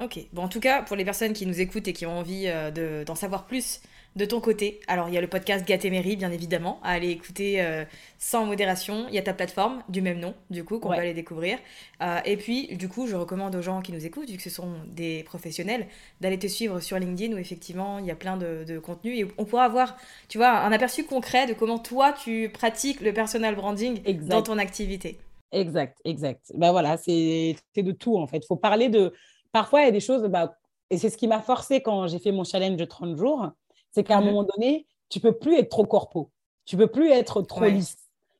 Ok, 0.00 0.18
bon, 0.32 0.42
en 0.42 0.48
tout 0.48 0.60
cas, 0.60 0.82
pour 0.82 0.96
les 0.96 1.04
personnes 1.04 1.32
qui 1.32 1.46
nous 1.46 1.60
écoutent 1.60 1.86
et 1.86 1.92
qui 1.92 2.06
ont 2.06 2.18
envie 2.18 2.44
euh, 2.48 3.04
d'en 3.04 3.14
savoir 3.14 3.46
plus 3.46 3.80
de 4.16 4.24
ton 4.24 4.40
côté, 4.40 4.80
alors 4.88 5.08
il 5.08 5.14
y 5.14 5.18
a 5.18 5.20
le 5.20 5.28
podcast 5.28 5.66
Gatéméry, 5.66 6.16
bien 6.16 6.32
évidemment, 6.32 6.80
à 6.82 6.90
aller 6.90 7.10
écouter 7.10 7.64
sans 8.18 8.46
modération. 8.46 9.06
Il 9.08 9.14
y 9.14 9.18
a 9.18 9.22
ta 9.22 9.32
plateforme 9.32 9.82
du 9.88 10.02
même 10.02 10.18
nom, 10.18 10.34
du 10.50 10.64
coup, 10.64 10.80
qu'on 10.80 10.88
va 10.88 10.96
aller 10.96 11.14
découvrir. 11.14 11.58
et 12.24 12.36
puis, 12.36 12.74
du 12.76 12.88
coup, 12.88 13.06
je 13.06 13.14
recommande 13.14 13.54
aux 13.54 13.62
gens 13.62 13.80
qui 13.80 13.92
nous 13.92 14.04
écoutent, 14.04 14.28
vu 14.28 14.36
que 14.36 14.42
ce 14.42 14.50
sont 14.50 14.72
des 14.88 15.22
professionnels, 15.22 15.86
d'aller 16.20 16.38
te 16.38 16.48
suivre 16.48 16.80
sur 16.80 16.98
LinkedIn 16.98 17.34
où 17.34 17.38
effectivement 17.38 17.98
il 17.98 18.06
y 18.06 18.10
a 18.10 18.16
plein 18.16 18.36
de, 18.36 18.64
de 18.66 18.78
contenus 18.78 19.20
et 19.20 19.26
on 19.38 19.44
pourra 19.44 19.64
avoir, 19.64 19.96
tu 20.28 20.38
vois, 20.38 20.50
un 20.50 20.72
aperçu 20.72 21.04
concret 21.04 21.46
de 21.46 21.54
comment 21.54 21.78
toi 21.78 22.12
tu 22.12 22.50
pratiques 22.52 23.00
le 23.00 23.12
personal 23.12 23.54
branding 23.54 24.02
dans 24.26 24.42
ton 24.42 24.58
activité. 24.58 25.18
Exact, 25.52 25.98
exact. 26.04 26.52
Ben 26.54 26.72
voilà, 26.72 26.96
c'est 26.96 27.56
de 27.76 27.92
tout 27.92 28.16
en 28.16 28.26
fait. 28.26 28.38
Il 28.38 28.46
faut 28.46 28.56
parler 28.56 28.88
de. 28.88 29.12
Parfois, 29.52 29.80
il 29.82 29.84
y 29.86 29.88
a 29.88 29.92
des 29.92 30.00
choses, 30.00 30.22
bah, 30.24 30.58
et 30.90 30.98
c'est 30.98 31.10
ce 31.10 31.16
qui 31.16 31.26
m'a 31.26 31.40
forcé 31.40 31.80
quand 31.80 32.06
j'ai 32.06 32.18
fait 32.18 32.32
mon 32.32 32.44
challenge 32.44 32.76
de 32.76 32.84
30 32.84 33.16
jours, 33.16 33.50
c'est 33.90 34.04
qu'à 34.04 34.16
un 34.16 34.20
mhm. 34.20 34.26
moment 34.26 34.44
donné, 34.44 34.86
tu 35.08 35.20
peux 35.20 35.32
plus 35.32 35.56
être 35.56 35.70
trop 35.70 35.84
corpo. 35.84 36.30
Tu 36.64 36.76
peux 36.76 36.86
plus 36.86 37.10
être 37.10 37.42
trop 37.42 37.64
lisse. 37.64 37.96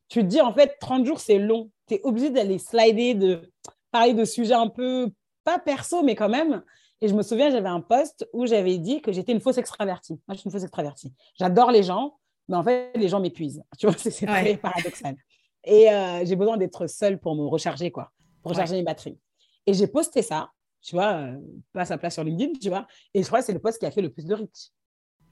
Tu 0.09 0.21
te 0.21 0.27
dis, 0.27 0.41
en 0.41 0.53
fait, 0.53 0.77
30 0.81 1.07
jours, 1.07 1.21
c'est 1.21 1.39
long. 1.39 1.71
Tu 1.87 1.95
es 1.95 2.01
obligé 2.03 2.31
d'aller 2.31 2.59
slider, 2.59 3.15
de 3.15 3.51
parler 3.91 4.15
de 4.15 4.25
sujets 4.25 4.55
un 4.55 4.69
peu, 4.69 5.11
pas 5.45 5.59
perso, 5.59 6.03
mais 6.03 6.15
quand 6.15 6.29
même. 6.29 6.63
Et 7.01 7.09
je 7.09 7.15
me 7.15 7.23
souviens, 7.23 7.51
j'avais 7.51 7.69
un 7.69 7.81
post 7.81 8.29
où 8.33 8.47
j'avais 8.47 8.79
dit 8.79 9.01
que 9.01 9.13
j'étais 9.13 9.33
une 9.33 9.41
fausse 9.41 9.59
extravertie. 9.59 10.21
Moi, 10.27 10.35
je 10.35 10.41
suis 10.41 10.49
une 10.49 10.53
fausse 10.53 10.65
extravertie. 10.65 11.13
J'adore 11.39 11.71
les 11.71 11.83
gens, 11.83 12.19
mais 12.49 12.57
en 12.57 12.63
fait, 12.63 12.91
les 12.97 13.09
gens 13.09 13.21
m'épuisent. 13.21 13.63
Tu 13.79 13.87
vois, 13.87 13.97
c'est 13.97 14.27
très 14.27 14.57
paradoxal. 14.57 15.17
Et 15.65 15.91
euh, 15.91 16.25
j'ai 16.25 16.37
besoin 16.37 16.57
d'être 16.57 16.87
seule 16.87 17.19
pour 17.19 17.35
me 17.35 17.47
recharger, 17.47 17.91
quoi, 17.91 18.13
pour 18.43 18.53
recharger 18.53 18.75
mes 18.75 18.83
batteries. 18.83 19.19
Et 19.67 19.75
j'ai 19.75 19.87
posté 19.87 20.23
ça, 20.23 20.51
tu 20.81 20.95
vois, 20.95 21.15
euh, 21.15 21.39
pas 21.73 21.85
sa 21.85 21.99
place 21.99 22.15
sur 22.15 22.25
LinkedIn, 22.25 22.59
tu 22.61 22.69
vois. 22.69 22.87
Et 23.15 23.23
je 23.23 23.27
crois 23.27 23.41
que 23.41 23.45
c'est 23.45 23.53
le 23.53 23.59
post 23.59 23.79
qui 23.79 23.87
a 23.87 23.91
fait 23.91 24.03
le 24.03 24.11
plus 24.11 24.25
de 24.25 24.35
reach. 24.35 24.71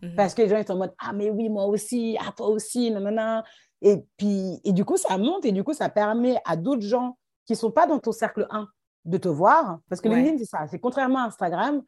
Mhm. 0.03 0.15
Parce 0.15 0.35
que 0.35 0.43
les 0.43 0.49
gens 0.49 0.63
sont 0.65 0.73
en 0.75 0.77
mode 0.77 0.95
Ah, 0.99 1.13
mais 1.13 1.31
oui, 1.31 1.49
moi 1.49 1.67
aussi, 1.67 2.17
ah, 2.21 2.33
toi 2.37 2.49
aussi, 2.49 2.91
nanana. 2.91 3.45
Et 3.83 3.99
puis, 4.17 4.61
et 4.65 4.73
du 4.73 4.85
coup, 4.85 4.97
ça 4.97 5.19
monte 5.19 5.45
et 5.45 5.53
du 5.53 5.63
coup, 5.63 5.75
ça 5.75 5.89
permet 5.89 6.41
à 6.45 6.57
d'autres 6.57 6.83
gens 6.83 7.19
qui 7.45 7.53
ne 7.53 7.59
sont 7.59 7.71
pas 7.71 7.87
dans 7.87 7.99
ton 7.99 8.13
cercle 8.13 8.47
1 8.51 8.69
de 9.05 9.19
te 9.19 9.29
voir. 9.29 9.79
Parce 9.89 10.01
que 10.01 10.09
LinkedIn, 10.09 10.39
c'est 10.39 10.47
ça. 10.47 10.67
C'est 10.67 10.81
contrairement 10.81 11.21
à 11.21 11.27
Instagram. 11.27 11.83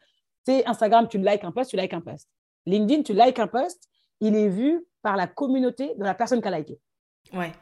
C'est 0.47 0.66
Instagram, 0.66 1.09
tu 1.09 1.18
likes 1.18 1.44
un 1.44 1.53
post, 1.53 1.71
tu 1.71 1.77
likes 1.77 1.92
un 1.92 2.01
post. 2.01 2.29
LinkedIn, 2.66 3.03
tu 3.03 3.12
likes 3.12 3.38
un 3.38 3.47
post, 3.49 3.88
il 4.21 4.37
est 4.37 4.49
vu 4.49 4.87
par 5.03 5.16
la 5.16 5.27
communauté 5.27 5.94
de 5.97 6.05
la 6.05 6.14
personne 6.14 6.40
qui 6.40 6.49
a 6.49 6.59
liké. 6.59 6.79
Ouais. 7.33 7.53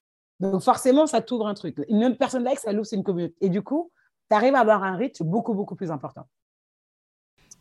Donc, 0.41 0.63
forcément, 0.63 1.07
ça 1.07 1.23
t'ouvre 1.23 1.47
un 1.47 1.55
truc. 1.55 1.77
Une 1.89 2.17
personne 2.17 2.45
like, 2.45 2.59
ça 2.59 2.73
l'ouvre, 2.73 2.87
c'est 2.87 2.97
une 2.97 3.05
communauté. 3.05 3.35
Et 3.41 3.49
du 3.49 3.63
coup, 3.63 3.91
tu 4.31 4.37
arrives 4.37 4.55
à 4.55 4.61
avoir 4.61 4.83
un 4.85 4.97
reach 4.97 5.23
beaucoup, 5.23 5.55
beaucoup 5.55 5.77
plus 5.77 5.91
important. 5.91 6.27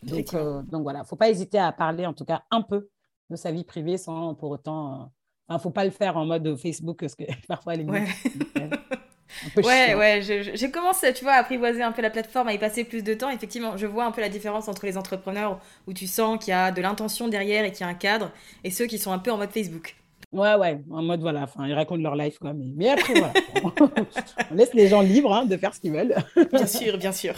Donc, 0.06 0.34
euh, 0.34 0.62
donc 0.64 0.84
voilà, 0.84 1.00
il 1.00 1.04
ne 1.04 1.08
faut 1.08 1.16
pas 1.16 1.30
hésiter 1.30 1.58
à 1.58 1.72
parler 1.72 2.06
en 2.06 2.14
tout 2.14 2.26
cas 2.26 2.44
un 2.52 2.62
peu 2.62 2.90
de 3.30 3.36
sa 3.36 3.52
vie 3.52 3.64
privée 3.64 3.98
sans 3.98 4.36
pour 4.36 4.52
autant. 4.52 5.12
Il 5.50 5.54
ne 5.54 5.60
faut 5.60 5.72
pas 5.72 5.86
le 5.86 5.92
faire 5.92 6.18
en 6.18 6.26
mode 6.26 6.56
Facebook 6.58 7.00
parce 7.00 7.16
que 7.16 7.24
parfois 7.48 7.76
les 7.76 7.86
ouais. 7.86 8.06
ouais, 9.58 9.96
ouais, 9.96 10.22
j'ai 10.22 10.72
commencé, 10.72 11.14
tu 11.14 11.24
vois, 11.24 11.34
à 11.34 11.40
apprivoiser 11.40 11.84
un 11.84 11.92
peu 11.92 12.02
la 12.02 12.10
plateforme, 12.10 12.48
à 12.48 12.54
y 12.54 12.60
passer 12.60 12.84
plus 12.84 13.04
de 13.04 13.14
temps. 13.14 13.30
Effectivement, 13.30 13.78
je 13.78 13.88
vois 13.88 14.06
un 14.06 14.12
peu 14.12 14.22
la 14.22 14.30
différence 14.30 14.68
entre 14.68 14.86
les 14.86 14.98
entrepreneurs 14.98 15.60
où 15.88 15.94
tu 15.94 16.08
sens 16.08 16.44
qu'il 16.44 16.52
y 16.52 16.54
a 16.54 16.72
de 16.72 16.82
l'intention 16.82 17.28
derrière 17.28 17.66
et 17.66 17.72
qu'il 17.72 17.82
y 17.82 17.84
a 17.84 17.88
un 17.88 17.96
cadre, 17.96 18.32
et 18.64 18.72
ceux 18.72 18.86
qui 18.86 18.98
sont 18.98 19.12
un 19.12 19.20
peu 19.20 19.32
en 19.32 19.38
mode 19.38 19.52
Facebook. 19.52 19.96
Ouais, 20.32 20.56
ouais, 20.56 20.82
en 20.92 21.02
mode 21.02 21.22
voilà, 21.22 21.44
enfin, 21.44 21.68
ils 21.68 21.74
racontent 21.74 22.02
leur 22.02 22.16
life, 22.16 22.40
quoi. 22.40 22.54
Mais, 22.54 22.66
mais 22.76 22.90
après, 22.90 23.14
voilà, 23.14 23.34
on 24.52 24.56
laisse 24.56 24.74
les 24.74 24.88
gens 24.88 25.02
libres 25.02 25.34
hein, 25.34 25.46
de 25.46 25.56
faire 25.58 25.74
ce 25.74 25.80
qu'ils 25.80 25.94
veulent. 25.94 26.16
bien 26.52 26.68
sûr, 26.68 26.98
bien 26.98 27.12
sûr. 27.12 27.36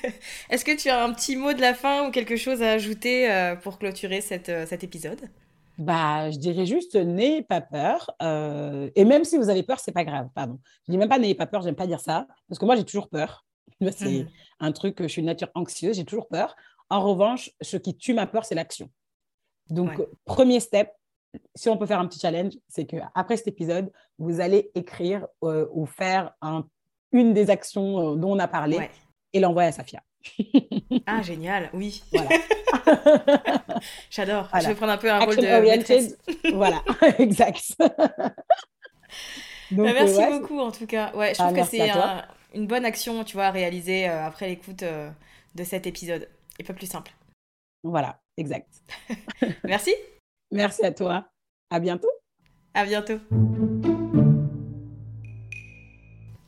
Est-ce 0.50 0.64
que 0.64 0.76
tu 0.76 0.88
as 0.88 1.04
un 1.04 1.12
petit 1.12 1.36
mot 1.36 1.52
de 1.52 1.60
la 1.60 1.74
fin 1.74 2.08
ou 2.08 2.10
quelque 2.10 2.36
chose 2.36 2.62
à 2.62 2.72
ajouter 2.72 3.30
euh, 3.30 3.56
pour 3.56 3.78
clôturer 3.78 4.20
cette, 4.20 4.48
euh, 4.48 4.66
cet 4.66 4.84
épisode? 4.84 5.20
Bah, 5.78 6.30
je 6.30 6.36
dirais 6.38 6.66
juste 6.66 6.94
n'ayez 6.94 7.42
pas 7.42 7.60
peur. 7.60 8.10
Euh, 8.20 8.90
et 8.94 9.04
même 9.04 9.24
si 9.24 9.38
vous 9.38 9.48
avez 9.48 9.62
peur, 9.62 9.80
c'est 9.80 9.92
pas 9.92 10.04
grave. 10.04 10.28
Pardon. 10.34 10.58
Je 10.86 10.92
dis 10.92 10.98
même 10.98 11.08
pas 11.08 11.18
n'ayez 11.18 11.34
pas 11.34 11.46
peur, 11.46 11.62
j'aime 11.62 11.76
pas 11.76 11.86
dire 11.86 12.00
ça. 12.00 12.26
Parce 12.48 12.58
que 12.58 12.66
moi, 12.66 12.76
j'ai 12.76 12.84
toujours 12.84 13.08
peur. 13.08 13.46
C'est 13.92 14.24
mmh. 14.24 14.28
un 14.60 14.72
truc, 14.72 15.00
je 15.00 15.06
suis 15.06 15.20
une 15.20 15.26
nature 15.26 15.48
anxieuse, 15.54 15.96
j'ai 15.96 16.04
toujours 16.04 16.28
peur. 16.28 16.54
En 16.90 17.00
revanche, 17.00 17.50
ce 17.62 17.78
qui 17.78 17.96
tue 17.96 18.12
ma 18.12 18.26
peur, 18.26 18.44
c'est 18.44 18.54
l'action. 18.54 18.90
Donc, 19.70 20.02
premier 20.24 20.60
step, 20.60 20.90
si 21.54 21.68
on 21.68 21.76
peut 21.76 21.86
faire 21.86 22.00
un 22.00 22.06
petit 22.06 22.18
challenge, 22.18 22.54
c'est 22.68 22.86
que 22.86 22.96
après 23.14 23.36
cet 23.36 23.48
épisode, 23.48 23.92
vous 24.18 24.40
allez 24.40 24.70
écrire 24.74 25.26
euh, 25.44 25.66
ou 25.72 25.86
faire 25.86 26.34
une 27.12 27.34
des 27.34 27.50
actions 27.50 28.14
euh, 28.14 28.16
dont 28.16 28.32
on 28.32 28.38
a 28.38 28.48
parlé 28.48 28.90
et 29.32 29.40
l'envoyer 29.40 29.68
à 29.68 29.72
Safia. 29.72 30.02
ah, 31.06 31.22
génial, 31.22 31.70
oui. 31.72 32.02
Voilà. 32.12 32.30
J'adore. 34.10 34.48
Je 34.60 34.66
vais 34.66 34.74
prendre 34.74 34.92
un 34.92 34.98
peu 34.98 35.10
un 35.10 35.20
rôle 35.20 35.36
de 35.36 36.52
voilà, 36.54 36.82
exact. 37.18 37.74
Donc, 39.70 39.86
bah, 39.86 39.92
merci 39.94 40.20
beaucoup 40.30 40.60
en 40.60 40.70
tout 40.70 40.86
cas. 40.86 41.14
Ouais, 41.14 41.34
je 41.34 41.42
ah, 41.42 41.46
trouve 41.46 41.58
que 41.58 41.64
c'est 41.64 41.90
une 42.52 42.66
bonne 42.66 42.84
action, 42.84 43.24
tu 43.24 43.34
vois, 43.34 43.46
à 43.46 43.50
réaliser 43.50 44.08
euh, 44.08 44.26
après 44.26 44.48
l'écoute 44.48 44.82
de 44.82 45.64
cet 45.64 45.86
épisode. 45.86 46.28
Et 46.58 46.64
pas 46.64 46.74
plus 46.74 46.90
simple. 46.90 47.12
Voilà, 47.82 48.20
exact. 48.36 48.82
merci. 49.64 49.94
Merci 50.50 50.84
à 50.84 50.92
toi. 50.92 51.26
À 51.70 51.78
bientôt. 51.78 52.10
À 52.74 52.84
bientôt. 52.84 53.18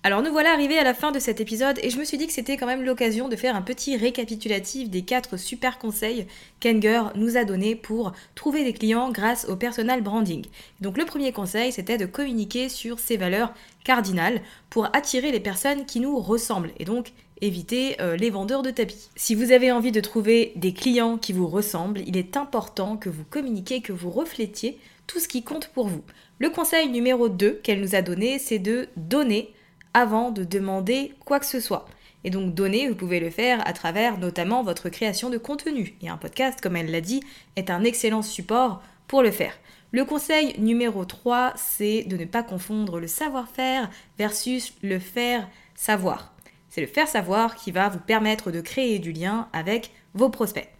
Alors 0.05 0.20
nous 0.20 0.32
voilà 0.32 0.53
arrivés 0.53 0.78
à 0.78 0.82
la 0.82 0.94
fin 0.94 1.12
de 1.12 1.20
cet 1.20 1.40
épisode 1.40 1.78
et 1.80 1.88
je 1.88 1.96
me 1.96 2.05
suis 2.05 2.18
dit 2.18 2.26
que 2.26 2.32
c'était 2.32 2.57
quand 2.57 2.66
même 2.66 2.82
l'occasion 2.82 3.28
de 3.28 3.36
faire 3.36 3.55
un 3.55 3.62
petit 3.62 3.96
récapitulatif 3.96 4.90
des 4.90 5.03
quatre 5.03 5.36
super 5.36 5.78
conseils 5.78 6.26
qu'Enger 6.59 7.05
nous 7.14 7.36
a 7.36 7.44
donnés 7.44 7.76
pour 7.76 8.12
trouver 8.34 8.64
des 8.64 8.72
clients 8.72 9.12
grâce 9.12 9.48
au 9.48 9.55
personal 9.55 10.03
branding. 10.03 10.44
Donc 10.80 10.98
le 10.98 11.05
premier 11.05 11.30
conseil 11.30 11.70
c'était 11.70 11.98
de 11.98 12.07
communiquer 12.07 12.68
sur 12.68 12.98
ses 12.98 13.16
valeurs 13.16 13.55
cardinales 13.84 14.40
pour 14.70 14.86
attirer 14.86 15.30
les 15.30 15.38
personnes 15.38 15.86
qui 15.86 16.00
nous 16.00 16.18
ressemblent 16.18 16.72
et 16.80 16.84
donc 16.84 17.12
éviter 17.43 18.01
euh, 18.01 18.16
les 18.16 18.30
vendeurs 18.30 18.62
de 18.62 18.70
tapis. 18.70 19.11
Si 19.16 19.34
vous 19.34 19.53
avez 19.53 19.70
envie 19.70 19.93
de 19.93 20.01
trouver 20.01 20.53
des 20.57 20.72
clients 20.72 21.18
qui 21.18 21.32
vous 21.32 21.49
ressemblent, 21.49 22.01
il 22.07 22.16
est 22.16 22.36
important 22.36 22.97
que 22.97 23.11
vous 23.11 23.24
communiquiez, 23.24 23.82
que 23.82 23.93
vous 23.93 24.11
reflétiez 24.11 24.78
tout 25.07 25.18
ce 25.18 25.28
qui 25.28 25.43
compte 25.43 25.68
pour 25.68 25.88
vous. 25.88 26.03
Le 26.38 26.49
conseil 26.49 26.88
numéro 26.88 27.28
2 27.28 27.61
qu'elle 27.62 27.80
nous 27.80 27.95
a 27.95 28.03
donné, 28.03 28.38
c'est 28.38 28.61
de 28.61 28.88
donner 28.97 29.53
avant 29.93 30.30
de 30.30 30.45
demander 30.45 31.12
quoi 31.24 31.40
que 31.40 31.47
ce 31.47 31.61
soit. 31.61 31.86
Et 32.24 32.30
donc 32.30 32.55
donner, 32.55 32.88
vous 32.88 32.95
pouvez 32.95 33.18
le 33.18 33.30
faire 33.30 33.66
à 33.66 33.72
travers 33.72 34.16
notamment 34.18 34.62
votre 34.62 34.88
création 34.88 35.28
de 35.28 35.38
contenu. 35.38 35.97
Et 36.01 36.09
un 36.09 36.16
podcast, 36.16 36.61
comme 36.62 36.76
elle 36.76 36.93
l'a 36.93 37.01
dit, 37.01 37.22
est 37.57 37.68
un 37.68 37.82
excellent 37.82 38.22
support 38.22 38.80
pour 39.09 39.22
le 39.22 39.32
faire. 39.32 39.59
Le 39.90 40.05
conseil 40.05 40.59
numéro 40.59 41.05
3, 41.05 41.53
c'est 41.57 42.05
de 42.05 42.16
ne 42.16 42.24
pas 42.24 42.45
confondre 42.45 43.01
le 43.01 43.09
savoir-faire 43.09 43.90
versus 44.16 44.72
le 44.82 45.01
faire 45.01 45.49
savoir. 45.74 46.32
C'est 46.73 46.81
le 46.81 46.87
faire 46.87 47.07
savoir 47.07 47.57
qui 47.57 47.70
va 47.70 47.91
vous 47.91 47.99
permettre 47.99 48.51
de 48.51 48.62
créer 48.62 48.99
du 48.99 49.12
lien 49.12 49.47
avec 49.53 49.91
vos 50.14 50.31
prospects. 50.31 50.70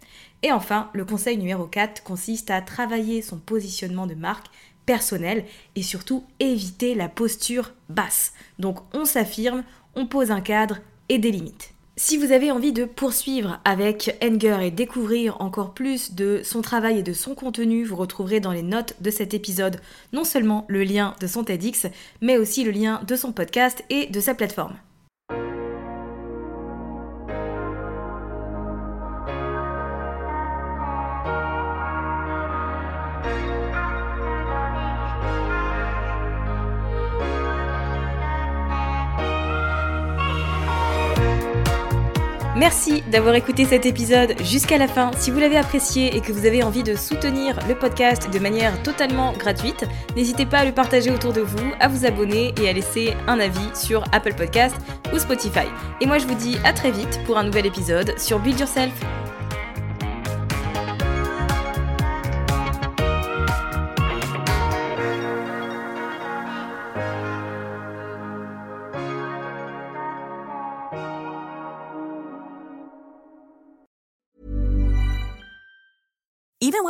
Et 0.41 0.51
enfin, 0.51 0.89
le 0.93 1.05
conseil 1.05 1.37
numéro 1.37 1.67
4 1.67 2.01
consiste 2.01 2.49
à 2.49 2.63
travailler 2.63 3.21
son 3.21 3.37
positionnement 3.37 4.07
de 4.07 4.15
marque 4.15 4.47
personnel 4.87 5.45
et 5.75 5.83
surtout 5.83 6.23
éviter 6.39 6.95
la 6.95 7.09
posture 7.09 7.73
basse. 7.89 8.33
Donc 8.57 8.79
on 8.95 9.05
s'affirme, 9.05 9.63
on 9.93 10.07
pose 10.07 10.31
un 10.31 10.41
cadre 10.41 10.79
et 11.09 11.19
des 11.19 11.29
limites. 11.29 11.75
Si 11.95 12.17
vous 12.17 12.31
avez 12.31 12.49
envie 12.49 12.73
de 12.73 12.85
poursuivre 12.85 13.59
avec 13.63 14.17
Enger 14.19 14.57
et 14.63 14.71
découvrir 14.71 15.39
encore 15.41 15.75
plus 15.75 16.15
de 16.15 16.41
son 16.43 16.63
travail 16.63 16.97
et 16.97 17.03
de 17.03 17.13
son 17.13 17.35
contenu, 17.35 17.83
vous 17.83 17.97
retrouverez 17.97 18.39
dans 18.39 18.51
les 18.51 18.63
notes 18.63 18.95
de 18.99 19.11
cet 19.11 19.35
épisode 19.35 19.79
non 20.11 20.23
seulement 20.23 20.65
le 20.69 20.83
lien 20.83 21.13
de 21.19 21.27
son 21.27 21.43
TEDx, 21.43 21.85
mais 22.19 22.39
aussi 22.39 22.63
le 22.63 22.71
lien 22.71 22.99
de 23.07 23.15
son 23.15 23.31
podcast 23.31 23.83
et 23.91 24.07
de 24.07 24.19
sa 24.19 24.33
plateforme. 24.33 24.75
Merci 42.63 43.03
d'avoir 43.11 43.35
écouté 43.35 43.65
cet 43.65 43.85
épisode 43.85 44.35
jusqu'à 44.41 44.77
la 44.77 44.87
fin. 44.87 45.11
Si 45.17 45.31
vous 45.31 45.39
l'avez 45.41 45.57
apprécié 45.57 46.15
et 46.15 46.21
que 46.21 46.31
vous 46.31 46.45
avez 46.45 46.63
envie 46.63 46.81
de 46.81 46.95
soutenir 46.95 47.59
le 47.67 47.75
podcast 47.75 48.31
de 48.31 48.39
manière 48.39 48.81
totalement 48.83 49.33
gratuite, 49.33 49.85
n'hésitez 50.15 50.45
pas 50.45 50.59
à 50.59 50.65
le 50.65 50.71
partager 50.71 51.11
autour 51.11 51.33
de 51.33 51.41
vous, 51.41 51.73
à 51.81 51.89
vous 51.89 52.05
abonner 52.05 52.53
et 52.61 52.69
à 52.69 52.71
laisser 52.71 53.15
un 53.27 53.41
avis 53.41 53.69
sur 53.75 54.05
Apple 54.13 54.33
Podcast 54.33 54.77
ou 55.13 55.19
Spotify. 55.19 55.67
Et 55.99 56.05
moi 56.05 56.19
je 56.19 56.25
vous 56.25 56.35
dis 56.35 56.57
à 56.63 56.71
très 56.71 56.91
vite 56.91 57.19
pour 57.25 57.37
un 57.37 57.43
nouvel 57.43 57.65
épisode 57.65 58.17
sur 58.17 58.39
Build 58.39 58.57
Yourself. 58.57 58.93